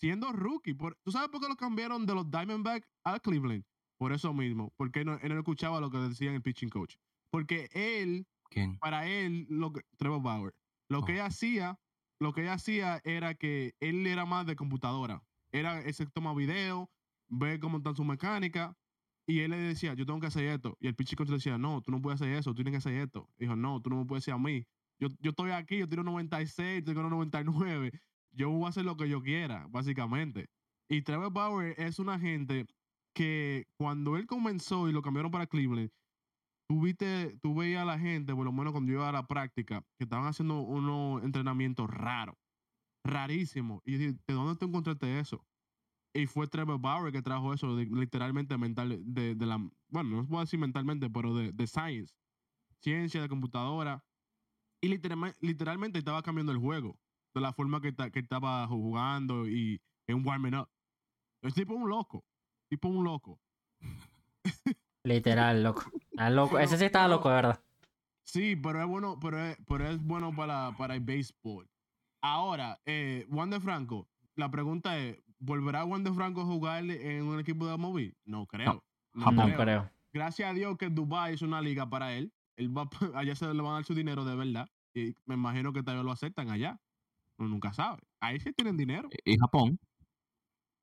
Siendo 0.01 0.33
rookie. 0.33 0.75
Por, 0.75 0.97
¿Tú 1.05 1.13
sabes 1.13 1.29
por 1.29 1.41
qué 1.41 1.47
lo 1.47 1.55
cambiaron 1.55 2.07
de 2.07 2.15
los 2.17 2.29
Diamondbacks 2.29 2.89
a 3.05 3.21
Cleveland? 3.21 3.65
Por 3.99 4.13
eso 4.13 4.35
mismo. 4.35 4.73
Porque 4.77 5.01
él 5.03 5.07
no, 5.07 5.15
él 5.23 5.29
no 5.33 5.39
escuchaba 5.39 5.81
lo 5.81 5.91
que 5.93 5.99
decían 5.99 6.35
el 6.35 6.43
pitching 6.43 6.71
coach. 6.71 6.97
Porque 7.31 7.69
él 7.73 8.27
¿Quién? 8.51 8.81
para 8.81 9.07
él, 9.07 9.47
lo 9.49 9.73
que, 9.73 9.83
Trevor 9.97 10.21
Bauer, 10.21 10.55
lo 10.89 11.05
que 11.05 11.13
Oh. 11.13 11.15
ella 11.15 11.27
hacía, 11.27 11.79
lo 12.19 12.33
que 12.33 12.41
ella 12.43 12.55
hacía 12.55 13.01
era 13.05 13.35
que 13.35 13.77
él 13.79 14.05
era 14.05 14.27
más 14.27 14.45
de 14.45 14.57
computadora. 14.57 15.23
Era 15.53 15.83
ese 15.83 16.05
que 16.05 16.11
toma 16.11 16.35
video, 16.35 16.91
ve 17.29 17.61
cómo 17.61 17.77
está 17.79 17.95
su 17.95 18.03
mecánica, 18.03 18.77
y 19.25 19.39
él 19.41 19.53
le 19.53 19.59
decía, 19.59 19.95
yo 19.95 20.05
tengo 20.05 20.19
que 20.19 20.27
hacer 20.27 20.47
esto. 20.47 20.77
Y 20.81 20.89
el 20.89 20.97
pitch 20.97 21.15
coach 21.15 21.29
le 21.29 21.35
decía, 21.35 21.59
no, 21.59 21.81
tú 21.81 21.93
no 21.93 22.03
puedes 22.03 22.21
hacer 22.21 22.35
eso, 22.35 22.51
tú 22.51 22.57
tienes 22.57 22.73
que 22.73 22.79
hacer 22.79 22.95
esto. 22.95 23.31
Dijo, 23.39 23.55
no, 23.55 23.81
tú 23.81 23.91
no 23.91 23.99
me 23.99 24.05
puedes 24.05 24.25
decir 24.25 24.35
a 24.35 24.39
mí. 24.39 24.67
Yo, 25.01 25.09
yo 25.21 25.31
estoy 25.31 25.51
aquí, 25.53 25.79
yo 25.79 25.89
tiro 25.89 26.03
96, 26.03 26.85
tengo 26.85 27.03
99. 27.09 27.93
Yo 28.33 28.51
voy 28.51 28.67
a 28.67 28.69
hacer 28.69 28.85
lo 28.85 28.97
que 28.97 29.09
yo 29.09 29.23
quiera, 29.23 29.67
básicamente. 29.69 30.49
Y 30.89 31.03
Trevor 31.03 31.33
Bauer 31.33 31.75
es 31.79 31.99
una 31.99 32.19
gente 32.19 32.67
que 33.15 33.67
cuando 33.77 34.17
él 34.17 34.27
comenzó 34.27 34.89
y 34.89 34.93
lo 34.93 35.03
cambiaron 35.03 35.31
para 35.31 35.47
Cleveland, 35.47 35.91
tú 36.69 36.83
viste, 36.83 37.39
tú 37.43 37.55
veías 37.55 37.83
a 37.83 37.87
la 37.87 37.99
gente, 37.99 38.35
por 38.35 38.45
lo 38.45 38.53
menos 38.53 38.73
cuando 38.73 38.93
yo 38.93 38.99
iba 38.99 39.09
a 39.09 39.13
la 39.13 39.27
práctica, 39.27 39.83
que 39.99 40.05
estaban 40.05 40.27
haciendo 40.27 40.61
unos 40.61 41.23
entrenamientos 41.25 41.89
raros, 41.91 42.37
rarísimos. 43.05 43.83
Y 43.85 43.93
yo 43.93 43.99
dije, 43.99 44.13
¿de 44.27 44.35
dónde 44.35 44.57
tú 44.57 44.67
encontraste 44.67 45.19
eso? 45.19 45.47
Y 46.15 46.27
fue 46.27 46.49
Trevor 46.49 46.81
Bauer 46.81 47.13
que 47.13 47.23
trajo 47.23 47.55
eso 47.55 47.77
literalmente 47.77 48.57
mental, 48.59 49.01
de, 49.05 49.35
de 49.35 49.47
la, 49.47 49.59
bueno, 49.89 50.11
no 50.23 50.27
puedo 50.27 50.43
decir 50.43 50.59
mentalmente, 50.59 51.11
pero 51.11 51.35
de, 51.35 51.53
de 51.53 51.67
science, 51.67 52.15
ciencia 52.81 53.23
de 53.23 53.29
computadora. 53.29 54.05
Y 54.81 54.89
literalmente, 54.89 55.39
literalmente 55.41 55.99
estaba 55.99 56.23
cambiando 56.23 56.53
el 56.53 56.59
juego, 56.59 56.97
de 57.35 57.41
la 57.41 57.53
forma 57.53 57.81
que, 57.81 57.93
ta- 57.93 58.11
que 58.11 58.21
estaba 58.21 58.67
jugando 58.69 59.49
y 59.49 59.81
en 60.07 60.27
warming 60.27 60.55
up. 60.55 60.69
Es 61.43 61.55
tipo 61.55 61.75
un 61.75 61.89
loco, 61.89 62.25
tipo 62.69 62.89
un 62.89 63.05
loco. 63.05 63.41
Literal, 65.05 65.63
loco. 65.63 65.83
Loco. 66.31 66.51
Pero- 66.57 66.65
Ese 66.65 66.79
sí 66.79 66.85
estaba 66.85 67.09
loco, 67.09 67.29
de 67.29 67.35
verdad. 67.37 67.61
Sí, 68.25 68.57
pero 68.57 68.83
es 68.83 68.87
bueno, 68.89 69.19
pero 69.21 69.39
es, 69.43 69.57
pero 69.67 69.89
es 69.89 70.03
bueno 70.03 70.35
para, 70.35 70.73
para 70.77 70.95
el 70.95 71.01
béisbol. 71.01 71.67
Ahora, 72.21 72.79
eh, 72.85 73.27
Juan 73.31 73.51
de 73.51 73.61
Franco, 73.61 74.09
la 74.35 74.51
pregunta 74.51 74.99
es, 74.99 75.17
¿volverá 75.39 75.85
Juan 75.85 76.05
de 76.05 76.13
Franco 76.13 76.43
a 76.43 76.45
jugar 76.45 76.85
en 76.85 77.23
un 77.25 77.39
equipo 77.41 77.67
de 77.67 77.79
MLB? 77.79 78.13
No 78.27 78.47
creo. 78.47 78.85
No, 79.15 79.31
No 79.33 79.45
creo. 79.45 79.57
creo. 79.57 79.91
Gracias 80.13 80.51
a 80.51 80.53
Dios 80.53 80.77
que 80.77 80.91
Dubai 80.91 81.35
es 81.35 81.43
una 81.43 81.61
liga 81.63 81.89
para 81.89 82.13
él. 82.15 82.33
Él 82.59 82.77
va, 82.77 82.89
allá 83.15 83.35
se 83.35 83.47
le 83.47 83.63
van 83.63 83.71
a 83.73 83.75
dar 83.75 83.85
su 83.85 83.95
dinero 83.95 84.25
de 84.25 84.37
verdad. 84.37 84.69
Y 84.95 85.15
me 85.27 85.35
imagino 85.35 85.73
que 85.73 85.83
vez 85.83 86.05
lo 86.05 86.11
aceptan 86.13 86.51
allá. 86.51 86.79
Uno 87.39 87.49
nunca 87.49 87.73
sabe. 87.73 88.03
Ahí 88.21 88.41
sí 88.41 88.53
tienen 88.53 88.77
dinero. 88.77 89.09
Y 89.25 89.39
Japón. 89.39 89.79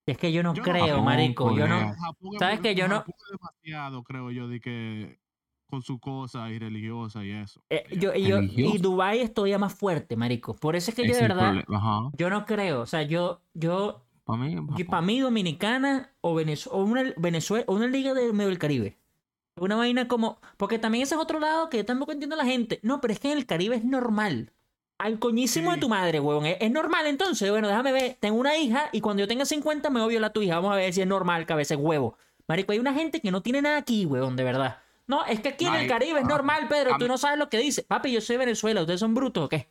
Es 0.08 0.18
que 0.18 0.32
yo 0.32 0.42
no 0.44 0.54
Yo 0.54 0.64
creo, 0.64 0.88
Japón, 0.88 1.06
marico. 1.06 1.58
Yo 1.58 1.68
no. 1.68 1.80
Japón 1.94 2.30
es 2.34 2.40
¿Sabes 2.40 2.60
qué? 2.62 2.76
Yo 2.76 2.88
no- 2.88 2.98
Japón 2.98 3.16
demasiado, 3.32 4.04
creo 4.04 4.32
yo, 4.32 4.48
de 4.48 4.60
que 4.62 5.20
con 5.68 5.82
su 5.82 6.00
cosa 6.00 6.50
y 6.52 6.60
religiosa 6.60 7.26
y 7.26 7.32
eso. 7.32 7.60
eh, 7.70 7.84
yo, 8.00 8.14
y 8.14 8.28
yo- 8.28 8.40
y. 8.42 8.78
Dubai 8.78 9.20
es 9.20 9.34
todavía 9.34 9.58
más 9.58 9.74
fuerte, 9.74 10.16
marico. 10.16 10.56
Por 10.56 10.76
eso 10.76 10.92
es 10.92 10.96
que 10.96 11.08
yo 11.08 11.14
de 11.16 11.22
verdad, 11.22 11.66
yo 12.16 12.30
no 12.30 12.46
creo. 12.46 12.82
O 12.82 12.86
sea, 12.86 13.02
yo, 13.02 13.42
yo, 13.54 14.06
Para 14.24 14.40
mí, 14.44 14.56
para 14.88 15.02
mí 15.02 15.20
Dominicana 15.20 16.14
o, 16.22 16.36
Venez- 16.36 16.70
o 16.72 16.84
una 16.84 17.04
Venezuela 17.18 17.66
o 17.68 17.74
una 17.76 17.88
liga 17.88 18.14
del 18.14 18.34
medio 18.34 18.50
del 18.50 18.60
Caribe. 18.60 18.98
Una 19.58 19.76
vaina 19.78 20.08
como, 20.08 20.40
porque 20.58 20.80
también 20.80 21.04
ese 21.04 21.16
es 21.16 21.22
otro 21.22 21.40
lado 21.40 21.70
que 21.70 21.78
yo 21.78 21.86
tampoco 21.86 22.12
entiendo 22.12 22.36
a 22.36 22.38
la 22.38 22.46
gente. 22.46 22.80
No, 22.84 23.00
pero 23.00 23.14
es 23.14 23.20
que 23.20 23.32
en 23.32 23.38
el 23.38 23.46
Caribe 23.46 23.76
es 23.78 23.86
normal. 23.86 24.52
Al 24.98 25.20
coñísimo 25.20 25.72
de 25.72 25.78
tu 25.78 25.90
madre, 25.90 26.20
huevón. 26.20 26.46
¿Es, 26.46 26.58
es 26.60 26.72
normal 26.72 27.06
entonces. 27.08 27.50
Bueno, 27.50 27.68
déjame 27.68 27.92
ver. 27.92 28.18
Tengo 28.20 28.38
una 28.38 28.58
hija 28.58 28.90
y 28.92 29.02
cuando 29.02 29.22
yo 29.22 29.28
tenga 29.28 29.46
50 29.46 29.90
me 29.90 30.00
voy 30.00 30.06
a 30.06 30.10
violar 30.10 30.30
a 30.30 30.34
tu 30.34 30.42
hija. 30.42 30.56
Vamos 30.56 30.74
a 30.74 30.76
ver 30.76 30.94
si 30.94 31.02
es 31.02 31.08
normal, 31.08 31.46
cabeza 31.46 31.76
huevo. 31.78 32.18
Marico, 32.48 32.72
hay 32.74 32.80
una 32.80 32.94
gente 32.94 33.22
que 33.22 33.32
no 33.32 33.42
tiene 33.42 33.62
nada 33.62 33.78
aquí, 33.78 34.06
huevón, 34.06 34.36
de 34.36 34.44
verdad. 34.44 34.80
No, 35.08 35.26
es 35.26 35.40
que 35.40 35.50
aquí 35.50 35.66
en 35.66 35.76
el 35.76 35.88
Caribe 35.88 36.20
es 36.20 36.26
ah, 36.26 36.30
normal, 36.30 36.68
Pedro. 36.68 36.98
Tú 36.98 37.08
no 37.08 37.18
sabes 37.18 37.38
lo 37.38 37.50
que 37.50 37.58
dice. 37.58 37.84
Papi, 37.84 38.12
yo 38.12 38.22
soy 38.22 38.36
de 38.36 38.46
Venezuela. 38.46 38.82
¿Ustedes 38.82 39.00
son 39.00 39.14
brutos 39.14 39.46
o 39.46 39.50
qué? 39.50 39.68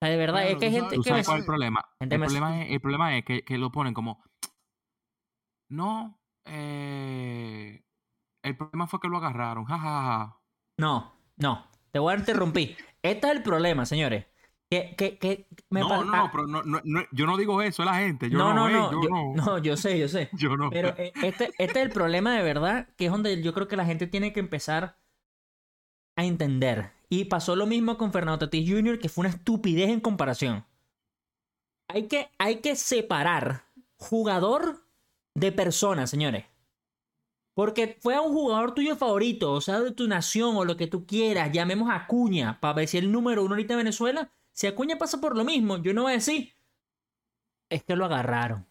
O 0.00 0.04
sea, 0.04 0.08
de 0.10 0.16
verdad, 0.16 0.46
es 0.48 0.56
que 0.56 0.66
hay 0.66 0.72
gente 0.72 0.88
sabes- 0.88 0.96
¿Tú 0.96 1.02
que... 1.02 1.08
sabes 1.08 1.22
me- 1.22 1.24
cuál 1.26 1.38
es 1.38 1.42
el 1.42 1.46
problema? 1.46 1.88
Gente 2.00 2.14
El 2.16 2.20
problema, 2.20 2.62
es, 2.62 2.70
el 2.72 2.80
problema 2.80 3.16
es 3.18 3.24
que, 3.24 3.44
que 3.44 3.58
lo 3.58 3.70
ponen 3.70 3.94
como. 3.94 4.22
No. 5.68 6.18
eh, 6.44 7.82
el 8.42 8.56
problema 8.56 8.86
fue 8.86 9.00
que 9.00 9.08
lo 9.08 9.18
agarraron. 9.18 9.64
Ja, 9.64 9.78
ja, 9.78 10.02
ja. 10.02 10.40
No, 10.78 11.14
no. 11.36 11.66
Te 11.90 11.98
voy 11.98 12.14
a 12.14 12.18
interrumpir. 12.18 12.76
este 13.02 13.26
es 13.28 13.36
el 13.36 13.42
problema, 13.42 13.86
señores. 13.86 14.26
Que, 14.70 14.94
que, 14.96 15.18
que 15.18 15.48
me 15.68 15.80
No, 15.80 16.02
no, 16.02 16.14
ah, 16.14 16.16
no, 16.16 16.30
pero 16.32 16.46
no, 16.46 16.62
no, 16.62 16.80
no, 16.82 17.02
yo 17.12 17.26
no 17.26 17.36
digo 17.36 17.60
eso, 17.60 17.82
es 17.82 17.86
la 17.86 17.96
gente. 17.96 18.30
Yo 18.30 18.38
no, 18.38 18.54
no, 18.54 18.70
no, 18.70 18.90
yo 18.90 19.02
yo, 19.02 19.08
no. 19.10 19.34
no, 19.34 19.58
yo 19.58 19.76
sé, 19.76 19.98
yo 19.98 20.08
sé. 20.08 20.30
Yo 20.38 20.56
no. 20.56 20.70
Pero 20.70 20.94
eh, 20.96 21.12
este, 21.22 21.50
este 21.58 21.80
es 21.80 21.86
el 21.86 21.90
problema 21.90 22.34
de 22.34 22.42
verdad, 22.42 22.88
que 22.96 23.04
es 23.04 23.12
donde 23.12 23.42
yo 23.42 23.52
creo 23.52 23.68
que 23.68 23.76
la 23.76 23.84
gente 23.84 24.06
tiene 24.06 24.32
que 24.32 24.40
empezar 24.40 24.96
a 26.16 26.24
entender. 26.24 26.92
Y 27.10 27.26
pasó 27.26 27.54
lo 27.54 27.66
mismo 27.66 27.98
con 27.98 28.12
Fernando 28.12 28.38
Tatis 28.38 28.66
Jr., 28.66 28.98
que 28.98 29.10
fue 29.10 29.26
una 29.26 29.34
estupidez 29.34 29.90
en 29.90 30.00
comparación. 30.00 30.64
Hay 31.88 32.08
que, 32.08 32.30
hay 32.38 32.62
que 32.62 32.74
separar 32.74 33.66
jugador 33.98 34.86
de 35.34 35.52
persona, 35.52 36.06
señores. 36.06 36.46
Porque 37.54 37.98
fue 38.00 38.14
a 38.14 38.20
un 38.22 38.32
jugador 38.32 38.72
tuyo 38.74 38.96
favorito, 38.96 39.52
o 39.52 39.60
sea, 39.60 39.80
de 39.80 39.90
tu 39.92 40.08
nación 40.08 40.56
o 40.56 40.64
lo 40.64 40.76
que 40.76 40.86
tú 40.86 41.04
quieras, 41.06 41.52
llamemos 41.52 41.90
a 41.90 41.96
Acuña, 41.96 42.58
para 42.60 42.74
ver 42.74 42.88
si 42.88 42.96
el 42.98 43.12
número 43.12 43.42
uno 43.44 43.54
ahorita 43.54 43.74
en 43.74 43.78
Venezuela. 43.80 44.30
Si 44.52 44.66
Acuña 44.66 44.96
pasa 44.96 45.20
por 45.20 45.36
lo 45.36 45.44
mismo, 45.44 45.76
yo 45.78 45.92
no 45.92 46.02
voy 46.02 46.12
a 46.12 46.16
decir, 46.16 46.54
es 47.68 47.82
que 47.84 47.96
lo 47.96 48.04
agarraron. 48.06 48.66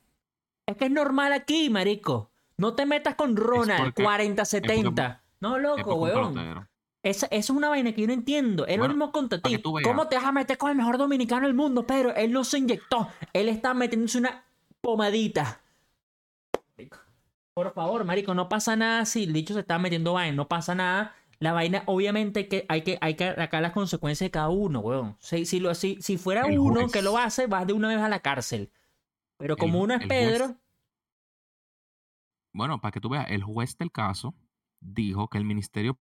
Es 0.66 0.78
que 0.78 0.86
es 0.86 0.92
normal 0.92 1.34
aquí, 1.34 1.70
marico. 1.70 2.32
No 2.58 2.74
te 2.74 2.86
metas 2.86 3.16
con 3.16 3.36
Ronald, 3.36 3.84
porque- 3.86 4.04
40-70. 4.04 5.22
No, 5.40 5.58
loco, 5.58 5.96
weón. 5.96 6.68
Esa, 7.04 7.26
esa 7.26 7.36
es 7.36 7.50
una 7.50 7.70
vaina 7.70 7.94
que 7.94 8.02
yo 8.02 8.08
no 8.08 8.14
entiendo. 8.14 8.64
Lo 8.68 8.78
Bueno, 8.78 8.88
mismo 8.90 9.12
con 9.12 9.28
para 9.28 9.42
Tatis. 9.42 9.58
que 9.58 9.64
tú 9.64 9.74
veas. 9.74 9.88
¿Cómo 9.88 10.08
te 10.08 10.16
vas 10.18 10.26
a 10.26 10.32
meter 10.32 10.56
con 10.60 10.70
el 10.70 10.78
mejor 10.78 11.00
dominicano 11.00 11.48
del 11.48 11.56
mundo? 11.56 11.88
Pero 11.88 12.14
él 12.16 12.32
no 12.32 12.44
se 12.44 12.60
inyectó. 12.60 13.08
Él 13.34 13.50
está 13.50 13.74
metiéndose 13.74 14.20
una 14.20 14.44
pomadita. 14.82 15.61
Por 17.54 17.74
favor, 17.74 18.06
marico, 18.06 18.34
no 18.34 18.48
pasa 18.50 18.76
nada 18.76 19.06
si 19.06 19.24
el 19.24 19.34
dicho 19.34 19.54
se 19.54 19.60
está 19.62 19.78
metiendo 19.78 20.14
vaina. 20.14 20.36
No 20.36 20.48
pasa 20.48 20.74
nada. 20.76 21.16
La 21.40 21.54
vaina, 21.54 21.84
obviamente, 21.88 22.48
que 22.48 22.66
hay 22.70 22.84
que, 22.84 22.98
hay 23.02 23.16
que 23.16 23.34
las 23.36 23.72
consecuencias 23.74 24.28
de 24.28 24.32
cada 24.32 24.50
uno, 24.50 24.80
weón. 24.80 25.18
Si, 25.20 25.46
si, 25.46 25.60
lo, 25.60 25.74
si, 25.74 26.02
si 26.02 26.18
fuera 26.18 26.46
El 26.46 26.60
uno 26.60 26.82
juez. 26.82 26.92
que 26.94 27.02
lo 27.02 27.18
hace, 27.18 27.48
vas 27.48 27.66
de 27.68 27.74
una 27.74 27.88
vez 27.90 27.98
a 27.98 28.10
la 28.10 28.20
cárcel. 28.20 28.72
Pero 29.38 29.58
como 29.58 29.80
El- 29.80 29.84
uno 29.84 29.94
es 29.96 30.00
juez. 30.02 30.10
Pedro, 30.10 30.56
Bueno, 32.54 32.80
para 32.82 32.92
que 32.92 33.00
tú 33.02 33.10
veas, 33.10 33.30
el 33.30 33.44
juez 33.44 33.78
del 33.78 33.92
caso 33.92 34.36
dijo 34.80 35.28
que 35.30 35.38
el 35.38 35.46
Ministerio 35.46 36.00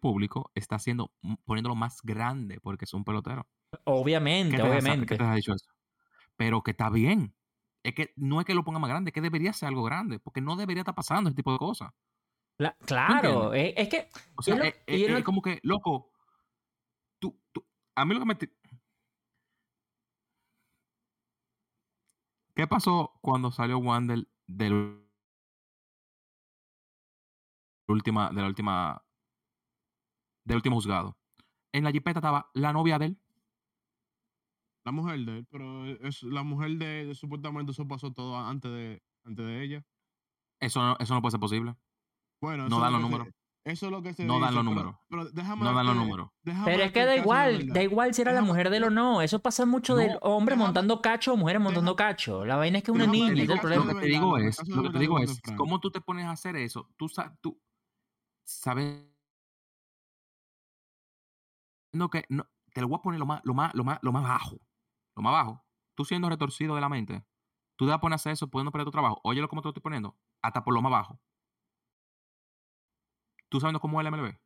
Público 0.00 0.50
está 0.54 0.76
haciendo, 0.76 1.12
poniéndolo 1.44 1.74
más 1.76 2.00
grande 2.02 2.60
porque 2.60 2.84
es 2.84 2.94
un 2.94 3.04
pelotero. 3.04 3.46
obviamente, 3.84 4.56
¿Qué 4.56 4.62
te, 4.62 4.68
has- 4.68 4.70
obviamente. 4.70 5.06
¿Qué 5.06 5.16
te 5.24 5.34
dicho 5.34 5.54
eso? 5.54 5.66
Pero 6.36 6.62
que 6.62 6.72
está 6.72 6.90
bien. 6.90 7.34
Es 7.84 7.94
que 7.94 8.12
no 8.16 8.40
es 8.40 8.46
que 8.46 8.54
lo 8.54 8.64
ponga 8.64 8.78
más 8.78 8.90
grande, 8.90 9.10
es 9.10 9.14
que 9.14 9.20
debería 9.20 9.52
ser 9.52 9.68
algo 9.68 9.82
grande, 9.82 10.18
porque 10.20 10.40
no 10.40 10.56
debería 10.56 10.82
estar 10.82 10.94
pasando 10.94 11.28
ese 11.30 11.36
tipo 11.36 11.52
de 11.52 11.58
cosas. 11.58 11.92
Cla- 12.58 12.76
claro, 12.86 13.54
es, 13.54 13.74
es 13.76 13.88
que 13.88 14.08
O 14.36 14.42
sea, 14.42 14.56
lo- 14.56 14.64
es, 14.64 15.10
lo- 15.10 15.24
como 15.24 15.42
que, 15.42 15.58
loco, 15.62 16.12
tú, 17.18 17.40
tú- 17.52 17.66
a 17.96 18.04
mí 18.04 18.14
lo 18.14 18.20
que 18.20 18.26
me... 18.26 18.38
¿Qué 22.54 22.66
pasó 22.66 23.18
cuando 23.22 23.50
salió 23.50 23.78
Wander 23.78 24.28
del 24.46 25.02
última, 27.88 28.30
de 28.30 28.40
la 28.42 28.46
última, 28.46 29.02
del 30.44 30.56
último 30.56 30.76
juzgado. 30.76 31.16
En 31.72 31.84
la 31.84 31.90
jipeta 31.90 32.18
estaba 32.20 32.50
la 32.54 32.72
novia 32.72 32.98
de 32.98 33.06
él. 33.06 33.18
La 34.84 34.92
mujer 34.92 35.20
de 35.20 35.38
él, 35.38 35.46
pero 35.50 35.86
es 35.86 36.22
la 36.24 36.42
mujer 36.42 36.72
de 36.72 37.02
él, 37.02 37.14
supuestamente 37.14 37.70
eso 37.72 37.86
pasó 37.86 38.12
todo 38.12 38.36
antes 38.36 38.70
de, 38.70 39.02
antes 39.24 39.46
de 39.46 39.62
ella. 39.62 39.84
Eso 40.60 40.80
no, 40.82 40.96
eso 40.98 41.14
no 41.14 41.20
puede 41.22 41.30
ser 41.32 41.40
posible. 41.40 41.76
Bueno, 42.40 42.68
No 42.68 42.76
eso 42.76 42.76
es 42.76 42.82
dan 42.82 42.92
lo 42.92 42.98
los 42.98 43.06
que 43.08 43.12
se- 43.12 43.18
números. 43.18 43.34
Eso 43.64 43.86
es 43.86 43.92
lo 43.92 44.02
que 44.02 44.12
se 44.12 44.24
No 44.24 44.40
dan 44.40 44.54
los 44.56 44.64
pero- 44.64 44.74
números. 44.74 44.96
Pero 45.08 45.24
déjame 45.30 45.64
No 45.64 45.72
dan 45.72 45.86
los 45.86 45.94
números. 45.94 46.30
Pero 46.42 46.82
es 46.82 46.90
que 46.90 47.04
da 47.04 47.14
igual, 47.16 47.68
da 47.68 47.80
igual 47.80 48.12
si 48.12 48.22
era 48.22 48.32
la 48.32 48.42
mujer 48.42 48.70
de 48.70 48.78
él 48.78 48.84
o 48.84 48.90
no. 48.90 49.22
Eso 49.22 49.38
pasa 49.40 49.64
mucho 49.66 49.94
de 49.94 50.08
No, 50.08 50.18
hombres 50.22 50.58
déjame- 50.58 50.66
montando 50.66 51.00
cacho 51.00 51.34
o 51.34 51.36
mujeres 51.36 51.62
montando 51.62 51.94
déjame- 51.94 52.10
cacho. 52.16 52.44
La 52.44 52.56
vaina 52.56 52.78
es 52.78 52.84
que 52.84 52.90
es 52.90 52.94
una 52.96 53.04
déjame 53.04 53.18
niña, 53.30 53.32
es 53.34 53.38
el 53.38 53.46
caso 53.46 53.54
Lo 53.56 53.60
problema. 53.62 53.94
que 53.94 54.00
te 54.00 54.06
digo 54.12 54.38
es, 54.38 54.68
lo 54.68 54.82
que 54.82 54.90
te 54.90 54.98
digo 54.98 55.18
es. 55.20 55.40
¿cómo 55.56 55.78
tú 55.78 55.92
te 55.92 56.00
pones 56.00 56.24
a 56.26 56.32
hacer 56.32 56.56
eso? 56.56 56.88
Tú, 56.96 57.06
tú 57.40 57.60
sabes 58.44 59.04
no 61.92 62.08
que 62.10 62.24
no, 62.28 62.46
te 62.72 62.80
lo 62.80 62.88
voy 62.88 62.98
a 62.98 63.02
poner 63.02 63.20
lo 63.20 63.26
más, 63.26 63.42
lo 63.44 63.54
más, 63.54 63.72
lo 63.74 63.84
más, 63.84 63.98
lo 64.02 64.10
más 64.12 64.22
bajo. 64.24 64.58
Lo 65.16 65.22
más 65.22 65.32
bajo. 65.32 65.64
Tú 65.94 66.04
siendo 66.04 66.28
retorcido 66.28 66.74
de 66.74 66.80
la 66.80 66.88
mente, 66.88 67.24
tú 67.76 67.86
te 67.86 67.96
vas 67.96 68.26
a 68.26 68.30
eso 68.30 68.48
pudiendo 68.48 68.72
perder 68.72 68.86
tu 68.86 68.90
trabajo. 68.92 69.20
Óyelo 69.24 69.48
como 69.48 69.62
te 69.62 69.66
lo 69.66 69.70
estoy 69.70 69.82
poniendo. 69.82 70.16
Hasta 70.42 70.64
por 70.64 70.74
lo 70.74 70.82
más 70.82 70.92
bajo. 70.92 71.20
¿Tú 73.48 73.60
sabiendo 73.60 73.80
cómo 73.80 74.00
es 74.00 74.06
el 74.06 74.12
MLB? 74.12 74.38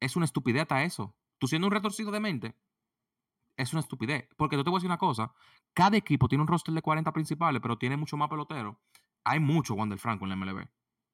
Es 0.00 0.16
una 0.16 0.24
estupidez 0.24 0.62
hasta 0.62 0.82
eso. 0.82 1.16
Tú 1.38 1.46
siendo 1.46 1.68
un 1.68 1.72
retorcido 1.72 2.10
de 2.10 2.20
mente, 2.20 2.56
es 3.56 3.72
una 3.72 3.80
estupidez. 3.80 4.28
Porque 4.36 4.56
yo 4.56 4.64
te 4.64 4.70
voy 4.70 4.78
a 4.78 4.80
decir 4.80 4.90
una 4.90 4.98
cosa. 4.98 5.32
Cada 5.74 5.96
equipo 5.96 6.28
tiene 6.28 6.42
un 6.42 6.48
roster 6.48 6.74
de 6.74 6.82
40 6.82 7.12
principales, 7.12 7.60
pero 7.60 7.78
tiene 7.78 7.96
mucho 7.96 8.16
más 8.16 8.28
peloteros. 8.28 8.76
Hay 9.24 9.40
mucho 9.40 9.74
Wander 9.74 9.98
Franco 9.98 10.24
en 10.24 10.30
la 10.30 10.36
MLB. 10.36 10.68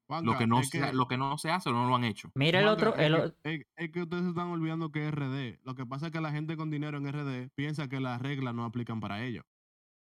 Lo 0.09 0.37
que, 0.37 0.47
no 0.47 0.61
es 0.61 0.69
se, 0.69 0.93
lo 0.93 1.07
que 1.09 1.17
no 1.17 1.39
se 1.39 1.51
hace 1.51 1.71
o 1.71 1.73
no 1.73 1.89
lo 1.89 1.95
han 1.97 2.05
hecho. 2.05 2.31
Mira 2.35 2.61
el 2.61 2.69
otro, 2.69 2.95
es 2.95 3.01
el 3.01 3.15
que- 3.15 3.21
o- 3.21 3.35
es, 3.45 3.67
es 3.77 3.91
que 3.91 4.03
ustedes 4.03 4.23
se 4.25 4.29
están 4.31 4.49
olvidando 4.49 4.93
que 4.93 5.07
es 5.09 5.15
RD. 5.15 5.61
Lo 5.65 5.75
que 5.75 5.87
pasa 5.87 6.07
es 6.07 6.13
que 6.13 6.21
la 6.21 6.31
gente 6.31 6.57
con 6.57 6.71
dinero 6.71 6.99
en 6.99 7.07
RD 7.07 7.49
piensa 7.55 7.89
que 7.89 8.01
las 8.01 8.21
reglas 8.21 8.55
no 8.55 8.65
aplican 8.65 9.01
para 9.01 9.23
ellos. 9.25 9.45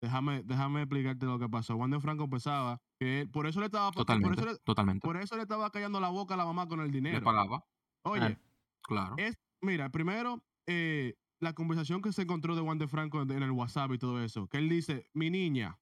Déjame, 0.01 0.43
déjame 0.43 0.81
explicarte 0.81 1.25
lo 1.25 1.39
que 1.39 1.47
pasó. 1.47 1.77
Wander 1.77 2.01
Franco 2.01 2.29
pensaba 2.29 2.81
que 2.99 3.21
él- 3.21 3.29
por 3.29 3.47
eso 3.47 3.61
le 3.61 3.67
estaba 3.67 3.91
por 3.91 4.01
Totalmente. 4.05 4.41
eso 4.41 4.51
le, 4.51 4.57
totalmente. 4.59 4.99
por 5.05 5.15
eso 5.15 5.35
le 5.37 5.43
estaba 5.43 5.69
callando 5.71 6.01
la 6.01 6.09
boca 6.09 6.33
a 6.33 6.37
la 6.37 6.45
mamá 6.45 6.67
con 6.67 6.81
el 6.81 6.87
Le 6.87 6.91
dinero. 6.93 7.23
pagaba. 7.23 7.63
Oye, 8.03 8.37
Claro. 8.81 9.15
es, 9.17 9.37
mira, 9.61 9.89
primero, 9.89 10.43
eh, 10.67 11.15
la 11.39 11.53
conversación 11.53 12.01
que 12.01 12.11
se 12.11 12.23
encontró 12.23 12.55
de 12.55 12.61
Wander 12.61 12.89
Franco 12.89 13.21
en, 13.21 13.31
en 13.31 13.43
el 13.43 13.51
WhatsApp 13.51 13.91
y 13.93 13.97
todo 13.97 14.21
eso, 14.21 14.47
que 14.47 14.57
él 14.57 14.67
dice, 14.67 15.05
mi 15.13 15.29
niña, 15.29 15.79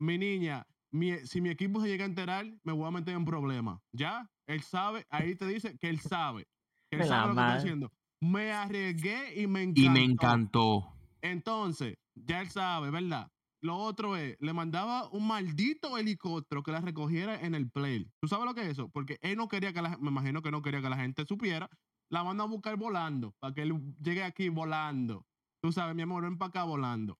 mi 0.00 0.18
niña, 0.18 0.66
mi- 0.92 1.18
si 1.26 1.40
mi 1.40 1.50
equipo 1.50 1.80
se 1.80 1.88
llega 1.88 2.04
a 2.04 2.08
enterar, 2.08 2.46
me 2.64 2.72
voy 2.72 2.86
a 2.86 2.90
meter 2.90 3.14
en 3.14 3.24
problemas. 3.24 3.80
¿Ya? 3.92 4.30
Él 4.46 4.62
sabe, 4.62 5.06
ahí 5.10 5.34
te 5.34 5.46
dice 5.46 5.76
que 5.78 5.88
él 5.88 6.00
sabe. 6.00 6.46
Que 6.90 6.96
él 6.96 7.02
sabe 7.08 7.28
lo 7.28 7.34
que 7.34 7.40
está 7.40 7.54
haciendo. 7.58 7.92
Me 8.20 8.52
arriesgué 8.52 9.40
y 9.40 9.46
me 9.46 9.62
encantó. 9.62 9.80
Y 9.82 9.88
me 9.90 10.04
encantó. 10.04 10.92
Entonces, 11.22 11.96
ya 12.14 12.40
él 12.40 12.48
sabe, 12.48 12.90
¿verdad? 12.90 13.30
Lo 13.60 13.76
otro 13.76 14.16
es, 14.16 14.36
le 14.40 14.52
mandaba 14.52 15.08
un 15.10 15.26
maldito 15.26 15.98
helicóptero 15.98 16.62
que 16.62 16.70
la 16.72 16.80
recogiera 16.80 17.40
en 17.40 17.54
el 17.54 17.68
play. 17.70 18.08
¿Tú 18.20 18.28
sabes 18.28 18.46
lo 18.46 18.54
que 18.54 18.62
es 18.62 18.68
eso? 18.68 18.88
Porque 18.88 19.18
él 19.20 19.36
no 19.36 19.48
quería 19.48 19.72
que 19.72 19.82
la, 19.82 19.96
me 19.98 20.10
imagino 20.10 20.42
que 20.42 20.50
no 20.52 20.62
quería 20.62 20.80
que 20.80 20.88
la 20.88 20.96
gente 20.96 21.24
supiera. 21.26 21.68
La 22.10 22.24
manda 22.24 22.44
a 22.44 22.46
buscar 22.46 22.76
volando, 22.76 23.34
para 23.40 23.52
que 23.52 23.62
él 23.62 23.74
llegue 24.00 24.22
aquí 24.22 24.48
volando. 24.48 25.26
Tú 25.60 25.72
sabes, 25.72 25.94
mi 25.96 26.02
amor, 26.02 26.22
ven 26.22 26.38
para 26.38 26.48
acá 26.50 26.64
volando. 26.64 27.18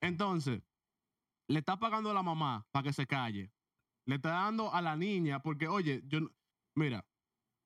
Entonces, 0.00 0.62
le 1.48 1.58
está 1.58 1.78
pagando 1.78 2.10
a 2.10 2.14
la 2.14 2.22
mamá 2.22 2.66
para 2.70 2.84
que 2.84 2.92
se 2.92 3.06
calle. 3.06 3.52
Le 4.06 4.16
está 4.16 4.30
dando 4.30 4.72
a 4.74 4.82
la 4.82 4.96
niña, 4.96 5.40
porque, 5.40 5.66
oye, 5.68 6.02
yo, 6.06 6.18
mira, 6.74 7.06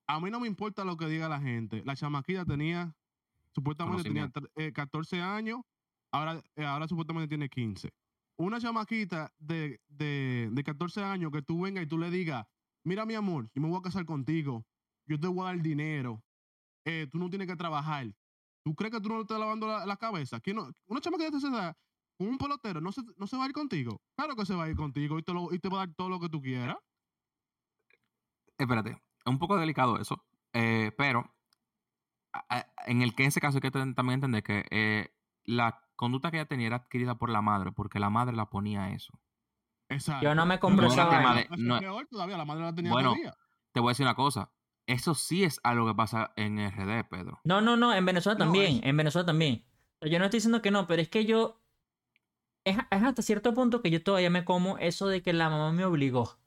a 0.06 0.20
mí 0.20 0.30
no 0.30 0.40
me 0.40 0.46
importa 0.46 0.84
lo 0.84 0.96
que 0.96 1.06
diga 1.06 1.28
la 1.28 1.40
gente. 1.40 1.82
La 1.84 1.96
chamaquita 1.96 2.44
tenía, 2.44 2.96
supuestamente 3.54 4.02
tenía 4.08 4.30
eh, 4.56 4.72
14 4.72 5.20
años, 5.20 5.60
ahora, 6.12 6.42
eh, 6.56 6.64
ahora 6.64 6.86
supuestamente 6.88 7.28
tiene 7.28 7.48
15. 7.48 7.90
Una 8.36 8.60
chamaquita 8.60 9.32
de, 9.38 9.80
de, 9.88 10.48
de 10.52 10.64
14 10.64 11.02
años 11.02 11.32
que 11.32 11.42
tú 11.42 11.62
vengas 11.62 11.82
y 11.84 11.86
tú 11.88 11.98
le 11.98 12.10
digas, 12.10 12.46
mira 12.84 13.04
mi 13.04 13.14
amor, 13.14 13.50
yo 13.54 13.60
me 13.60 13.68
voy 13.68 13.78
a 13.78 13.82
casar 13.82 14.04
contigo, 14.04 14.64
yo 15.06 15.18
te 15.18 15.26
voy 15.26 15.40
a 15.40 15.52
dar 15.52 15.60
dinero, 15.60 16.22
eh, 16.84 17.08
tú 17.10 17.18
no 17.18 17.28
tienes 17.30 17.48
que 17.48 17.56
trabajar. 17.56 18.14
¿Tú 18.62 18.74
crees 18.74 18.92
que 18.94 19.00
tú 19.00 19.08
no 19.08 19.16
le 19.16 19.22
estás 19.22 19.38
lavando 19.40 19.66
la, 19.66 19.86
la 19.86 19.96
cabeza? 19.96 20.40
¿Quién 20.40 20.56
no- 20.56 20.70
una 20.86 21.00
chamaquita 21.00 21.30
de 21.30 21.38
esa 21.38 21.48
edad, 21.48 21.76
un 22.18 22.38
pelotero, 22.38 22.80
¿no 22.80 22.92
se, 22.92 23.02
¿no 23.16 23.26
se 23.26 23.36
va 23.36 23.44
a 23.44 23.46
ir 23.46 23.52
contigo? 23.52 24.00
Claro 24.16 24.34
que 24.36 24.44
se 24.46 24.54
va 24.54 24.64
a 24.64 24.68
ir 24.68 24.76
contigo 24.76 25.18
y 25.18 25.22
te, 25.22 25.32
lo, 25.32 25.52
y 25.52 25.58
te 25.58 25.68
va 25.68 25.82
a 25.82 25.86
dar 25.86 25.94
todo 25.96 26.08
lo 26.08 26.18
que 26.20 26.28
tú 26.28 26.40
quieras. 26.42 26.76
Espérate. 28.56 28.90
Es 28.90 29.26
un 29.26 29.38
poco 29.38 29.56
delicado 29.56 29.98
eso. 29.98 30.24
eh, 30.54 30.92
pero 30.96 31.30
a- 32.32 32.44
a- 32.58 32.66
en 32.86 33.02
el 33.02 33.14
que 33.14 33.22
en 33.24 33.28
ese 33.28 33.40
caso 33.40 33.58
hay 33.58 33.60
que 33.60 33.70
también 33.70 34.14
entender 34.14 34.42
que 34.42 34.64
eh, 34.70 35.14
la 35.44 35.82
conducta 35.94 36.30
que 36.30 36.38
ella 36.38 36.48
tenía 36.48 36.66
era 36.68 36.76
adquirida 36.76 37.16
por 37.18 37.28
la 37.30 37.42
madre, 37.42 37.70
porque 37.72 37.98
la 38.00 38.08
madre 38.10 38.34
la 38.34 38.46
ponía 38.48 38.84
a 38.84 38.90
eso. 38.92 39.12
Exacto. 39.90 40.24
Yo 40.24 40.34
no 40.34 40.46
me 40.46 40.58
compro 40.58 40.86
no 40.86 40.92
esa 40.92 41.08
tema 41.10 41.34
de- 41.34 41.48
no- 41.58 41.74
es 41.76 41.80
peor 41.82 42.06
todavía, 42.10 42.36
la 42.38 42.44
madre 42.44 42.62
la 42.64 42.74
tenía 42.74 42.90
Bueno. 42.92 43.14
Te 43.72 43.80
voy 43.80 43.90
a 43.90 43.92
decir 43.92 44.04
una 44.06 44.14
cosa. 44.14 44.50
Eso 44.86 45.14
sí 45.14 45.44
es 45.44 45.60
algo 45.62 45.86
que 45.86 45.94
pasa 45.94 46.32
en 46.36 46.58
RD, 46.58 47.04
Pedro. 47.04 47.40
No, 47.44 47.60
no, 47.60 47.76
no, 47.76 47.92
en 47.94 48.04
Venezuela 48.06 48.38
No, 48.38 48.46
también, 48.46 48.76
es- 48.78 48.82
en 48.84 48.96
Venezuela 48.96 49.26
también. 49.26 49.64
Yo 50.00 50.18
no 50.18 50.24
estoy 50.24 50.38
diciendo 50.38 50.62
que 50.62 50.70
no, 50.70 50.86
pero 50.86 51.02
es 51.02 51.08
que 51.10 51.26
yo... 51.26 51.60
Es, 52.64 52.76
es 52.76 53.02
hasta 53.02 53.22
cierto 53.22 53.54
punto 53.54 53.82
que 53.82 53.90
yo 53.90 54.02
todavía 54.02 54.30
me 54.30 54.44
como 54.44 54.78
eso 54.78 55.08
de 55.08 55.22
que 55.22 55.32
la 55.32 55.48
mamá 55.48 55.72
me 55.72 55.84
obligó. 55.84 56.38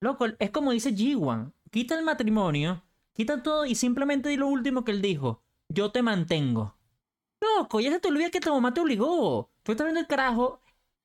Loco, 0.00 0.26
es 0.38 0.50
como 0.50 0.72
dice 0.72 0.94
G1. 0.94 1.52
Quita 1.70 1.96
el 1.96 2.04
matrimonio, 2.04 2.82
quita 3.12 3.42
todo 3.42 3.66
y 3.66 3.74
simplemente 3.74 4.28
di 4.28 4.36
lo 4.36 4.48
último 4.48 4.84
que 4.84 4.92
él 4.92 5.02
dijo. 5.02 5.42
Yo 5.68 5.92
te 5.92 6.02
mantengo. 6.02 6.74
Loco, 7.40 7.80
ya 7.80 7.90
se 7.92 8.00
te 8.00 8.08
olvida 8.08 8.30
que 8.30 8.40
tu 8.40 8.52
mamá 8.52 8.74
te 8.74 8.80
obligó. 8.80 9.50
Tú 9.62 9.72
estás 9.72 9.84
viendo 9.84 10.00
el 10.00 10.06
carajo, 10.06 10.60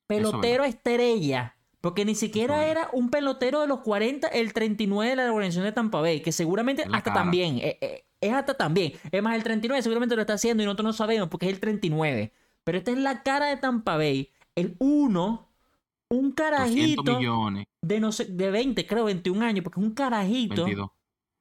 pelotero 0.07 0.63
estrella. 0.63 1.55
Porque 1.81 2.03
ni 2.03 2.15
siquiera 2.15 2.65
era 2.65 2.89
un 2.93 3.11
pelotero 3.11 3.61
de 3.61 3.67
los 3.67 3.81
40, 3.81 4.27
el 4.29 4.53
39 4.53 5.07
de 5.11 5.15
la 5.17 5.31
organización 5.31 5.65
de 5.65 5.71
Tampa 5.71 6.01
Bay, 6.01 6.21
que 6.21 6.31
seguramente 6.31 6.81
hasta 6.81 7.01
cara. 7.03 7.13
también, 7.13 7.59
eh, 7.59 7.77
eh, 7.79 8.05
es 8.21 8.33
hasta 8.33 8.55
también. 8.55 8.93
Es 9.11 9.21
más, 9.21 9.35
el 9.35 9.43
39 9.43 9.83
seguramente 9.83 10.15
lo 10.15 10.21
está 10.21 10.33
haciendo 10.33 10.63
y 10.63 10.65
nosotros 10.65 10.83
no 10.83 10.93
sabemos 10.93 11.29
porque 11.29 11.45
es 11.45 11.53
el 11.53 11.59
39. 11.59 12.33
Pero 12.63 12.77
esta 12.79 12.89
es 12.89 12.97
la 12.97 13.21
cara 13.21 13.47
de 13.47 13.57
Tampa 13.57 13.97
Bay, 13.97 14.31
el 14.55 14.75
1, 14.79 15.47
un 16.09 16.33
200 16.33 16.35
carajito 16.35 17.17
millones. 17.17 17.67
de 17.81 17.99
no 17.99 18.11
sé, 18.11 18.25
de 18.25 18.51
20, 18.51 18.87
creo, 18.87 19.05
21 19.05 19.45
años, 19.45 19.63
porque 19.63 19.79
es 19.79 19.85
un 19.85 19.93
carajito. 19.93 20.65
22. 20.65 20.89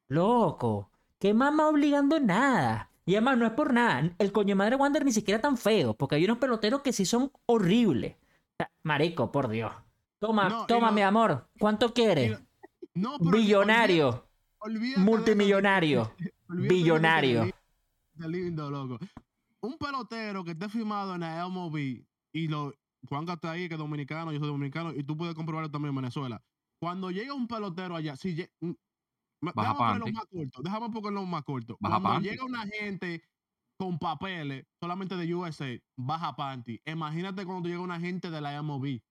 Loco, 0.09 0.91
que 1.19 1.33
mamá 1.33 1.69
obligando 1.69 2.19
nada. 2.21 2.91
Y 3.07 3.15
además 3.17 3.39
no 3.39 3.47
es 3.47 3.53
por 3.53 3.73
nada. 3.73 4.15
El 4.19 4.33
coño 4.33 4.57
madre 4.57 4.77
Wander 4.77 5.05
ni 5.05 5.12
siquiera 5.12 5.41
tan 5.41 5.57
feo, 5.57 5.95
porque 5.95 6.17
hay 6.17 6.25
unos 6.25 6.39
peloteros 6.39 6.81
que 6.83 6.93
sí 6.93 7.05
son 7.05 7.31
horribles. 7.47 8.15
O 8.17 8.57
sea, 8.59 8.71
marico, 8.83 9.31
por 9.31 9.49
Dios. 9.49 9.73
Toma, 10.19 10.49
No, 10.49 10.67
toma, 10.67 10.91
mi 10.91 11.03
amor. 11.03 11.49
¿Cuánto 11.59 11.93
quieres? 11.93 12.39
No, 12.95 13.19
Billonario, 13.21 14.27
olvídate 14.59 15.01
multimillonario, 15.01 16.12
olvídate 16.49 16.75
billonario. 16.75 17.51
de 18.15 18.29
lindo, 18.29 18.71
loco. 18.71 18.99
Un 19.61 19.77
pelotero 19.77 20.45
que 20.45 20.53
esté 20.53 20.69
firmado 20.69 21.15
en 21.15 21.21
la 21.23 21.47
MLB 21.49 22.05
y 22.33 22.49
lo 22.49 22.73
Juanca 23.09 23.35
está 23.35 23.53
ahí, 23.53 23.69
que 23.69 23.75
es 23.75 23.79
dominicano, 23.79 24.33
yo 24.33 24.39
soy 24.39 24.49
dominicano, 24.49 24.93
y 24.95 25.03
tú 25.05 25.17
puedes 25.17 25.35
comprobarlo 25.35 25.71
también 25.71 25.91
en 25.91 25.97
Venezuela. 25.97 26.43
Cuando 26.81 27.11
llega 27.11 27.35
un 27.35 27.47
pelotero 27.49 27.97
allá, 27.97 28.17
si 28.17 28.35
lle- 28.37 28.51
mm, 28.61 28.73
Baja 29.43 29.73
déjame 29.75 30.13
más 30.13 30.25
corto, 30.27 30.63
déjame 30.63 30.91
ponerlo 30.91 31.27
más 31.27 31.43
corto. 31.45 31.77
Baja 31.81 32.01
Cuando 32.01 32.09
panty. 32.15 32.29
llega 32.31 32.45
una 32.45 32.67
gente 32.67 33.23
con 33.79 33.99
papeles 33.99 34.65
solamente 34.81 35.17
de 35.17 35.35
USA, 35.35 35.79
baja 35.97 36.35
panty. 36.35 36.81
Imagínate 36.87 37.45
cuando 37.45 37.69
llega 37.69 37.81
una 37.81 38.01
gente 38.01 38.31
de 38.31 38.41
la 38.41 38.55
MLB. 38.63 39.03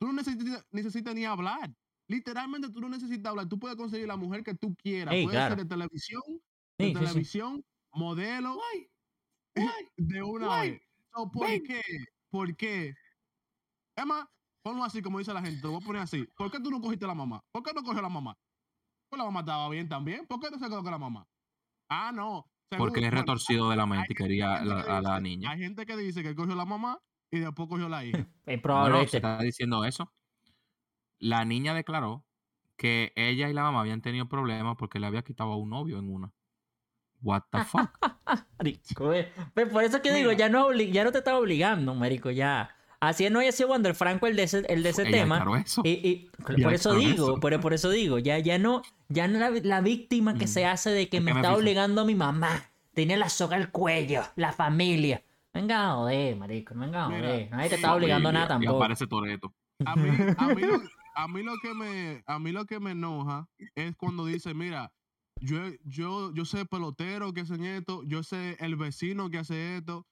Tú 0.00 0.06
no 0.06 0.12
necesitas, 0.14 0.64
necesitas 0.70 1.14
ni 1.14 1.24
hablar. 1.26 1.74
Literalmente 2.08 2.70
tú 2.70 2.80
no 2.80 2.88
necesitas 2.88 3.30
hablar. 3.30 3.48
Tú 3.48 3.58
puedes 3.58 3.76
conseguir 3.76 4.06
la 4.08 4.16
mujer 4.16 4.42
que 4.44 4.54
tú 4.54 4.74
quieras. 4.76 5.14
Puede 5.14 5.28
claro. 5.36 5.56
ser 5.56 5.64
de 5.64 5.68
televisión, 5.68 6.22
de 6.26 6.86
Sí, 6.86 6.86
sí, 6.86 6.86
sí. 6.86 6.94
televisión, 6.94 7.64
modelo, 7.92 8.58
de 9.96 10.22
una 10.22 10.46
Guay. 10.46 10.70
vez. 10.72 10.82
So, 11.14 11.30
¿Por 11.30 11.46
qué? 11.62 11.82
¿Por 12.30 12.56
qué? 12.56 12.94
Emma, 13.96 14.28
ponlo 14.62 14.84
así 14.84 15.02
como 15.02 15.18
dice 15.18 15.32
la 15.34 15.42
gente. 15.42 15.60
Te 15.60 15.66
lo 15.66 15.72
voy 15.74 15.82
a 15.82 15.86
poner 15.86 16.02
así. 16.02 16.26
¿Por 16.36 16.50
qué 16.50 16.60
tú 16.60 16.70
no 16.70 16.80
cogiste 16.80 17.04
a 17.04 17.08
la 17.08 17.14
mamá? 17.14 17.40
¿Por 17.52 17.62
qué 17.62 17.72
no 17.74 17.82
cogió 17.82 17.98
a 18.00 18.02
la 18.02 18.08
mamá? 18.08 18.36
Pues 19.10 19.18
la 19.18 19.24
mamá 19.24 19.40
estaba 19.40 19.68
bien 19.68 19.88
también. 19.88 20.26
¿Por 20.26 20.40
qué 20.40 20.50
no 20.50 20.58
se 20.58 20.66
quedó 20.68 20.82
con 20.82 20.90
la 20.92 20.98
mamá? 20.98 21.26
Ah, 21.88 22.10
no. 22.12 22.46
según- 22.70 22.86
Porque 22.86 23.00
es 23.00 23.06
bueno, 23.10 23.20
retorcido 23.20 23.68
de 23.68 23.76
la 23.76 23.84
mente 23.84 24.12
y 24.12 24.14
quería 24.14 24.64
la- 24.64 24.82
que 24.84 24.90
a 24.90 25.00
la 25.02 25.20
niña. 25.20 25.50
Hay 25.50 25.58
gente 25.58 25.84
que 25.84 25.94
dice 25.96 26.22
que 26.22 26.30
él 26.30 26.34
cogió 26.34 26.54
a 26.54 26.56
la 26.56 26.64
mamá 26.64 26.98
y 27.30 27.38
después 27.40 27.68
cogió 27.68 27.84
a 27.86 27.90
la 27.90 28.04
hija. 28.04 28.26
Es 28.46 28.60
probable. 28.62 28.94
¿viste? 29.00 29.10
se 29.10 29.16
está 29.18 29.38
diciendo 29.42 29.84
eso. 29.84 30.10
La 31.18 31.44
niña 31.44 31.74
declaró 31.74 32.24
que 32.78 33.12
ella 33.14 33.48
y 33.50 33.52
la 33.52 33.62
mamá 33.64 33.80
habían 33.80 34.00
tenido 34.00 34.26
problemas 34.28 34.76
porque 34.78 34.98
le 34.98 35.06
había 35.06 35.22
quitado 35.22 35.52
a 35.52 35.56
un 35.56 35.68
novio 35.70 35.98
en 35.98 36.08
una. 36.08 36.32
What 37.20 37.42
the 37.50 37.62
fuck? 37.64 37.90
Marico, 38.58 39.12
eh. 39.12 39.30
Pues 39.54 39.68
por 39.68 39.84
eso 39.84 40.00
que 40.02 40.12
digo, 40.12 40.30
Mira. 40.30 40.38
ya 40.38 40.48
no, 40.48 40.72
ya 40.72 41.04
no 41.04 41.12
te 41.12 41.18
estaba 41.18 41.38
obligando, 41.38 41.94
marico, 41.94 42.30
ya. 42.30 42.74
Así 43.08 43.28
no 43.30 43.40
haya 43.40 43.52
sido 43.52 43.68
Wander 43.70 43.94
Franco 43.94 44.26
el 44.26 44.36
de 44.36 44.44
ese, 44.44 44.64
el 44.68 44.82
de 44.82 44.88
ese 44.90 45.02
Ella 45.02 45.10
tema. 45.10 45.60
eso. 45.64 45.82
Y, 45.84 45.90
y- 45.90 46.30
por 46.62 46.72
eso 46.72 46.94
digo, 46.94 47.32
eso. 47.32 47.40
por, 47.40 47.60
por 47.60 47.74
eso 47.74 47.90
digo, 47.90 48.18
ya, 48.18 48.38
ya 48.38 48.58
no, 48.58 48.82
ya 49.08 49.28
no 49.28 49.38
la, 49.38 49.50
la 49.50 49.80
víctima 49.80 50.34
que 50.34 50.44
Mm. 50.44 50.48
se 50.48 50.66
hace 50.66 50.90
de 50.90 51.08
que 51.08 51.20
me 51.20 51.32
me 51.34 51.40
está 51.40 51.54
obligando 51.54 52.00
a 52.00 52.04
mi 52.04 52.14
mamá. 52.14 52.70
Tiene 52.94 53.16
la 53.16 53.28
soga 53.28 53.56
al 53.56 53.70
cuello, 53.70 54.22
la 54.36 54.52
familia. 54.52 55.22
Venga 55.54 55.92
joder, 55.94 56.36
marico, 56.36 56.74
venga 56.74 57.04
joder. 57.06 57.50
Nadie 57.50 57.68
te 57.70 57.74
está 57.76 57.94
obligando 57.94 58.28
a 58.28 58.32
nada 58.32 58.44
Y 58.46 58.48
tampoco. 58.48 58.76
aparece 58.76 59.06
Toreto. 59.06 59.52
A 59.84 59.96
mí, 59.96 60.08
a 60.38 60.48
mí, 60.54 60.62
lo, 60.62 60.80
a 61.14 61.28
mí 61.28 61.42
lo 61.42 61.54
que 61.60 61.74
me, 61.74 62.22
a 62.26 62.38
mí 62.38 62.52
lo 62.52 62.64
que 62.66 62.78
me 62.80 62.92
enoja 62.92 63.48
es 63.74 63.96
cuando 63.96 64.26
dice, 64.26 64.54
mira, 64.54 64.92
yo, 65.40 65.58
yo, 65.84 66.32
yo 66.34 66.44
sé 66.44 66.64
pelotero 66.66 67.32
que 67.32 67.40
hacen 67.40 67.64
esto, 67.64 68.02
yo 68.04 68.22
sé 68.22 68.56
el 68.60 68.76
vecino 68.76 69.28
que 69.28 69.38
hace 69.38 69.76
esto. 69.78 70.06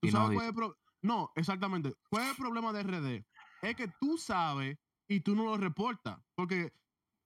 ¿Tú 0.00 0.08
Y 0.08 0.12
no 0.12 0.18
sabes 0.18 0.34
cuál 0.36 0.44
es 0.44 0.48
el 0.50 0.54
pro- 0.54 0.76
No, 1.02 1.30
exactamente. 1.36 1.94
¿Cuál 2.10 2.24
es 2.24 2.30
el 2.30 2.36
problema 2.36 2.72
de 2.72 2.82
RD? 2.82 3.24
Es 3.62 3.76
que 3.76 3.88
tú 4.00 4.18
sabes 4.18 4.78
y 5.08 5.20
tú 5.20 5.34
no 5.34 5.44
lo 5.44 5.56
reportas. 5.56 6.18
Porque 6.34 6.72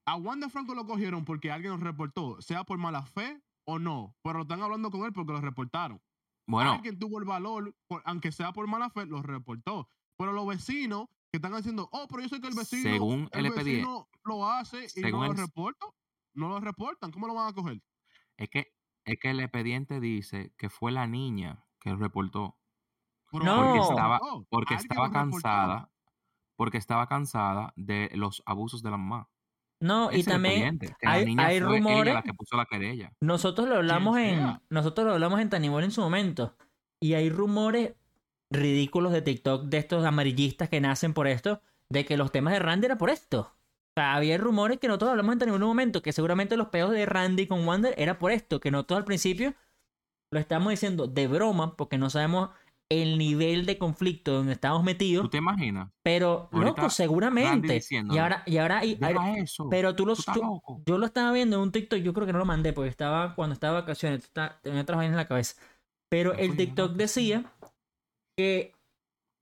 a 0.06 0.16
Wanda 0.16 0.48
Franco 0.48 0.74
lo 0.74 0.86
cogieron 0.86 1.24
porque 1.24 1.50
alguien 1.50 1.72
lo 1.72 1.78
reportó, 1.78 2.40
sea 2.40 2.64
por 2.64 2.78
mala 2.78 3.02
fe 3.06 3.42
o 3.64 3.78
no. 3.78 4.16
Pero 4.22 4.38
lo 4.38 4.42
están 4.42 4.62
hablando 4.62 4.90
con 4.90 5.04
él 5.04 5.12
porque 5.12 5.32
lo 5.32 5.40
reportaron. 5.40 6.00
Bueno, 6.46 6.72
Alguien 6.72 6.98
tuvo 6.98 7.18
el 7.18 7.24
valor, 7.24 7.74
por- 7.86 8.02
aunque 8.04 8.32
sea 8.32 8.52
por 8.52 8.66
mala 8.66 8.90
fe, 8.90 9.06
lo 9.06 9.22
reportó. 9.22 9.88
Pero 10.16 10.32
los 10.32 10.46
vecinos 10.46 11.06
que 11.30 11.38
están 11.38 11.54
haciendo, 11.54 11.88
oh, 11.92 12.06
pero 12.08 12.22
yo 12.22 12.28
sé 12.28 12.40
que 12.40 12.48
el 12.48 12.54
vecino, 12.54 12.82
Según 12.90 13.28
el 13.32 13.50
vecino 13.50 14.08
lo 14.24 14.46
hace 14.46 14.86
y 14.94 15.00
no 15.02 15.10
lo 15.10 15.32
reporta, 15.34 15.86
no 16.34 16.48
lo 16.48 16.60
reportan. 16.60 17.10
¿Cómo 17.10 17.26
lo 17.26 17.34
van 17.34 17.48
a 17.48 17.52
coger? 17.54 17.82
es 18.36 18.48
que, 18.50 18.74
es 19.04 19.18
que 19.20 19.30
el 19.30 19.40
expediente 19.40 20.00
dice 20.00 20.52
que 20.58 20.68
fue 20.68 20.90
la 20.92 21.06
niña 21.06 21.64
que 21.80 21.94
reportó. 21.94 22.58
No. 23.32 23.54
alguien 23.62 23.82
Porque 23.82 23.90
estaba, 23.90 24.20
porque 24.48 24.74
estaba 24.74 25.10
cansada. 25.10 25.88
Porque 26.56 26.78
estaba 26.78 27.06
cansada 27.08 27.72
de 27.76 28.10
los 28.14 28.42
abusos 28.46 28.82
de 28.82 28.90
la 28.90 28.96
mamá. 28.96 29.28
No, 29.80 30.10
Ese 30.10 30.20
y 30.20 30.22
también 30.22 30.78
hay, 31.02 31.34
hay 31.36 31.58
rumores. 31.60 32.14
la 32.14 32.22
que 32.22 32.32
puso 32.34 32.56
la 32.56 32.66
querella. 32.66 33.12
Nosotros 33.20 33.68
lo 33.68 33.76
hablamos 33.76 34.16
en. 34.18 34.36
sea. 34.36 34.62
Nosotros 34.70 35.06
lo 35.06 35.14
hablamos 35.14 35.40
en 35.40 35.50
Tanimor 35.50 35.82
en 35.82 35.90
su 35.90 36.00
momento. 36.00 36.54
Y 37.00 37.14
hay 37.14 37.30
rumores 37.30 37.94
ridículos 38.50 39.12
de 39.12 39.22
TikTok 39.22 39.64
de 39.64 39.78
estos 39.78 40.04
amarillistas 40.04 40.68
que 40.68 40.80
nacen 40.80 41.14
por 41.14 41.26
esto. 41.26 41.62
De 41.88 42.04
que 42.04 42.16
los 42.16 42.30
temas 42.30 42.52
de 42.52 42.60
Randy 42.60 42.86
era 42.86 42.96
por 42.96 43.10
esto. 43.10 43.40
O 43.40 43.92
sea, 43.96 44.14
había 44.14 44.38
rumores 44.38 44.78
que 44.78 44.86
nosotros 44.86 45.10
hablamos 45.10 45.32
en 45.32 45.38
Tanimor 45.40 45.58
en 45.58 45.64
un 45.64 45.70
momento. 45.70 46.00
Que 46.00 46.12
seguramente 46.12 46.56
los 46.56 46.68
peos 46.68 46.92
de 46.92 47.04
Randy 47.04 47.48
con 47.48 47.66
Wander 47.66 47.94
era 47.98 48.20
por 48.20 48.30
esto. 48.30 48.60
Que 48.60 48.70
nosotros 48.70 48.98
al 48.98 49.04
principio 49.04 49.54
lo 50.30 50.38
estamos 50.38 50.70
diciendo 50.70 51.08
de 51.08 51.26
broma. 51.26 51.74
Porque 51.74 51.98
no 51.98 52.08
sabemos 52.08 52.50
el 52.90 53.16
nivel 53.18 53.64
de 53.66 53.78
conflicto 53.78 54.32
donde 54.34 54.52
estamos 54.52 54.82
metidos. 54.84 55.24
¿Tú 55.24 55.30
te 55.30 55.38
imaginas? 55.38 55.88
Pero, 56.02 56.48
Ahorita 56.52 56.82
loco, 56.82 56.90
seguramente. 56.90 57.80
Y 58.10 58.18
ahora, 58.18 58.42
y 58.46 58.58
ahora, 58.58 58.84
y- 58.84 58.98
eso. 59.38 59.68
pero 59.70 59.94
tú 59.96 60.04
lo, 60.04 60.14
tú 60.14 60.62
yo 60.86 60.98
lo 60.98 61.06
estaba 61.06 61.32
viendo 61.32 61.56
en 61.56 61.62
un 61.62 61.72
TikTok, 61.72 62.00
yo 62.00 62.12
creo 62.12 62.26
que 62.26 62.32
no 62.32 62.38
lo 62.38 62.44
mandé 62.44 62.72
porque 62.72 62.90
estaba 62.90 63.34
cuando 63.34 63.54
estaba 63.54 63.76
de 63.76 63.80
vacaciones, 63.82 64.30
tenía 64.62 64.82
otras 64.82 64.96
vainas 64.98 65.12
en 65.14 65.16
la 65.16 65.28
cabeza. 65.28 65.56
Pero 66.10 66.34
Ya 66.34 66.40
el 66.40 66.56
TikTok 66.56 66.90
ya. 66.92 66.96
decía 66.98 67.52
que 68.36 68.74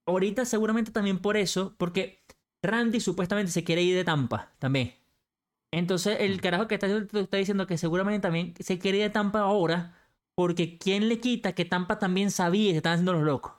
ahorita 0.06 0.44
seguramente 0.44 0.92
también 0.92 1.18
por 1.18 1.36
eso, 1.36 1.74
porque 1.78 2.22
Randy 2.64 3.00
supuestamente 3.00 3.50
se 3.50 3.64
quiere 3.64 3.82
ir 3.82 3.96
de 3.96 4.04
Tampa 4.04 4.52
también. 4.58 4.94
Entonces 5.72 6.18
el 6.20 6.36
Mm. 6.36 6.40
carajo 6.40 6.68
que 6.68 6.74
está, 6.74 6.86
está 6.86 7.36
diciendo 7.36 7.66
que 7.66 7.78
seguramente 7.78 8.20
también 8.20 8.54
se 8.60 8.78
quiere 8.78 8.98
ir 8.98 9.04
de 9.04 9.10
Tampa 9.10 9.40
ahora, 9.40 9.94
porque 10.40 10.78
¿quién 10.78 11.10
le 11.10 11.20
quita 11.20 11.54
que 11.54 11.66
Tampa 11.66 11.98
también 11.98 12.30
sabía 12.30 12.70
se 12.70 12.78
estaban 12.78 12.94
haciendo 12.94 13.12
los 13.12 13.24
locos? 13.24 13.52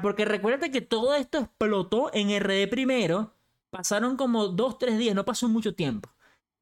Porque 0.00 0.24
recuérdate 0.24 0.70
que 0.70 0.80
todo 0.82 1.16
esto 1.16 1.38
explotó 1.38 2.14
en 2.14 2.30
RD 2.30 2.70
primero. 2.70 3.34
Pasaron 3.70 4.16
como 4.16 4.46
dos, 4.46 4.78
tres 4.78 4.98
días, 4.98 5.16
no 5.16 5.24
pasó 5.24 5.48
mucho 5.48 5.74
tiempo. 5.74 6.10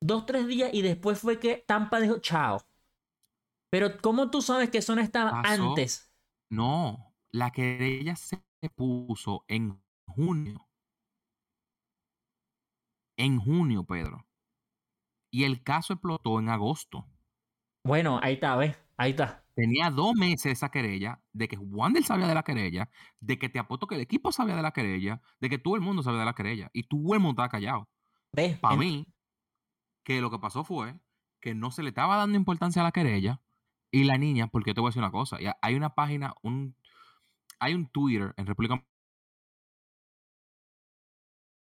Dos, 0.01 0.24
tres 0.24 0.47
días 0.47 0.70
y 0.72 0.80
después 0.80 1.18
fue 1.18 1.39
que 1.39 1.59
Tampa 1.59 2.01
dijo 2.01 2.20
chao. 2.20 2.62
Pero 3.70 3.99
¿cómo 4.01 4.30
tú 4.30 4.41
sabes 4.41 4.70
que 4.70 4.78
eso 4.78 4.95
no 4.95 5.03
estaba 5.03 5.43
Pasó. 5.43 5.68
antes? 5.68 6.11
No, 6.51 7.14
la 7.32 7.51
querella 7.51 8.16
se 8.16 8.41
puso 8.74 9.45
en 9.47 9.78
junio. 10.07 10.66
En 13.18 13.39
junio, 13.39 13.85
Pedro. 13.85 14.26
Y 15.30 15.45
el 15.45 15.62
caso 15.62 15.93
explotó 15.93 16.39
en 16.39 16.49
agosto. 16.49 17.07
Bueno, 17.85 18.18
ahí 18.22 18.35
está, 18.35 18.57
¿ves? 18.57 18.76
Ahí 18.97 19.11
está. 19.11 19.45
Tenía 19.55 19.91
dos 19.91 20.14
meses 20.14 20.53
esa 20.53 20.70
querella, 20.70 21.20
de 21.32 21.49
que 21.49 21.57
Wander 21.57 22.03
sabía 22.03 22.26
de 22.26 22.35
la 22.35 22.43
querella, 22.43 22.89
de 23.20 23.39
que 23.39 23.49
te 23.49 23.59
apuesto 23.59 23.87
que 23.87 23.95
el 23.95 24.01
equipo 24.01 24.32
sabía 24.32 24.57
de 24.57 24.62
la 24.62 24.72
querella, 24.72 25.20
de 25.39 25.51
que 25.51 25.59
todo 25.59 25.76
el 25.76 25.82
mundo 25.82 26.03
sabía 26.03 26.20
de 26.20 26.24
la 26.24 26.35
querella. 26.35 26.70
Y 26.72 26.89
todo 26.89 27.14
el 27.14 27.20
mundo 27.20 27.43
estaba 27.43 27.51
callado. 27.51 27.89
¿Ves? 28.32 28.59
Para 28.59 28.76
mí, 28.76 29.07
que 30.03 30.20
lo 30.20 30.30
que 30.30 30.39
pasó 30.39 30.64
fue 30.64 30.99
que 31.41 31.55
no 31.55 31.70
se 31.70 31.82
le 31.82 31.91
estaba 31.91 32.16
dando 32.16 32.39
importancia 32.39 32.80
a 32.80 32.85
la 32.85 32.93
querella 32.93 33.43
y 33.93 34.05
la 34.05 34.16
niña, 34.16 34.49
porque 34.49 34.70
yo 34.70 34.74
te 34.74 34.80
voy 34.80 34.89
a 34.89 34.91
decir 34.91 35.03
una 35.03 35.12
cosa, 35.12 35.39
ya 35.41 35.57
hay 35.61 35.74
una 35.74 35.91
página, 35.95 36.35
un, 36.43 36.76
hay 37.61 37.74
un 37.74 37.87
Twitter 37.89 38.32
en 38.37 38.47
República 38.47 38.82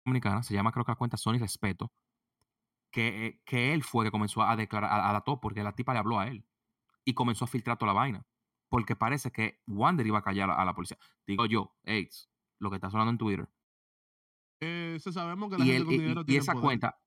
Dominicana, 0.06 0.44
se 0.44 0.54
llama 0.54 0.72
creo 0.72 0.84
que 0.86 0.92
la 0.92 0.98
cuenta 0.98 1.18
Sony 1.18 1.38
Respeto, 1.40 1.92
que, 2.92 3.26
eh, 3.28 3.42
que 3.46 3.74
él 3.74 3.84
fue 3.84 4.06
que 4.06 4.12
comenzó 4.12 4.42
a 4.44 4.56
declarar 4.56 4.92
a, 4.92 5.10
a 5.10 5.14
la 5.14 5.22
top 5.22 5.40
porque 5.42 5.64
la 5.64 5.74
tipa 5.74 5.94
le 5.94 6.00
habló 6.00 6.20
a 6.20 6.28
él 6.28 6.46
y 7.06 7.14
comenzó 7.14 7.46
a 7.46 7.48
filtrar 7.48 7.78
toda 7.78 7.94
la 7.94 8.00
vaina. 8.00 8.26
Porque 8.70 8.96
parece 8.96 9.32
que 9.32 9.62
Wander 9.68 10.06
iba 10.08 10.20
a 10.20 10.24
callar 10.24 10.50
a, 10.50 10.56
a 10.56 10.66
la 10.66 10.74
policía. 10.74 10.98
Digo 11.28 11.46
yo, 11.46 11.76
AIDS, 11.86 12.30
lo 12.60 12.70
que 12.70 12.76
está 12.76 12.90
sonando 12.90 13.12
en 13.12 13.18
Twitter. 13.18 13.50
Eh, 14.62 14.98
se 15.00 15.12
sabemos 15.12 15.50
que 15.50 15.58
la 15.58 15.66
Y, 15.66 15.68
gente 15.72 15.78
él- 15.80 15.86
con 15.86 15.94
y- 15.94 15.98
dinero 15.98 16.22
y 16.22 16.26
tiene 16.26 16.40
esa 16.42 16.54
poder. 16.54 16.64
cuenta 16.66 16.98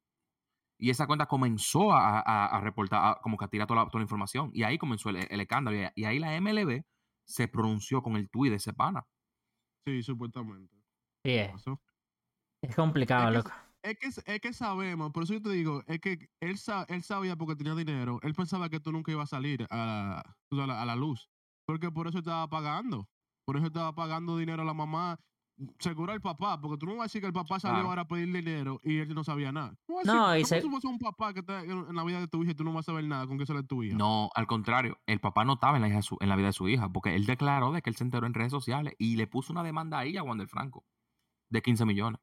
y 0.76 0.90
esa 0.90 1.06
cuenta 1.06 1.26
comenzó 1.26 1.92
a, 1.92 2.18
a- 2.20 2.46
a 2.46 2.60
reportar, 2.60 3.00
a- 3.04 3.20
como 3.22 3.36
que 3.36 3.44
a 3.44 3.48
tirar 3.48 3.66
toda 3.68 3.84
la, 3.84 3.88
toda 3.88 4.00
la 4.00 4.04
información. 4.04 4.50
Y 4.52 4.64
ahí 4.64 4.76
comenzó 4.76 5.08
el, 5.10 5.16
el 5.30 5.40
escándalo. 5.40 5.76
Y, 5.76 5.86
y 5.94 6.04
ahí 6.04 6.18
la 6.18 6.34
MLB 6.40 6.82
se 7.24 7.46
pronunció 7.48 8.02
con 8.02 8.16
el 8.16 8.28
tuit 8.28 8.50
de 8.50 8.56
ese 8.56 8.72
pana. 8.72 9.06
Sí, 9.86 10.02
supuestamente. 10.02 10.74
Sí, 11.24 11.30
es, 11.36 11.52
Pasó. 11.52 11.80
es 12.62 12.74
complicado, 12.74 13.28
Es 13.28 13.44
que- 13.44 13.48
loco. 13.50 13.63
Es 13.84 13.98
que, 13.98 14.06
es 14.32 14.40
que 14.40 14.52
sabemos, 14.54 15.12
por 15.12 15.24
eso 15.24 15.34
yo 15.34 15.42
te 15.42 15.50
digo, 15.50 15.82
es 15.86 16.00
que 16.00 16.12
él, 16.40 16.56
él 16.88 17.02
sabía 17.02 17.36
porque 17.36 17.54
tenía 17.54 17.74
dinero, 17.74 18.18
él 18.22 18.32
pensaba 18.34 18.70
que 18.70 18.80
tú 18.80 18.92
nunca 18.92 19.12
ibas 19.12 19.24
a 19.30 19.36
salir 19.36 19.66
a 19.68 19.76
la, 19.76 20.62
a 20.62 20.66
la, 20.66 20.82
a 20.82 20.86
la 20.86 20.96
luz, 20.96 21.28
porque 21.66 21.90
por 21.90 22.08
eso 22.08 22.18
estaba 22.20 22.48
pagando, 22.48 23.06
por 23.44 23.58
eso 23.58 23.66
estaba 23.66 23.94
pagando 23.94 24.38
dinero 24.38 24.62
a 24.62 24.64
la 24.64 24.72
mamá, 24.72 25.18
seguro 25.78 26.12
al 26.14 26.22
papá, 26.22 26.58
porque 26.62 26.78
tú 26.78 26.86
no 26.86 26.92
vas 26.92 27.00
a 27.00 27.04
decir 27.04 27.20
que 27.20 27.26
el 27.26 27.34
papá 27.34 27.60
salió 27.60 27.74
Claro. 27.74 27.88
ahora 27.90 28.02
a 28.02 28.08
pedir 28.08 28.32
dinero 28.32 28.80
y 28.82 28.96
él 29.00 29.14
no 29.14 29.22
sabía 29.22 29.52
nada. 29.52 29.74
¿Cómo 29.86 29.98
vas 29.98 30.08
a 30.08 30.14
No, 30.14 30.36
y 30.38 30.42
cómo 30.44 30.46
se- 30.48 30.60
tú 30.62 30.70
vas 30.70 30.84
a 30.84 30.88
un 30.88 30.98
papá 30.98 31.34
que 31.34 31.40
está 31.40 31.62
en 31.62 31.94
la 31.94 32.04
vida 32.04 32.20
de 32.20 32.26
tu 32.28 32.42
hija 32.42 32.52
y 32.52 32.54
tú 32.54 32.64
no 32.64 32.72
vas 32.72 32.86
a 32.88 32.90
saber 32.92 33.04
nada 33.04 33.26
con 33.26 33.36
qué 33.36 33.44
sale 33.44 33.64
tu 33.64 33.82
hija? 33.82 33.96
No, 33.98 34.30
al 34.34 34.46
contrario, 34.46 34.96
el 35.04 35.20
papá 35.20 35.44
no 35.44 35.52
estaba 35.54 35.76
en 35.76 35.82
la, 35.82 35.88
hija 35.88 35.98
de 35.98 36.02
su- 36.02 36.16
en 36.20 36.30
la 36.30 36.36
vida 36.36 36.46
de 36.46 36.52
su 36.54 36.68
hija, 36.70 36.88
porque 36.88 37.14
él 37.14 37.26
declaró 37.26 37.70
de 37.72 37.82
que 37.82 37.90
él 37.90 37.96
se 37.96 38.04
enteró 38.04 38.26
en 38.26 38.32
redes 38.32 38.50
sociales 38.50 38.94
y 38.98 39.16
le 39.16 39.26
puso 39.26 39.52
una 39.52 39.62
demanda 39.62 39.98
ahí 39.98 40.16
a 40.16 40.22
Wander 40.22 40.48
Franco 40.48 40.86
de 41.50 41.60
15 41.60 41.84
millones. 41.84 42.18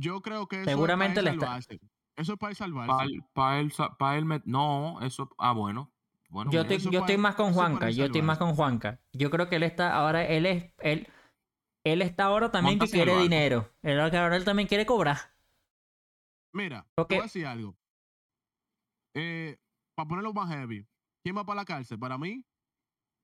Yo 0.00 0.22
creo 0.22 0.46
que 0.48 0.62
eso 0.62 0.70
Seguramente 0.70 1.20
es 1.20 1.24
le 1.24 1.30
para 1.32 1.54
él 1.56 1.58
está- 1.60 1.74
salvarse. 1.74 1.90
Eso 2.16 2.32
es 2.32 2.38
para 2.38 2.50
él 2.50 2.56
salvarse. 2.56 2.88
Para 3.32 3.60
él, 3.60 3.72
pa' 3.98 4.16
él, 4.16 4.42
no, 4.46 5.00
eso, 5.02 5.28
ah, 5.38 5.52
bueno. 5.52 5.92
bueno 6.30 6.50
Yo 6.50 6.62
eso 6.62 6.90
yo 6.90 7.00
para- 7.00 7.12
estoy 7.12 7.16
más 7.22 7.34
con 7.34 7.46
para 7.54 7.54
Juanca, 7.54 7.90
yo 7.90 8.06
estoy 8.06 8.22
más 8.22 8.38
con 8.38 8.54
Juanca. 8.54 9.00
Yo 9.12 9.30
creo 9.30 9.48
que 9.48 9.56
él 9.56 9.62
está 9.62 9.94
ahora, 9.94 10.24
él 10.26 10.46
es, 10.46 10.72
él, 10.78 11.06
él 11.84 12.02
está 12.02 12.24
ahora 12.24 12.50
también 12.50 12.78
que 12.78 12.88
quiere 12.88 13.16
dinero. 13.22 13.70
Él, 13.82 14.00
ahora 14.00 14.36
él 14.36 14.44
también 14.44 14.68
quiere 14.68 14.86
cobrar. 14.86 15.18
Mira, 16.52 16.86
te 16.96 17.02
voy 17.14 17.18
a 17.18 17.22
decir 17.22 17.46
algo. 17.46 17.76
Eh, 19.14 19.58
para 19.94 20.08
ponerlo 20.08 20.32
más 20.32 20.48
heavy, 20.50 20.86
¿quién 21.22 21.36
va 21.36 21.44
para 21.44 21.60
la 21.60 21.64
cárcel? 21.64 21.98
Para 21.98 22.16
mí, 22.18 22.44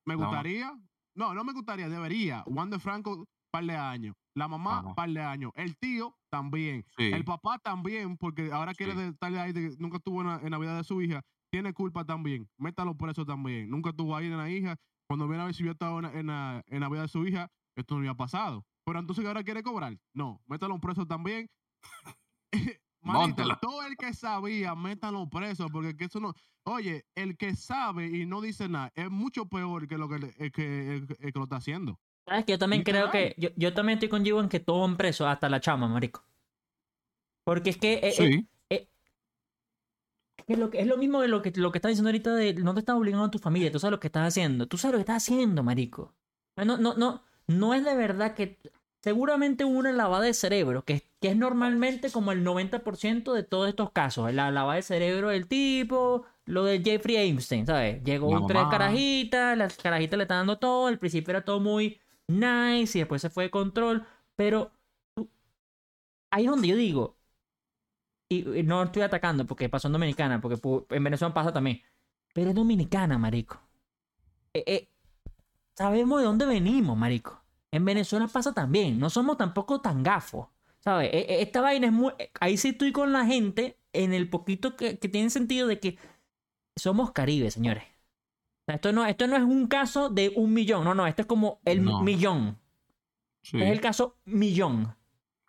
me 0.05 0.15
gustaría. 0.15 0.79
No, 1.15 1.33
no 1.35 1.45
me 1.45 1.53
gustaría, 1.53 1.89
debería. 1.89 2.43
Juan 2.43 2.71
de 2.71 2.79
Franco, 2.79 3.25
par 3.51 3.65
de 3.65 3.75
años. 3.77 4.15
La 4.37 4.49
mamá, 4.49 4.81
Ajá. 4.81 4.95
par 4.95 5.09
de 5.11 5.23
años. 5.23 5.51
El 5.55 5.77
tío, 5.79 6.15
también. 6.31 6.85
Sí. 6.99 7.05
El 7.05 7.25
papá 7.25 7.59
también, 7.59 8.19
porque 8.19 8.53
ahora 8.53 8.75
quiere 8.75 8.93
Sí. 8.93 9.01
estarle 9.01 9.41
ahí, 9.41 9.53
de 9.53 9.75
nunca 9.79 9.97
estuvo 9.97 10.21
en 10.21 10.27
la, 10.27 10.41
en 10.43 10.51
la 10.51 10.59
vida 10.59 10.77
de 10.77 10.85
su 10.85 11.01
hija. 11.01 11.23
Tiene 11.51 11.73
culpa 11.73 12.05
también. 12.05 12.47
Métalo 12.59 12.97
preso 12.97 13.25
también. 13.25 13.71
Nunca 13.71 13.91
estuvo 13.91 14.15
ahí 14.15 14.27
en 14.27 14.37
la 14.37 14.51
hija. 14.51 14.77
Cuando 15.09 15.27
viene 15.27 15.43
a 15.43 15.47
ver 15.47 15.55
si 15.55 15.65
yo 15.65 15.71
estaba 15.71 15.97
en, 15.99 16.03
la- 16.03 16.13
en 16.21 16.27
la, 16.27 16.63
en 16.67 16.81
la 16.81 16.89
vida 16.91 17.03
de 17.03 17.09
su 17.09 17.27
hija, 17.27 17.51
esto 17.77 17.95
no 17.95 18.01
había 18.01 18.15
pasado. 18.15 18.67
Pero 18.85 18.99
entonces 18.99 19.25
ahora 19.25 19.43
quiere 19.43 19.63
cobrar. 19.63 19.97
No, 20.13 20.43
métalo 20.47 20.79
preso 20.81 21.07
también. 21.07 21.49
Manito, 23.01 23.45
todo 23.61 23.85
el 23.87 23.97
que 23.97 24.13
sabía, 24.13 24.75
métalo 24.75 25.29
preso, 25.31 25.69
porque 25.69 25.97
que 25.97 26.07
eso 26.07 26.19
no. 26.21 26.35
Oye, 26.65 27.05
el 27.15 27.37
que 27.37 27.55
sabe 27.55 28.09
y 28.09 28.27
no 28.27 28.41
dice 28.41 28.69
nada 28.69 28.91
es 28.97 29.09
mucho 29.11 29.47
peor 29.47 29.87
que 29.87 29.97
lo 29.97 30.09
que, 30.09 30.17
el 30.17 30.25
el, 30.39 31.07
el 31.21 31.33
que 31.33 31.39
lo 31.39 31.45
está 31.45 31.57
haciendo. 31.57 32.01
¿Sabes? 32.27 32.45
Que 32.45 32.53
yo 32.53 32.59
también 32.59 32.83
creo 32.83 33.11
que. 33.11 33.35
Yo, 33.39 33.51
yo 33.57 33.73
también 33.73 33.97
estoy 33.99 34.09
con 34.09 34.25
Givo 34.25 34.41
en 34.41 34.49
que 34.49 34.61
todo 34.61 34.85
en 34.85 34.97
preso, 34.97 35.27
hasta 35.29 35.49
la 35.49 35.61
chama, 35.61 35.87
marico. 35.89 36.25
Porque 37.45 37.71
es 37.71 37.77
que. 37.77 37.95
eh, 37.95 38.01
eh, 38.09 38.13
Sí. 38.13 38.49
es, 38.69 38.89
que 40.47 40.57
lo, 40.57 40.71
que- 40.71 40.81
es 40.81 40.87
lo 40.87 40.97
mismo 40.97 41.21
de 41.21 41.29
lo 41.29 41.43
que, 41.43 41.53
lo 41.57 41.73
que 41.73 41.79
estás 41.79 41.91
diciendo 41.91 42.09
ahorita 42.09 42.35
de 42.35 42.55
no 42.55 42.75
te 42.75 42.81
estás 42.81 42.97
obligando 42.97 43.27
a 43.27 43.31
tu 43.31 43.39
familia, 43.39 43.71
tú 43.73 43.79
sabes 43.79 43.93
lo 43.93 44.01
que 44.01 44.09
estás 44.09 44.27
haciendo. 44.29 44.67
Tú 44.67 44.77
sabes 44.79 44.93
lo 44.93 44.99
que 44.99 45.03
estás 45.03 45.23
haciendo, 45.23 45.63
marico. 45.63 46.15
No, 46.57 46.77
no, 46.79 46.95
no, 46.95 47.23
no 47.47 47.75
es 47.75 47.85
de 47.85 47.95
verdad 47.97 48.35
que 48.35 48.59
seguramente 49.03 49.65
hubo 49.65 49.79
una 49.79 49.93
lavada 49.93 50.25
de 50.25 50.35
cerebro, 50.35 50.85
que, 50.85 50.95
es- 50.95 51.03
que 51.21 51.29
es 51.29 51.37
normalmente 51.37 52.11
como 52.11 52.33
el 52.33 52.43
90% 52.45 53.33
de 53.35 53.43
todos 53.45 53.69
estos 53.69 53.91
casos. 53.93 54.33
La 54.35 54.51
lavada 54.51 54.77
de 54.77 54.83
cerebro 54.83 55.29
del 55.29 55.47
tipo, 55.49 56.25
lo 56.45 56.65
de 56.65 56.81
Jeffrey 56.83 57.17
Einstein, 57.17 57.67
¿sabes? 57.67 58.03
Llegó 58.05 58.29
un 58.29 58.47
tres 58.49 58.65
carajitas, 58.71 59.57
las 59.57 59.77
carajitas 59.77 60.17
le 60.17 60.25
están 60.25 60.39
dando 60.41 60.59
todo, 60.59 60.87
al 60.89 60.99
principio 60.99 61.31
era 61.31 61.45
todo 61.45 61.61
muy 61.61 62.01
nice 62.29 62.99
y 62.99 63.01
después 63.01 63.23
se 63.23 63.31
fue 63.31 63.45
de 63.45 63.51
control, 63.51 64.07
pero 64.35 64.73
ahí 66.31 66.45
es 66.45 66.51
donde 66.51 66.69
yo 66.69 66.77
digo, 66.77 67.17
y, 68.29 68.43
no 68.65 68.83
estoy 68.83 69.03
atacando 69.03 69.47
porque 69.47 69.69
pasó 69.69 69.89
en 69.89 69.93
Dominicana, 69.93 70.41
porque 70.41 70.61
en 70.91 71.05
Venezuela 71.05 71.35
pasa 71.35 71.53
también, 71.53 71.83
pero 72.35 72.51
es 72.51 72.55
Dominicana, 72.55 73.19
marico. 73.19 73.61
Eh, 74.53 74.65
eh, 74.67 74.89
sabemos 75.75 76.21
de 76.21 76.27
dónde 76.27 76.47
venimos, 76.47 76.97
marico. 76.97 77.43
En 77.71 77.85
Venezuela 77.85 78.29
pasa 78.29 78.53
también. 78.53 78.99
No 78.99 79.11
somos 79.11 79.37
tampoco 79.37 79.81
tan 79.81 80.03
gafos. 80.03 80.49
¿Sabes? 80.81 81.11
E- 81.13 81.19
e- 81.19 81.43
Esta 81.43 81.61
vaina 81.61 81.87
es 81.87 81.93
muy. 81.93 82.13
Ahí 82.41 82.57
sí 82.57 82.69
estoy 82.69 82.93
con 82.93 83.13
la 83.13 83.25
gente 83.27 83.79
en 83.93 84.13
el 84.13 84.29
poquito 84.29 84.77
que, 84.77 84.99
que 84.99 85.09
tiene 85.09 85.31
sentido 85.31 85.67
de 85.67 85.81
que 85.81 85.99
somos 86.77 87.13
Caribe, 87.13 87.51
señores. 87.51 87.85
Esto, 88.67 88.93
no, 88.93 89.07
esto 89.07 89.27
no 89.29 89.37
es 89.37 89.43
un 89.43 89.67
caso 89.69 90.09
de 90.11 90.33
un 90.35 90.53
millón. 90.53 90.85
No, 90.85 90.95
no, 90.95 91.07
esto 91.07 91.23
es 91.23 91.27
como 91.27 91.61
el 91.65 91.85
No. 91.85 92.03
millón. 92.03 92.59
Sí, 93.43 93.63
Es 93.63 93.71
el 93.71 93.81
caso 93.81 94.17
millón. 94.25 94.97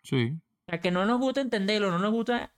sí. 0.02 0.36
O 0.36 0.70
sea, 0.70 0.80
que 0.80 0.90
no 0.90 1.04
nos 1.06 1.18
gusta 1.18 1.40
entenderlo, 1.40 1.90
no 1.90 1.98
nos 1.98 2.12
gusta 2.12 2.52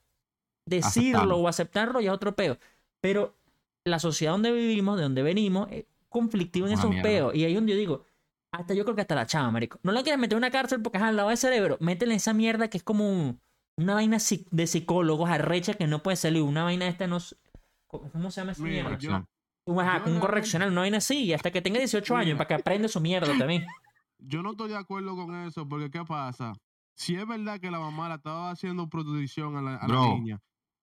decirlo 0.67 0.89
Aceptarlo. 1.21 1.37
o 1.39 1.49
aceptarlo, 1.49 2.01
ya 2.01 2.11
es 2.11 2.15
otro 2.15 2.35
peo. 2.35 2.59
Pero 3.01 3.37
la 3.85 3.99
sociedad 4.01 4.33
donde 4.33 4.51
vivimos, 4.53 4.97
de 4.97 5.05
donde 5.05 5.23
venimos, 5.23 5.69
es 5.71 5.85
conflictivo 6.09 6.67
en 6.67 6.73
Una 6.73 6.81
esos 6.81 6.91
mierda. 6.91 7.09
peos. 7.09 7.35
Y 7.37 7.45
ahí 7.45 7.53
es 7.53 7.57
donde 7.57 7.73
yo 7.73 7.79
digo, 7.79 8.05
hasta 8.53 8.75
yo 8.75 8.83
creo 8.85 8.97
que 8.97 9.03
hasta 9.03 9.15
la 9.15 9.27
chava, 9.27 9.49
marico. 9.53 9.79
No 9.85 9.93
la 9.93 10.03
quieres 10.03 10.19
meter 10.21 10.35
en 10.35 10.39
una 10.39 10.51
cárcel 10.51 10.83
porque 10.83 10.99
es 10.99 11.05
al 11.05 11.17
lado 11.17 11.29
del 11.29 11.39
cerebro. 11.39 11.77
Métele 11.81 12.17
esa 12.17 12.35
mierda 12.35 12.69
que 12.69 12.79
es 12.79 12.83
como 12.83 13.09
un- 13.09 13.41
una 13.77 13.95
vaina 13.95 14.19
de 14.51 14.67
psicólogos 14.67 15.31
arrecha 15.31 15.75
que 15.75 15.87
no 15.87 16.03
puede 16.03 16.17
salir. 16.17 16.43
Una 16.43 16.65
vaina 16.65 16.89
esta 16.89 17.07
no... 17.07 17.19
¿Cómo 17.87 18.31
se 18.33 18.41
llama 18.41 18.53
esa 18.53 18.63
mierda? 18.65 18.99
yo, 18.99 19.25
ajá, 19.79 20.03
un 20.07 20.19
correccional, 20.19 20.71
una 20.71 20.81
vaina 20.81 20.99
así. 20.99 21.33
Hasta 21.33 21.51
que 21.51 21.61
tenga 21.63 21.79
18 21.79 22.17
años 22.17 22.37
para 22.37 22.49
que 22.49 22.55
aprenda 22.55 22.89
su 22.89 23.01
mierda 23.01 23.37
también. 23.37 23.67
yo 24.19 24.43
no 24.43 24.53
estoy 24.53 24.71
de 24.71 24.77
acuerdo 24.77 25.15
con 25.17 25.35
eso, 25.47 25.69
porque 25.69 25.91
¿qué 25.91 26.05
pasa? 26.05 26.53
Si 26.95 27.15
es 27.15 27.27
verdad 27.27 27.61
que 27.61 27.71
la 27.71 27.81
mamá 27.81 28.09
la 28.09 28.17
estaba 28.17 28.51
haciendo 28.51 28.89
protección 28.89 29.57
a 29.57 29.63
la, 29.63 29.77
a 29.77 29.87
la 29.89 29.95
Bro. 29.95 30.15
niña, 30.17 30.41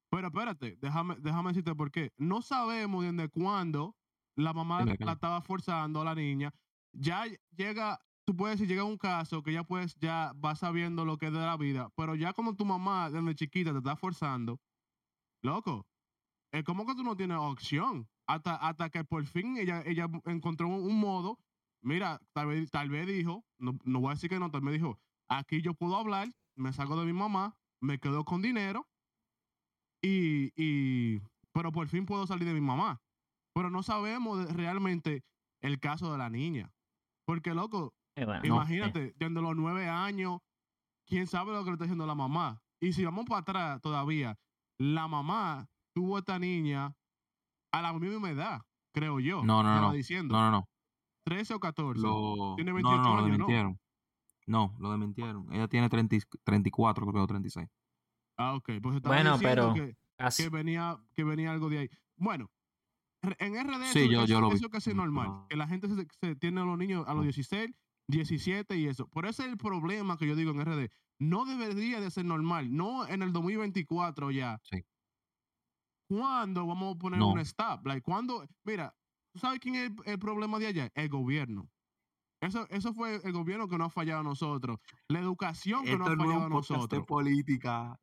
pero 0.10 0.28
espérate, 0.28 0.78
déjame, 0.82 1.16
déjame 1.20 1.50
decirte 1.50 1.76
por 1.76 1.92
qué. 1.92 2.12
No 2.18 2.42
sabemos 2.42 3.04
desde 3.04 3.30
cuándo 3.30 3.96
la 4.36 4.54
mamá 4.54 4.86
la 4.86 5.12
estaba 5.12 5.42
forzando 5.42 6.02
a 6.02 6.06
la 6.06 6.16
niña. 6.16 6.54
Ya 6.94 7.26
llega, 7.56 8.00
tú 8.26 8.36
puedes 8.36 8.58
decir, 8.58 8.70
llega 8.70 8.84
un 8.84 8.98
caso 8.98 9.44
que 9.44 9.54
ya 9.54 9.64
puedes, 9.64 9.96
ya 10.00 10.32
vas 10.36 10.60
sabiendo 10.60 11.06
lo 11.06 11.18
que 11.18 11.28
es 11.28 11.34
de 11.34 11.40
la 11.40 11.58
vida, 11.58 11.90
pero 11.96 12.16
ya 12.16 12.34
como 12.34 12.56
tu 12.56 12.66
mamá 12.66 13.10
desde 13.12 13.36
chiquita 13.36 13.72
te 13.72 13.80
está 13.80 13.96
forzando, 13.96 14.60
loco, 15.44 15.86
es 16.52 16.64
como 16.64 16.86
que 16.86 16.96
tú 16.96 17.04
no 17.04 17.16
tienes 17.16 17.38
opción. 17.38 18.08
Hasta, 18.28 18.56
hasta 18.56 18.90
que 18.90 19.04
por 19.06 19.26
fin 19.26 19.58
ella, 19.58 19.82
ella 19.86 20.08
encontró 20.26 20.68
un, 20.68 20.84
un 20.84 21.00
modo. 21.00 21.40
Mira, 21.82 22.20
tal 22.34 22.48
vez, 22.48 22.70
tal 22.70 22.90
vez 22.90 23.08
dijo, 23.08 23.46
no, 23.58 23.78
no 23.84 24.00
voy 24.02 24.12
a 24.12 24.14
decir 24.16 24.30
que 24.30 24.40
no, 24.40 24.52
tal 24.52 24.62
vez 24.62 24.74
dijo, 24.74 25.00
aquí 25.30 25.62
yo 25.62 25.74
puedo 25.74 25.96
hablar, 25.96 26.30
me 26.56 26.74
salgo 26.74 27.00
de 27.00 27.06
mi 27.06 27.14
mamá, 27.14 27.56
me 27.80 28.00
quedo 28.00 28.26
con 28.26 28.42
dinero 28.42 28.88
y, 30.02 30.52
y 30.56 31.22
pero 31.54 31.72
por 31.72 31.88
fin 31.88 32.06
puedo 32.06 32.28
salir 32.28 32.48
de 32.48 32.54
mi 32.54 32.62
mamá. 32.62 33.02
Pero 33.54 33.70
no 33.70 33.82
sabemos 33.84 34.46
de- 34.46 34.54
realmente 34.54 35.24
el 35.62 35.80
caso 35.80 36.12
de 36.12 36.18
la 36.18 36.30
niña. 36.30 36.72
Porque, 37.26 37.54
loco, 37.54 37.94
Eh, 38.16 38.26
bueno, 38.26 38.56
imagínate, 38.56 39.14
desde 39.18 39.42
los 39.42 39.56
nueve 39.56 39.88
años, 39.88 40.40
quién 41.06 41.28
sabe 41.28 41.52
lo 41.54 41.64
que 41.64 41.70
le 41.70 41.74
está 41.74 41.86
diciendo 41.86 42.06
la 42.08 42.16
mamá. 42.16 42.62
Y 42.80 42.94
si 42.94 43.06
vamos 43.06 43.26
para 43.26 43.42
atrás 43.42 43.82
todavía, 43.82 44.38
la 44.80 45.08
mamá 45.08 45.68
tuvo 45.94 46.16
a 46.16 46.20
esta 46.20 46.40
niña 46.40 46.96
a 47.72 47.82
la 47.82 47.94
misma 47.94 48.30
edad, 48.30 48.62
creo 48.94 49.20
yo. 49.20 49.44
No, 49.44 49.64
no, 49.64 49.82
no. 49.82 49.92
diciendo. 49.94 50.34
No, 50.36 50.46
no, 50.46 50.52
no. 50.52 50.70
13 51.26 51.56
o 51.56 51.60
14. 51.60 52.02
Lo... 52.02 52.54
Tiene 52.56 52.72
no, 52.72 52.76
28 52.76 52.98
no, 53.02 53.04
lo 53.04 53.10
años, 53.10 53.24
¿no? 53.26 53.32
desmintieron. 53.32 53.80
No, 54.46 54.76
lo 54.80 54.90
desmintieron. 54.92 55.54
Ella 55.54 55.68
tiene 55.68 55.90
30 55.90 56.16
y- 56.16 56.22
34, 56.46 57.06
creo 57.06 57.14
que 57.14 57.20
o 57.20 57.28
36. 57.28 57.68
Ah, 58.38 58.54
ok. 58.56 58.70
Pues 58.82 58.96
estaba 58.96 59.16
Bueno, 59.16 59.34
diciendo 59.38 59.74
pero- 59.74 60.34
que, 60.38 60.50
venía, 60.50 60.98
que 61.16 61.24
venía 61.26 61.52
algo 61.52 61.70
de 61.70 61.80
ahí. 61.80 61.90
Bueno, 62.16 62.50
en 63.40 63.56
RD 63.56 63.92
Sí, 63.92 64.00
eso, 64.00 64.12
yo- 64.12 64.18
eso, 64.20 64.28
yo 64.28 64.42
lo 64.42 64.50
vi. 64.50 64.56
eso 64.56 64.70
casi 64.70 64.94
normal. 64.94 65.46
Que 65.50 65.58
la 65.58 65.68
gente 65.68 65.90
se, 65.90 66.08
se 66.22 66.36
tiene 66.36 66.62
a 66.62 66.64
los 66.66 66.78
niños 66.78 67.04
a 67.08 67.14
los 67.14 67.24
16, 67.24 67.72
17 68.08 68.78
y 68.78 68.88
eso. 68.88 69.08
Por 69.10 69.26
eso 69.26 69.44
es 69.44 69.50
el 69.50 69.58
problema 69.58 70.18
que 70.18 70.28
yo 70.28 70.36
digo 70.36 70.52
en 70.52 70.62
RD. 70.62 70.90
No 71.20 71.44
debería 71.46 72.00
de 72.00 72.10
ser 72.10 72.24
normal. 72.26 72.74
No 72.74 73.06
en 73.08 73.22
el 73.24 73.34
2024 73.34 74.32
ya. 74.32 74.62
Sí. 74.64 74.86
¿Cuándo 76.08 76.66
vamos 76.66 76.96
a 76.96 77.00
poner 77.00 77.20
No. 77.20 77.30
un 77.30 77.40
stop? 77.40 77.86
Like, 77.86 78.02
¿cuándo? 78.02 78.46
Mira, 78.64 78.96
¿tú 79.34 79.40
sabes 79.40 79.60
quién 79.60 79.76
es 79.76 79.82
el, 79.92 79.96
el 80.06 80.20
problema 80.20 80.58
de 80.60 80.68
allá? 80.68 80.90
El 80.96 81.10
gobierno. 81.10 81.70
Eso, 82.40 82.68
eso 82.70 82.94
fue 82.94 83.20
el 83.24 83.34
gobierno 83.34 83.68
que 83.68 83.78
nos 83.78 83.88
ha 83.88 83.90
fallado 83.90 84.20
a 84.22 84.24
nosotros. 84.24 84.80
La 85.10 85.20
educación 85.20 85.84
que 85.84 85.98
nos 85.98 86.08
ha 86.08 86.16
fallado 86.16 86.46
a 86.46 86.50
nosotros. 86.50 87.06
política. 87.06 87.98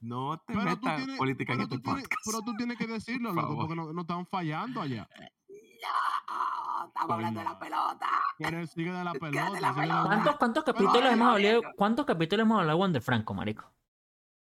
No 0.00 0.36
te 0.38 0.52
Pero 0.54 0.64
metas 0.64 0.96
tienes, 0.96 1.18
política 1.18 1.52
en 1.52 1.58
pero, 1.60 1.64
este 1.64 1.76
tú 1.76 1.82
tienes, 1.82 2.02
podcast. 2.08 2.22
pero 2.26 2.42
tú 2.42 2.54
tienes 2.56 2.76
que 2.78 2.86
decirlo, 2.86 3.34
Por 3.34 3.42
loco, 3.44 3.56
porque 3.56 3.74
no, 3.74 3.92
no 3.92 4.00
están 4.02 4.26
fallando 4.26 4.80
allá. 4.82 5.08
No, 5.48 6.86
estamos 6.88 7.10
hablando 7.10 7.40
de 7.40 7.44
la 7.44 7.58
pelota. 7.58 8.06
Pero 8.38 8.66
sigue 8.66 8.90
de 8.92 9.04
la 9.04 9.12
pelota. 9.12 9.30
Quédate 9.46 9.60
la 9.60 9.68
sigue 9.74 9.80
de 9.82 9.92
pelota. 9.92 10.36
¿Cuántos, 10.38 10.64
capítulos 10.64 11.12
hemos 11.12 11.28
hablado? 11.34 11.60
¿Cuántos 11.76 12.04
capítulos 12.06 12.44
hemos 12.44 12.58
hablado 12.58 12.76
de 12.78 12.82
Wander 12.82 13.02
Franco, 13.02 13.32
marico? 13.32 13.70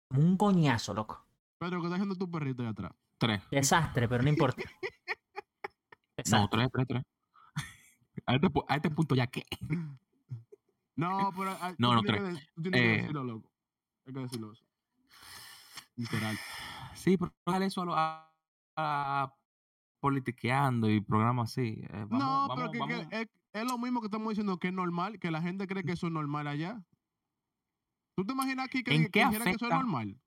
Como 0.09 0.23
Un 0.23 0.37
coñazo, 0.39 0.95
loco. 0.95 1.27
Pedro, 1.59 1.81
¿qué 1.81 1.87
está 1.87 1.97
haciendo 1.97 2.17
tu 2.17 2.31
perrito 2.31 2.63
ahí 2.63 2.69
atrás? 2.69 2.93
Tres. 3.23 3.41
Desastre, 3.53 4.09
pero 4.09 4.23
no 4.25 4.29
importa. 4.29 4.63
No, 6.31 6.49
tres, 6.49 6.69
tres, 6.73 6.87
tres. 6.87 7.03
A 8.27 8.35
este, 8.35 8.49
a 8.69 8.77
este 8.77 8.91
punto 8.91 9.15
ya 9.15 9.27
que. 9.27 9.45
No, 10.95 11.33
pero 11.37 11.57
ah, 11.61 11.71
tú 11.71 11.77
No, 11.79 11.95
no, 11.95 12.03
tienes 12.03 12.39
que 12.63 12.71
que 12.71 12.79
Eh. 12.79 12.97
decirlo, 12.99 13.25
loco. 13.25 13.51
Hay 14.07 14.13
que 14.13 14.21
decirlo 14.21 14.53
eso. 14.53 14.65
Literal. 15.97 16.37
Sí, 16.95 17.17
pero 17.17 17.33
eso 17.65 17.83
a, 17.83 17.85
lo- 17.85 17.95
a, 17.97 18.33
a 18.77 19.35
politiqueando 20.01 20.91
y 20.91 21.01
programas 21.01 21.51
así. 21.51 21.81
Eh, 21.83 22.07
vamos, 22.09 22.19
no, 22.19 22.49
vamos, 22.49 22.57
pero 22.57 22.71
que, 22.71 22.79
que 22.79 22.95
vamos. 22.95 23.13
es, 23.13 23.29
es 23.53 23.65
lo 23.65 23.79
mismo 23.79 24.01
que 24.01 24.07
estamos 24.07 24.29
diciendo 24.29 24.59
que 24.59 24.69
es 24.69 24.75
normal, 24.75 25.19
que 25.19 25.31
la 25.31 25.43
gente 25.43 25.67
cree 25.67 25.83
que 25.83 25.93
eso 25.93 26.07
es 26.09 26.13
normal 26.13 26.47
allá. 26.47 26.85
¿Tú 28.17 28.25
te 28.27 28.33
imaginas 28.33 28.67
aquí 28.67 28.85
que, 28.85 28.95
¿En 28.95 29.05
que 29.05 29.11
qué 29.11 29.29
que 29.43 29.51
eso 29.51 29.67
es 29.67 29.73
normal? 29.73 30.21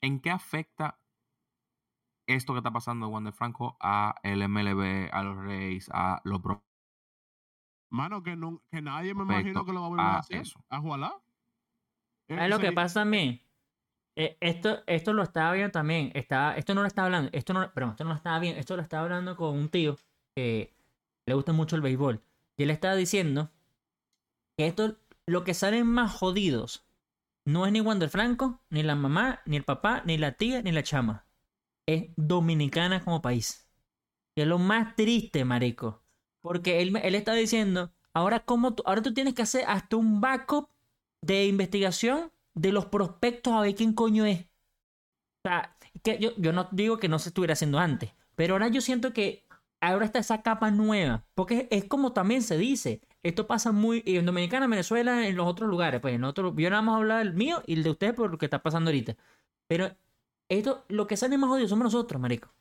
¿En 0.00 0.18
qué 0.20 0.30
afecta 0.30 0.98
esto 2.26 2.52
que 2.52 2.58
está 2.58 2.70
pasando 2.70 3.06
en 3.06 3.12
Wander 3.12 3.32
Franco 3.32 3.76
a 3.80 4.14
el 4.22 4.46
MLB, 4.48 5.10
a 5.12 5.22
los 5.22 5.36
Reyes, 5.38 5.88
a 5.92 6.20
los 6.24 6.40
pro- 6.40 6.64
Mano, 7.90 8.22
que, 8.22 8.36
no, 8.36 8.62
que 8.70 8.80
nadie 8.80 9.14
me 9.14 9.22
imagino 9.24 9.66
que 9.66 9.72
lo 9.72 9.80
va 9.80 9.86
a 9.86 9.90
volver 9.90 10.06
a 10.06 10.14
a 10.14 10.18
hacer. 10.20 10.40
eso. 10.40 10.64
A. 10.70 10.78
Eh, 12.28 12.36
¿Sabes 12.36 12.50
lo 12.50 12.58
que 12.58 12.72
pasa 12.72 13.00
también? 13.00 13.42
Eh, 14.16 14.36
esto, 14.40 14.82
esto 14.86 15.12
lo 15.12 15.22
estaba 15.22 15.52
viendo 15.52 15.72
también. 15.72 16.10
Estaba, 16.14 16.56
esto 16.56 16.74
no 16.74 16.80
lo 16.82 16.86
estaba 16.86 17.06
hablando. 17.06 17.30
Esto 17.32 17.52
no, 17.52 17.70
perdón, 17.72 17.90
esto 17.90 18.04
no 18.04 18.10
lo 18.10 18.16
estaba 18.16 18.38
viendo. 18.38 18.60
Esto 18.60 18.76
lo 18.76 18.82
estaba 18.82 19.02
hablando 19.04 19.36
con 19.36 19.56
un 19.58 19.68
tío 19.68 19.96
que 20.34 20.74
le 21.26 21.34
gusta 21.34 21.52
mucho 21.52 21.76
el 21.76 21.82
béisbol. 21.82 22.22
Y 22.56 22.62
él 22.62 22.70
estaba 22.70 22.94
diciendo 22.94 23.50
que 24.56 24.66
esto, 24.66 24.96
lo 25.26 25.44
que 25.44 25.52
salen 25.54 25.86
más 25.86 26.12
jodidos, 26.12 26.86
no 27.44 27.66
es 27.66 27.72
ni 27.72 27.80
Wander 27.80 28.08
Franco, 28.08 28.60
ni 28.70 28.82
la 28.82 28.94
mamá, 28.94 29.40
ni 29.46 29.56
el 29.56 29.64
papá, 29.64 30.02
ni 30.04 30.16
la 30.16 30.32
tía, 30.32 30.62
ni 30.62 30.72
la 30.72 30.82
chama. 30.82 31.26
Es 31.86 32.10
dominicana 32.16 33.02
como 33.04 33.22
país. 33.22 33.66
Y 34.34 34.42
es 34.42 34.46
lo 34.46 34.58
más 34.58 34.96
triste, 34.96 35.44
marico. 35.44 36.02
Porque 36.40 36.80
él, 36.80 36.96
él 37.02 37.14
está 37.14 37.34
diciendo, 37.34 37.92
ahora, 38.12 38.40
cómo 38.40 38.74
tú, 38.74 38.82
ahora 38.86 39.02
tú 39.02 39.14
tienes 39.14 39.34
que 39.34 39.42
hacer 39.42 39.64
hasta 39.66 39.96
un 39.96 40.20
backup 40.20 40.68
de 41.20 41.46
investigación 41.46 42.32
de 42.54 42.72
los 42.72 42.86
prospectos 42.86 43.52
a 43.52 43.60
ver 43.60 43.74
quién 43.74 43.92
coño 43.94 44.24
es. 44.26 44.40
O 45.44 45.48
sea, 45.48 45.76
que 46.02 46.18
yo, 46.18 46.30
yo 46.36 46.52
no 46.52 46.68
digo 46.72 46.98
que 46.98 47.08
no 47.08 47.18
se 47.18 47.30
estuviera 47.30 47.54
haciendo 47.54 47.78
antes, 47.78 48.12
pero 48.34 48.54
ahora 48.54 48.68
yo 48.68 48.80
siento 48.80 49.12
que 49.12 49.46
ahora 49.80 50.04
está 50.06 50.20
esa 50.20 50.42
capa 50.42 50.70
nueva, 50.70 51.24
porque 51.34 51.68
es, 51.70 51.84
como 51.84 52.12
también 52.12 52.42
se 52.42 52.56
dice, 52.56 53.00
esto 53.22 53.46
pasa 53.46 53.72
muy 53.72 54.02
en 54.06 54.24
Dominicana, 54.26 54.64
en 54.66 54.70
Venezuela, 54.70 55.26
en 55.26 55.36
los 55.36 55.46
otros 55.46 55.68
lugares, 55.68 56.00
pues 56.00 56.14
en 56.14 56.24
otros, 56.24 56.54
yo 56.56 56.70
nada 56.70 56.82
más 56.82 56.96
hablar 56.96 57.18
del 57.18 57.34
mío 57.34 57.62
y 57.66 57.74
el 57.74 57.82
de 57.82 57.90
ustedes 57.90 58.14
por 58.14 58.30
lo 58.30 58.38
que 58.38 58.46
está 58.46 58.62
pasando 58.62 58.90
ahorita. 58.90 59.16
Pero 59.66 59.96
esto, 60.48 60.84
lo 60.88 61.06
que 61.06 61.16
sale 61.16 61.38
más 61.38 61.50
odio 61.50 61.68
somos 61.68 61.84
nosotros, 61.84 62.20
marico. 62.20 62.52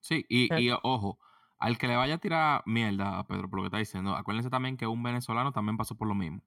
Sí, 0.00 0.24
y, 0.28 0.50
ojo, 0.82 1.18
al 1.58 1.78
que 1.78 1.88
le 1.88 1.96
vaya 1.96 2.14
a 2.14 2.18
tirar 2.18 2.62
mierda 2.66 3.18
a 3.18 3.26
Pedro 3.26 3.48
por 3.48 3.58
lo 3.58 3.62
que 3.62 3.68
está 3.68 3.78
diciendo, 3.78 4.14
acuérdense 4.14 4.50
también 4.50 4.76
que 4.76 4.86
un 4.86 5.02
venezolano 5.02 5.52
también 5.52 5.76
pasó 5.76 5.96
por 5.96 6.08
lo 6.08 6.14
mismo. 6.14 6.42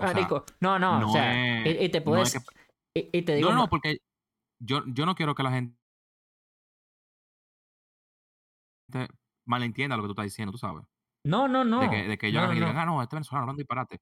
Marico, 0.00 0.44
no, 0.60 0.78
no, 0.78 1.00
no 1.00 1.08
o 1.08 1.12
sea, 1.12 1.64
es- 1.64 1.80
y, 1.80 1.84
y 1.84 1.88
te 1.88 2.00
no 2.00 2.04
puedes, 2.04 2.34
es 2.34 2.44
y, 2.94 3.18
y 3.18 3.22
te 3.22 3.36
digo, 3.36 3.50
No, 3.50 3.56
no, 3.56 3.68
porque 3.68 3.98
yo, 4.58 4.82
yo 4.86 5.06
no 5.06 5.14
quiero 5.14 5.34
que 5.34 5.42
la 5.42 5.52
gente 5.52 5.76
malentienda 9.44 9.96
lo 9.96 10.02
que 10.02 10.08
tú 10.08 10.12
estás 10.12 10.24
diciendo, 10.24 10.52
tú 10.52 10.58
sabes. 10.58 10.84
No, 11.24 11.48
no, 11.48 11.64
no. 11.64 11.80
De 11.80 11.90
que, 11.90 12.08
de 12.08 12.18
que 12.18 12.28
ellos 12.28 12.42
No, 12.42 12.48
no. 12.48 12.54
digan, 12.54 12.76
ah, 12.76 12.86
no, 12.86 13.02
este 13.02 13.16
venezolano 13.16 13.42
hablando 13.44 13.58
disparate. 13.60 14.00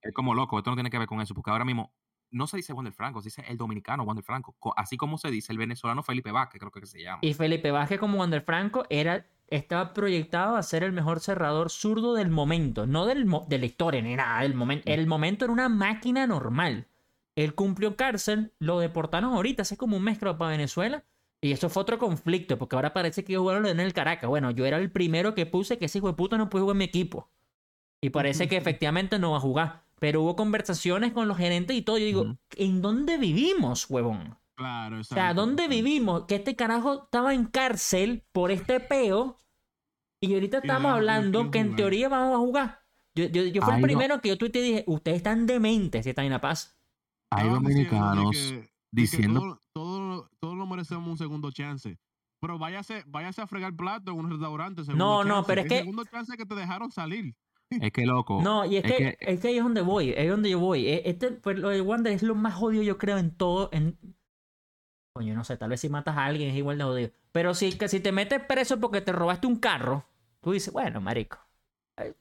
Es 0.00 0.12
como 0.14 0.34
loco, 0.34 0.58
esto 0.58 0.70
no 0.70 0.76
tiene 0.76 0.90
que 0.90 0.98
ver 0.98 1.08
con 1.08 1.20
eso, 1.20 1.34
porque 1.34 1.50
ahora 1.50 1.64
mismo 1.64 1.92
no 2.30 2.46
se 2.46 2.56
dice 2.58 2.72
Wander 2.72 2.92
Franco, 2.92 3.20
se 3.22 3.26
dice 3.26 3.44
el 3.48 3.56
dominicano 3.56 4.02
Wander 4.04 4.24
Franco, 4.24 4.54
co- 4.58 4.74
así 4.76 4.96
como 4.96 5.18
se 5.18 5.30
dice 5.30 5.52
el 5.52 5.58
venezolano 5.58 6.02
Felipe 6.02 6.30
Vázquez, 6.30 6.58
creo 6.60 6.70
que 6.70 6.84
se 6.86 7.02
llama. 7.02 7.18
Y 7.22 7.34
Felipe 7.34 7.70
Vázquez 7.70 7.98
como 7.98 8.18
Wander 8.18 8.42
Franco 8.42 8.84
era, 8.90 9.26
estaba 9.46 9.94
proyectado 9.94 10.56
a 10.56 10.62
ser 10.62 10.82
el 10.82 10.92
mejor 10.92 11.20
cerrador 11.20 11.70
zurdo 11.70 12.14
del 12.14 12.28
momento, 12.30 12.86
no 12.86 13.06
del 13.06 13.24
mo- 13.26 13.46
de 13.48 13.58
la 13.58 13.66
historia 13.66 14.02
ni 14.02 14.14
nada, 14.16 14.42
del 14.42 14.54
momento. 14.54 14.90
El 14.90 15.06
momento 15.06 15.44
era 15.44 15.52
una 15.52 15.68
máquina 15.68 16.26
normal. 16.26 16.86
Él 17.34 17.54
cumplió 17.54 17.96
cárcel, 17.96 18.52
lo 18.58 18.78
deportaron 18.80 19.32
ahorita, 19.32 19.62
hace 19.62 19.76
como 19.76 19.96
un 19.96 20.02
mes 20.02 20.18
creo 20.18 20.36
para 20.36 20.50
Venezuela. 20.50 21.04
Y 21.40 21.52
eso 21.52 21.68
fue 21.70 21.82
otro 21.82 21.98
conflicto, 21.98 22.58
porque 22.58 22.74
ahora 22.74 22.92
parece 22.92 23.24
que 23.24 23.36
jugaron 23.36 23.64
en 23.66 23.78
el 23.78 23.92
Caracas. 23.92 24.28
Bueno, 24.28 24.50
yo 24.50 24.66
era 24.66 24.76
el 24.76 24.90
primero 24.90 25.34
que 25.36 25.46
puse 25.46 25.78
que 25.78 25.84
ese 25.84 25.98
hijo 25.98 26.08
de 26.08 26.14
puta 26.14 26.36
no 26.36 26.48
puede 26.50 26.62
jugar 26.62 26.74
en 26.74 26.78
mi 26.78 26.84
equipo. 26.84 27.30
Y 28.00 28.10
parece 28.10 28.48
que 28.48 28.56
efectivamente 28.56 29.20
no 29.20 29.30
va 29.30 29.36
a 29.36 29.40
jugar. 29.40 29.84
Pero 30.00 30.22
hubo 30.22 30.36
conversaciones 30.36 31.12
con 31.12 31.26
los 31.28 31.36
gerentes 31.36 31.76
y 31.76 31.82
todo. 31.82 31.98
Yo 31.98 32.04
digo. 32.06 32.36
¿en 32.56 32.82
dónde 32.82 33.18
vivimos, 33.18 33.86
huevón? 33.90 34.36
Claro, 34.56 34.96
O 34.96 34.98
exacto. 35.00 35.14
sea, 35.14 35.34
¿dónde 35.34 35.64
exacto. 35.64 35.84
vivimos? 35.84 36.24
Que 36.26 36.34
este 36.36 36.56
carajo 36.56 37.04
estaba 37.04 37.34
en 37.34 37.44
cárcel 37.46 38.24
por 38.32 38.50
este 38.50 38.80
peo. 38.80 39.36
Y 40.20 40.34
ahorita 40.34 40.58
estamos 40.58 40.92
hablando 40.92 41.50
que 41.50 41.58
en 41.60 41.76
teoría 41.76 42.08
vamos 42.08 42.34
a 42.34 42.38
jugar. 42.38 42.80
Yo, 43.14 43.26
yo, 43.26 43.44
yo 43.44 43.62
fui 43.62 43.72
Ay, 43.72 43.76
el 43.76 43.82
no. 43.82 43.86
primero 43.86 44.20
que 44.20 44.28
yo 44.30 44.38
tuiteé 44.38 44.62
y 44.62 44.64
dije, 44.70 44.84
ustedes 44.88 45.18
están 45.18 45.46
dementes 45.46 46.04
si 46.04 46.10
están 46.10 46.24
en 46.24 46.32
La 46.32 46.40
Paz. 46.40 46.76
Hay 47.30 47.44
diciendo 47.44 47.68
de 47.68 47.74
dominicanos 47.74 48.30
que- 48.36 48.52
de 48.54 48.60
que 48.62 48.70
diciendo, 48.90 49.40
todo- 49.40 49.60
todo- 49.72 50.30
todos 50.40 50.56
nos 50.56 50.68
merecemos 50.68 51.08
un 51.08 51.18
segundo 51.18 51.50
chance. 51.52 51.98
Pero 52.40 52.58
váyase, 52.58 53.02
váyase 53.06 53.42
a 53.42 53.46
fregar 53.46 53.74
plato 53.76 54.12
en 54.12 54.18
un 54.18 54.30
restaurante. 54.30 54.82
No, 54.94 55.24
no, 55.24 55.34
chance. 55.36 55.46
pero 55.46 55.60
es 55.60 55.64
El 55.66 55.68
que- 55.70 55.78
segundo 55.80 56.04
chance 56.04 56.36
que 56.36 56.46
te 56.46 56.54
dejaron 56.54 56.90
salir. 56.90 57.34
Es 57.70 57.92
que 57.92 58.06
loco. 58.06 58.40
No, 58.42 58.64
y 58.64 58.76
es, 58.76 58.84
es 58.84 58.92
que, 58.92 58.96
que- 58.98 59.16
es 59.20 59.40
que 59.40 59.48
ahí 59.48 59.56
es 59.58 59.62
donde 59.62 59.80
voy, 59.82 60.14
es 60.16 60.28
donde 60.28 60.50
yo 60.50 60.58
voy. 60.58 60.86
E- 60.88 61.02
Este, 61.08 61.30
pues, 61.32 61.58
lo 61.58 61.68
de 61.68 61.80
Wander 61.80 62.12
es 62.12 62.22
lo 62.22 62.34
más 62.34 62.54
jodido, 62.54 62.82
yo 62.82 62.98
creo, 62.98 63.18
en 63.18 63.30
todo. 63.30 63.68
En... 63.72 63.98
Coño, 65.14 65.34
no 65.34 65.44
sé, 65.44 65.56
tal 65.56 65.70
vez 65.70 65.80
si 65.80 65.88
matas 65.88 66.16
a 66.16 66.24
alguien 66.26 66.50
es 66.50 66.56
igual 66.56 66.78
de 66.78 66.84
jodido. 66.84 67.10
Pero 67.32 67.54
si, 67.54 67.72
que 67.76 67.88
si 67.88 68.00
te 68.00 68.12
metes 68.12 68.40
preso 68.44 68.78
porque 68.78 69.00
te 69.00 69.12
robaste 69.12 69.46
un 69.46 69.56
carro, 69.56 70.04
tú 70.40 70.52
dices, 70.52 70.72
bueno, 70.72 71.00
marico, 71.00 71.38
eh, 71.96 72.14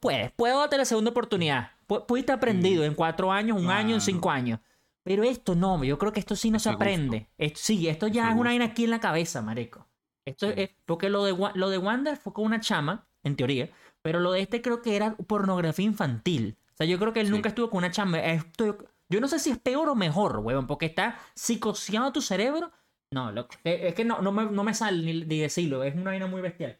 puedes, 0.00 0.30
puedo 0.32 0.58
darte 0.58 0.76
la 0.76 0.84
segunda 0.84 1.10
oportunidad. 1.10 1.70
Pu- 1.88 2.04
Pudiste 2.06 2.32
aprendido 2.32 2.84
en 2.84 2.94
cuatro 2.94 3.32
años, 3.32 3.58
un 3.58 3.70
año, 3.70 3.94
en 3.94 4.00
Claro. 4.00 4.00
cinco 4.00 4.30
años. 4.30 4.60
Pero 5.02 5.22
esto 5.24 5.54
no, 5.54 5.82
yo 5.82 5.98
creo 5.98 6.12
que 6.12 6.20
esto 6.20 6.36
sí 6.36 6.50
no 6.50 6.58
se 6.58 6.68
aprende. 6.68 7.28
Esto, 7.38 7.58
sí, 7.62 7.88
esto 7.88 8.06
ya 8.06 8.28
es 8.28 8.34
una 8.34 8.50
vaina 8.50 8.66
aquí 8.66 8.84
en 8.84 8.90
la 8.90 9.00
cabeza, 9.00 9.40
marico. 9.40 9.86
Esto 10.26 10.48
Sí. 10.48 10.54
es, 10.56 10.70
porque 10.84 11.08
lo 11.08 11.24
de, 11.24 11.34
lo 11.54 11.70
de 11.70 11.78
Wander 11.78 12.18
fue 12.18 12.34
con 12.34 12.44
una 12.44 12.60
chama, 12.60 13.08
en 13.22 13.34
teoría, 13.34 13.70
pero 14.02 14.20
lo 14.20 14.32
de 14.32 14.40
este 14.42 14.62
creo 14.62 14.82
que 14.82 14.96
era 14.96 15.16
pornografía 15.16 15.84
infantil. 15.84 16.56
O 16.72 16.76
sea, 16.76 16.86
yo 16.86 16.98
creo 16.98 17.12
que 17.12 17.20
él 17.20 17.26
Sí. 17.26 17.32
nunca 17.32 17.48
estuvo 17.50 17.68
con 17.70 17.78
una 17.78 17.90
chama. 17.90 18.18
Esto, 18.20 18.78
yo 19.08 19.20
no 19.20 19.28
sé 19.28 19.38
si 19.38 19.50
es 19.50 19.58
peor 19.58 19.88
o 19.88 19.94
mejor, 19.94 20.38
huevón, 20.38 20.66
porque 20.66 20.86
está 20.86 21.18
psicoseado 21.34 22.12
tu 22.12 22.20
cerebro. 22.22 22.70
No, 23.12 23.32
loco. 23.32 23.54
Eh, 23.64 23.88
Es 23.88 23.94
que 23.94 24.04
no, 24.04 24.22
no, 24.22 24.32
me, 24.32 24.46
no 24.50 24.62
me 24.64 24.72
sale 24.74 25.02
ni, 25.04 25.24
ni 25.24 25.38
decirlo, 25.40 25.82
es 25.84 25.94
una 25.94 26.10
vaina 26.12 26.26
muy 26.26 26.40
bestial. 26.40 26.78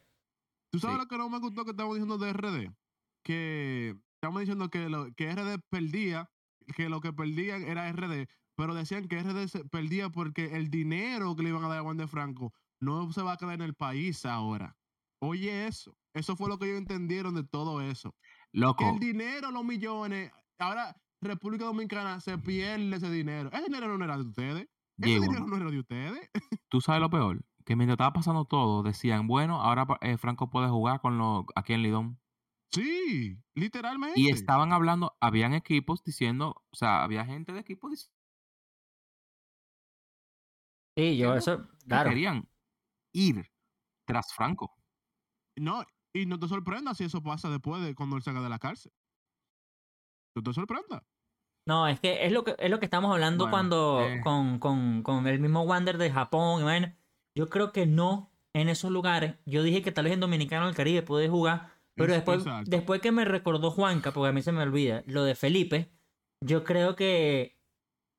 ¿Tú 0.71 0.79
sabes 0.79 0.95
Sí. 0.95 1.01
lo 1.03 1.07
que 1.07 1.17
no 1.17 1.29
me 1.29 1.39
gustó 1.39 1.65
que 1.65 1.71
estamos 1.71 1.95
diciendo 1.95 2.17
de 2.17 2.29
RD? 2.31 2.71
Que 3.23 3.95
estamos 4.15 4.39
diciendo 4.39 4.69
que, 4.69 4.89
lo, 4.89 5.13
que 5.13 5.29
RD 5.31 5.59
perdía, 5.69 6.29
que 6.75 6.89
lo 6.89 7.01
que 7.01 7.11
perdían 7.13 7.63
era 7.63 7.89
RD, 7.91 8.27
pero 8.55 8.73
decían 8.73 9.07
que 9.07 9.19
RD 9.21 9.47
se 9.49 9.65
perdía 9.65 10.09
porque 10.09 10.55
el 10.57 10.69
dinero 10.69 11.35
que 11.35 11.43
le 11.43 11.49
iban 11.49 11.63
a 11.65 11.67
dar 11.67 11.79
a 11.79 11.83
Juan 11.83 11.97
de 11.97 12.07
Franco 12.07 12.53
no 12.79 13.11
se 13.11 13.21
va 13.21 13.33
a 13.33 13.37
quedar 13.37 13.55
en 13.55 13.61
el 13.61 13.73
país 13.75 14.25
ahora. 14.25 14.75
Oye 15.23 15.67
eso, 15.67 15.95
eso 16.13 16.35
fue 16.35 16.49
lo 16.49 16.57
que 16.57 16.65
ellos 16.65 16.79
entendieron 16.79 17.35
de 17.35 17.43
todo 17.43 17.79
eso. 17.81 18.15
Que 18.51 18.59
loco, 18.59 18.89
el 18.89 18.99
dinero, 18.99 19.51
los 19.51 19.63
millones, 19.63 20.31
ahora 20.57 20.95
República 21.21 21.65
Dominicana 21.65 22.19
se 22.19 22.37
pierde 22.39 22.95
ese 22.95 23.09
dinero. 23.11 23.49
Ese 23.51 23.65
dinero 23.65 23.97
no 23.97 24.03
era 24.03 24.17
de 24.17 24.23
ustedes. 24.23 24.63
Ese 24.63 24.69
Diego, 24.97 25.23
dinero 25.25 25.45
no 25.45 25.57
era 25.57 25.69
de 25.69 25.79
ustedes. 25.79 26.29
tú 26.69 26.81
sabes 26.81 27.01
lo 27.01 27.09
peor, 27.09 27.45
que 27.65 27.75
mientras 27.75 27.95
estaba 27.95 28.13
pasando 28.13 28.45
todo, 28.45 28.81
decían, 28.81 29.27
bueno, 29.27 29.61
ahora 29.61 29.85
eh, 30.01 30.17
Franco 30.17 30.49
puede 30.49 30.69
jugar 30.69 31.01
con 31.01 31.19
los 31.19 31.45
aquí 31.55 31.73
en 31.73 31.83
Lidón. 31.83 32.19
Sí, 32.71 33.37
literalmente. 33.53 34.19
Y 34.19 34.29
estaban 34.29 34.73
hablando, 34.73 35.17
habían 35.19 35.53
equipos 35.53 36.03
diciendo, 36.03 36.63
o 36.71 36.75
sea, 36.75 37.03
había 37.03 37.25
gente 37.25 37.53
de 37.53 37.59
equipos 37.59 37.91
diciendo 37.91 38.21
Sí, 40.97 41.17
yo 41.17 41.35
eso, 41.35 41.67
que 41.79 41.87
claro. 41.87 42.09
querían 42.09 42.49
ir 43.13 43.49
tras 44.05 44.33
Franco. 44.33 44.80
No, 45.57 45.83
y 46.13 46.25
no 46.25 46.39
te 46.39 46.47
sorprendas 46.47 46.97
si 46.97 47.03
eso 47.05 47.21
pasa 47.21 47.49
después 47.49 47.83
de 47.83 47.95
cuando 47.95 48.15
él 48.15 48.23
salga 48.23 48.41
de 48.41 48.49
la 48.49 48.59
cárcel. 48.59 48.91
No 50.35 50.43
te 50.43 50.53
sorprendas. 50.53 51.03
No, 51.67 51.87
es 51.87 51.99
que 51.99 52.25
es 52.25 52.31
lo 52.31 52.43
que, 52.43 52.55
es 52.57 52.69
lo 52.71 52.79
que 52.79 52.85
estamos 52.85 53.11
hablando 53.11 53.45
Bueno, 53.45 53.51
cuando 53.51 54.01
eh. 54.01 54.21
con, 54.23 54.59
con, 54.59 55.03
con 55.03 55.27
el 55.27 55.39
mismo 55.39 55.61
Wander 55.63 55.97
de 55.97 56.11
Japón 56.11 56.61
y 56.61 56.63
vaina. 56.63 56.97
Yo 57.35 57.49
creo 57.49 57.71
que 57.71 57.85
no 57.85 58.31
en 58.53 58.67
esos 58.69 58.91
lugares. 58.91 59.35
Yo 59.45 59.61
dije 59.63 59.81
que 59.81 59.91
tal 59.91 60.05
vez 60.05 60.13
en 60.13 60.19
Dominicano 60.19 60.65
del 60.65 60.75
Caribe 60.75 61.01
puede 61.03 61.29
jugar, 61.29 61.69
pero 61.95 62.11
Es- 62.13 62.17
después, 62.17 62.39
exacto. 62.39 62.69
después 62.71 63.01
que 63.01 63.11
me 63.11 63.25
recordó 63.25 63.71
Juanca, 63.71 64.11
porque 64.11 64.29
a 64.29 64.31
mí 64.33 64.41
se 64.41 64.51
me 64.51 64.63
olvida, 64.63 65.03
lo 65.05 65.23
de 65.23 65.35
Felipe, 65.35 65.91
yo 66.43 66.63
creo 66.63 66.95
que 66.95 67.57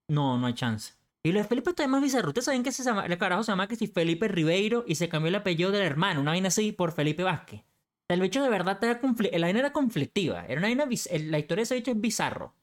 no, 0.08 0.38
no 0.38 0.46
hay 0.46 0.54
chance. 0.54 0.94
Y 1.24 1.30
lo 1.32 1.38
de 1.38 1.44
Felipe 1.44 1.70
está 1.70 1.86
más 1.86 2.02
bizarro. 2.02 2.28
Ustedes 2.28 2.46
saben 2.46 2.62
que 2.64 2.72
se 2.72 2.82
llama, 2.82 3.06
el 3.06 3.16
carajo 3.18 3.44
se 3.44 3.52
llama 3.52 3.68
que 3.68 3.76
si 3.76 3.86
Felipe 3.86 4.26
Ribeiro 4.28 4.84
y 4.86 4.96
se 4.96 5.08
cambió 5.08 5.28
el 5.28 5.36
apellido 5.36 5.70
del 5.70 5.82
hermano, 5.82 6.20
una 6.20 6.32
vaina 6.32 6.48
así, 6.48 6.72
por 6.72 6.92
Felipe 6.92 7.22
Vázquez. 7.22 7.60
O 7.60 7.64
sea, 8.08 8.14
el 8.16 8.20
bicho 8.22 8.42
de 8.42 8.48
verdad 8.48 8.78
era 8.82 9.00
la 9.00 9.46
vaina 9.46 9.60
era 9.60 9.72
conflictiva. 9.72 10.44
Era 10.46 10.58
una 10.58 10.68
vaina 10.68 10.84
la 10.86 11.38
historia 11.38 11.60
de 11.60 11.62
ese 11.62 11.74
bicho 11.76 11.92
es 11.92 12.00
bizarro. 12.00 12.54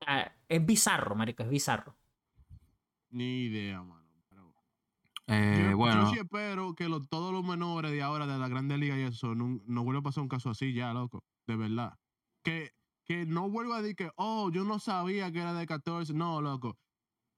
O 0.00 0.04
sea, 0.04 0.36
es 0.48 0.64
bizarro, 0.66 1.14
marico, 1.14 1.42
es 1.42 1.48
bizarro. 1.48 1.96
Ni 3.10 3.44
idea, 3.44 3.82
mano. 3.82 3.98
Pero 4.30 4.52
Eh, 5.30 5.62
yo, 5.62 5.70
yo 5.70 5.76
bueno, 5.76 6.10
sí 6.10 6.18
espero 6.18 6.74
que 6.74 6.88
lo- 6.88 7.04
todos 7.04 7.32
los 7.32 7.44
menores 7.44 7.90
de 7.90 8.00
ahora 8.02 8.26
de 8.26 8.38
la 8.38 8.48
Grande 8.48 8.78
Liga 8.78 8.98
y 8.98 9.02
eso 9.02 9.34
no, 9.34 9.60
no 9.66 9.84
vuelva 9.84 10.00
a 10.00 10.02
pasar 10.02 10.22
un 10.22 10.28
caso 10.28 10.48
así 10.50 10.72
ya, 10.72 10.92
loco. 10.94 11.22
De 11.46 11.54
verdad. 11.56 11.98
Que, 12.42 12.72
que 13.04 13.26
no 13.26 13.50
vuelva 13.50 13.76
a 13.78 13.82
decir 13.82 13.96
que, 13.96 14.10
oh, 14.16 14.50
yo 14.50 14.64
no 14.64 14.78
sabía 14.78 15.30
que 15.32 15.40
era 15.40 15.52
de 15.54 15.66
14. 15.66 16.14
No, 16.14 16.40
loco. 16.40 16.78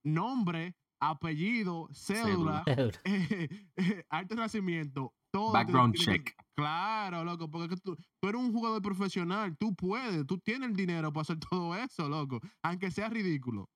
Nombre, 0.05 0.75
apellido, 1.01 1.89
cédula, 1.93 2.65
arte 2.67 3.01
de 4.35 4.41
nacimiento, 4.41 5.15
todo. 5.31 5.53
background 5.53 5.95
check. 5.95 6.35
Claro, 6.55 7.25
loco, 7.25 7.51
porque 7.51 7.77
tú, 7.77 7.97
tú 8.21 8.29
eres 8.29 8.41
un 8.41 8.53
jugador 8.53 8.83
profesional, 8.83 9.57
tú 9.57 9.75
puedes, 9.75 10.27
tú 10.27 10.39
tienes 10.39 10.69
el 10.71 10.77
dinero 10.77 11.13
para 11.13 11.23
hacer 11.23 11.39
todo 11.51 11.75
eso, 11.75 12.09
loco, 12.09 12.41
aunque 12.63 12.91
sea 12.91 13.09
ridículo. 13.09 13.69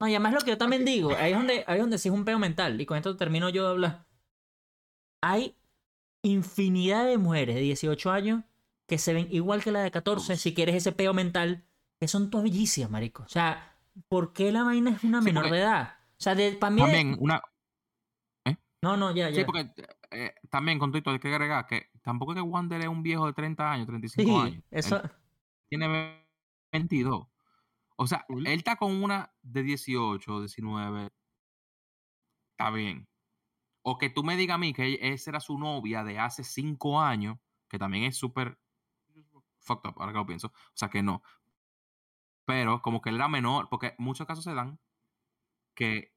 No, 0.00 0.08
y 0.08 0.14
además 0.14 0.34
lo 0.34 0.40
que 0.40 0.50
yo 0.50 0.58
también 0.58 0.84
digo, 0.84 1.14
ahí 1.16 1.32
es 1.32 1.38
donde, 1.38 1.64
ahí 1.66 1.76
es 1.76 1.80
donde 1.80 1.98
sí 1.98 2.08
es 2.08 2.14
un 2.14 2.24
peo 2.24 2.38
mental, 2.38 2.80
y 2.80 2.86
con 2.86 2.96
esto 2.96 3.16
termino 3.16 3.48
yo 3.48 3.64
de 3.64 3.70
hablar. 3.70 4.06
Hay 5.22 5.56
infinidad 6.22 7.06
de 7.06 7.18
mujeres 7.18 7.54
de 7.54 7.60
18 7.60 8.10
años 8.10 8.44
que 8.86 8.98
se 8.98 9.14
ven 9.14 9.28
igual 9.30 9.62
que 9.62 9.70
la 9.70 9.82
de 9.82 9.90
14, 9.90 10.36
si 10.36 10.54
quieres 10.54 10.74
ese 10.74 10.92
peo 10.92 11.14
mental, 11.14 11.64
que 12.00 12.08
son 12.08 12.30
todas 12.30 12.44
bellísimas, 12.44 12.90
marico. 12.90 13.22
O 13.22 13.28
sea, 13.28 13.73
¿por 14.08 14.32
qué 14.32 14.52
la 14.52 14.62
vaina 14.64 14.90
es 14.90 15.04
una 15.04 15.20
Sí, 15.20 15.26
menor 15.26 15.44
porque- 15.44 15.56
de 15.56 15.62
edad? 15.62 15.96
O 16.16 16.20
sea, 16.24 16.34
de, 16.34 16.52
para 16.52 16.70
mí... 16.70 16.80
de- 16.80 16.86
También 16.86 17.16
una, 17.20 17.42
No, 18.82 18.96
no, 18.96 19.14
ya, 19.14 19.30
ya. 19.30 19.36
sí, 19.40 19.44
porque 19.44 19.70
eh, 20.10 20.34
también 20.50 20.78
con 20.78 20.90
todo 20.90 20.98
esto 20.98 21.10
hay 21.10 21.18
que 21.18 21.28
agregar 21.28 21.66
que 21.66 21.90
tampoco 22.02 22.32
es 22.32 22.36
que 22.36 22.42
Wander 22.42 22.80
es 22.82 22.88
un 22.88 23.02
viejo 23.02 23.26
de 23.26 23.32
30 23.32 23.72
años, 23.72 23.86
35 23.86 24.22
Sí, 24.30 24.36
años. 24.36 24.54
Él 24.56 24.62
eso... 24.70 25.02
tiene 25.68 26.22
22. 26.70 27.26
O 27.96 28.06
sea, 28.06 28.24
él 28.28 28.46
está 28.46 28.76
con 28.76 29.02
una 29.02 29.32
de 29.42 29.62
18, 29.62 30.40
19. 30.40 31.10
Está 32.52 32.70
bien. 32.70 33.08
O 33.82 33.98
que 33.98 34.10
tú 34.10 34.22
me 34.22 34.36
digas 34.36 34.54
a 34.56 34.58
mí 34.58 34.72
que 34.72 34.98
esa 35.00 35.30
era 35.30 35.40
su 35.40 35.58
novia 35.58 36.04
de 36.04 36.18
hace 36.18 36.44
5 36.44 37.00
años, 37.00 37.38
que 37.68 37.78
también 37.78 38.04
es 38.04 38.16
súper 38.16 38.58
fucked 39.60 39.88
up, 39.90 39.96
ahora 39.98 40.12
que 40.12 40.18
lo 40.18 40.26
pienso. 40.26 40.48
O 40.48 40.52
sea, 40.74 40.88
que 40.90 41.02
no. 41.02 41.22
Pero 42.46 42.82
como 42.82 43.00
que 43.00 43.10
él 43.10 43.16
era 43.16 43.28
menor, 43.28 43.68
porque 43.70 43.94
muchos 43.98 44.26
casos 44.26 44.44
se 44.44 44.54
dan 44.54 44.78
que 45.74 46.12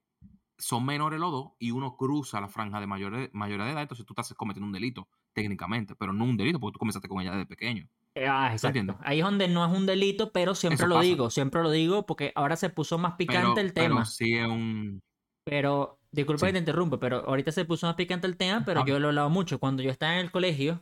son 0.59 0.85
menores 0.85 1.19
los 1.19 1.31
dos 1.31 1.51
y 1.59 1.71
uno 1.71 1.95
cruza 1.95 2.41
la 2.41 2.47
franja 2.49 2.79
de 2.79 2.87
mayor, 2.87 3.29
mayor 3.33 3.63
de 3.63 3.71
edad, 3.71 3.81
entonces 3.83 4.05
tú 4.05 4.13
estás 4.13 4.33
cometiendo 4.33 4.65
un 4.65 4.73
delito, 4.73 5.07
técnicamente, 5.33 5.95
pero 5.95 6.13
no 6.13 6.25
un 6.25 6.35
delito 6.37 6.59
porque 6.59 6.73
tú 6.73 6.79
comenzaste 6.79 7.07
con 7.07 7.21
ella 7.21 7.31
desde 7.31 7.45
pequeño. 7.45 7.87
Eh, 8.15 8.27
Ah, 8.27 8.49
exacto. 8.51 8.97
Ahí 9.03 9.19
es 9.19 9.25
donde 9.25 9.47
no 9.47 9.63
es 9.65 9.71
un 9.71 9.85
delito, 9.85 10.31
pero 10.31 10.55
siempre 10.55 10.75
Eso 10.75 10.87
lo 10.87 10.95
pasa. 10.95 11.05
digo, 11.07 11.29
siempre 11.29 11.61
lo 11.61 11.69
digo, 11.69 12.05
porque 12.07 12.31
ahora 12.35 12.55
se 12.55 12.69
puso 12.71 12.97
más 12.97 13.13
picante 13.13 13.51
Pero, 13.55 13.61
el 13.67 13.73
tema. 13.73 13.95
pero 13.97 14.05
sí 14.05 14.33
es 14.35 14.47
un... 14.47 14.99
Pero, 15.45 15.99
disculpa 16.11 16.39
Sí. 16.39 16.45
que 16.47 16.53
te 16.53 16.59
interrumpa, 16.59 16.99
pero 16.99 17.17
ahorita 17.27 17.51
se 17.51 17.63
puso 17.65 17.85
más 17.87 17.95
picante 17.95 18.25
el 18.27 18.35
tema, 18.37 18.63
pero 18.65 18.81
Ah. 18.81 18.85
yo 18.87 18.99
lo 18.99 19.07
he 19.07 19.09
hablado 19.09 19.29
mucho. 19.29 19.59
Cuando 19.59 19.83
yo 19.83 19.91
estaba 19.91 20.13
en 20.15 20.19
el 20.21 20.31
colegio, 20.31 20.81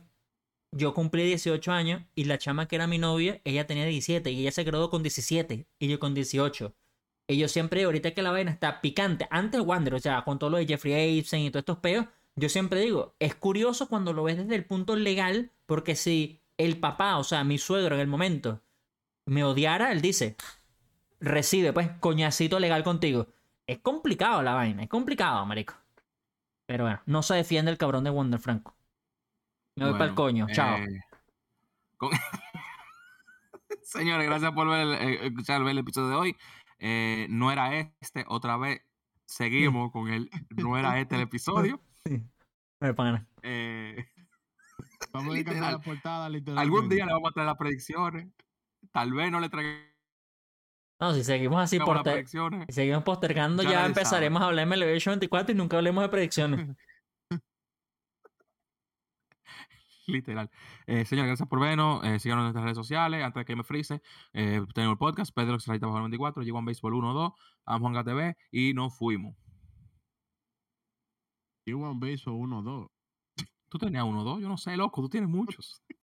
yo 0.72 0.94
cumplí 0.94 1.24
18 1.24 1.72
años 1.72 2.02
y 2.14 2.24
la 2.24 2.38
chama 2.38 2.68
que 2.68 2.76
era 2.76 2.86
mi 2.86 2.98
novia, 2.98 3.40
ella 3.44 3.66
tenía 3.66 3.84
17 3.86 4.30
y 4.30 4.40
ella 4.40 4.52
se 4.52 4.64
graduó 4.64 4.90
con 4.90 5.02
17 5.02 5.66
y 5.78 5.88
yo 5.88 5.98
con 5.98 6.14
18. 6.14 6.74
Y 7.28 7.38
yo 7.38 7.48
siempre, 7.48 7.84
ahorita 7.84 8.12
que 8.12 8.22
la 8.22 8.30
vaina 8.30 8.52
está 8.52 8.80
picante, 8.80 9.26
antes 9.30 9.60
de 9.60 9.66
Wander, 9.66 9.94
o 9.94 9.98
sea, 9.98 10.22
con 10.22 10.38
todo 10.38 10.50
lo 10.50 10.58
de 10.58 10.66
Jeffrey 10.66 11.18
Epstein 11.18 11.46
y 11.46 11.50
todos 11.50 11.62
estos 11.62 11.78
peos, 11.78 12.06
yo 12.36 12.48
siempre 12.48 12.80
digo, 12.80 13.16
es 13.18 13.34
curioso 13.34 13.88
cuando 13.88 14.12
lo 14.12 14.22
ves 14.24 14.36
desde 14.36 14.54
el 14.54 14.64
punto 14.64 14.94
legal, 14.94 15.50
porque 15.66 15.96
si 15.96 16.42
el 16.56 16.78
papá, 16.78 17.16
o 17.18 17.24
sea, 17.24 17.44
mi 17.44 17.58
suegro 17.58 17.94
en 17.96 18.00
el 18.00 18.06
momento, 18.06 18.60
me 19.24 19.42
odiara, 19.42 19.90
él 19.90 20.00
dice, 20.00 20.36
recibe, 21.18 21.72
pues, 21.72 21.88
coñacito 21.98 22.60
legal 22.60 22.84
contigo. 22.84 23.28
Es 23.66 23.78
complicado 23.78 24.42
la 24.42 24.54
vaina, 24.54 24.84
es 24.84 24.88
complicado, 24.88 25.44
marico. 25.46 25.74
Pero 26.66 26.84
bueno, 26.84 27.00
no 27.06 27.22
se 27.22 27.34
defiende 27.34 27.70
el 27.70 27.78
cabrón 27.78 28.04
de 28.04 28.10
Wonder 28.10 28.38
Franco. 28.38 28.75
Me 29.76 29.84
voy 29.84 29.92
para 29.92 30.06
el 30.06 30.14
coño, 30.14 30.46
chao. 30.52 30.78
eh, 30.78 31.00
con- 31.98 32.10
Señores, 33.82 34.26
gracias 34.26 34.52
por 34.52 34.68
ver, 34.68 34.80
el- 34.86 34.94
eh, 34.94 35.26
escuchar 35.26 35.60
ver 35.62 35.72
el 35.72 35.78
episodio 35.78 36.08
de 36.08 36.14
hoy. 36.16 36.36
Eh, 36.78 37.26
no 37.30 37.52
era 37.52 37.74
este, 38.00 38.24
otra 38.28 38.56
vez 38.56 38.80
seguimos 39.26 39.90
con 39.92 40.08
el 40.08 40.30
no 40.50 40.76
era 40.78 40.98
este 40.98 41.16
el 41.16 41.22
episodio. 41.22 41.80
Me 42.80 42.94
pana. 42.94 43.26
Eh, 43.42 44.06
Vamos 45.12 45.32
a 45.34 45.36
Literal. 45.36 45.72
la 45.72 45.78
portada, 45.78 46.28
literal. 46.28 46.58
algún 46.58 46.88
día 46.88 47.06
le 47.06 47.12
vamos 47.12 47.30
a 47.30 47.34
traer 47.34 47.46
las 47.46 47.56
predicciones. 47.56 48.28
Tal 48.92 49.12
vez 49.12 49.30
no 49.30 49.40
le 49.40 49.48
traigamos 49.48 49.82
No, 51.00 51.12
si 51.14 51.22
seguimos 51.24 51.60
así 51.62 51.78
predicciones. 51.78 52.66
si 52.68 52.74
seguimos 52.74 53.02
postergando, 53.02 53.62
Ya 53.62 53.84
empezaremos 53.84 54.40
a 54.42 54.46
hablar 54.46 54.66
de 54.68 54.74
MLB 54.76 55.04
24 55.04 55.52
y 55.52 55.54
nunca 55.58 55.76
hablemos 55.76 56.02
de 56.02 56.08
predicciones. 56.08 56.76
Literal. 60.06 60.50
Eh, 60.86 61.04
señores, 61.04 61.28
gracias 61.28 61.48
por 61.48 61.60
vernos. 61.60 62.04
Eh, 62.04 62.18
síganos 62.18 62.42
en 62.42 62.44
nuestras 62.44 62.64
redes 62.64 62.76
sociales. 62.76 63.24
Antes 63.24 63.40
de 63.40 63.44
que 63.44 63.56
me 63.56 63.64
frise, 63.64 64.02
eh, 64.32 64.62
tenemos 64.74 64.94
el 64.94 64.98
podcast, 64.98 65.34
Pedro 65.34 65.54
Extraíta 65.54 65.86
bajo 65.86 65.98
94, 65.98 66.42
G1 66.42 66.64
Baseball 66.64 66.94
1 66.94 67.12
2, 67.14 67.32
Juan 67.80 68.04
TV 68.04 68.36
y 68.50 68.74
nos 68.74 68.96
fuimos. 68.96 69.36
You 71.66 71.80
want 71.80 72.00
base 72.00 72.30
o 72.30 72.34
1 72.34 72.62
2. 72.62 72.86
Tú 73.68 73.78
tenías 73.78 74.04
uno 74.04 74.20
o 74.20 74.24
dos, 74.24 74.40
yo 74.40 74.48
no 74.48 74.56
sé, 74.56 74.76
loco, 74.76 75.02
tú 75.02 75.08
tienes 75.08 75.28
muchos. 75.28 75.82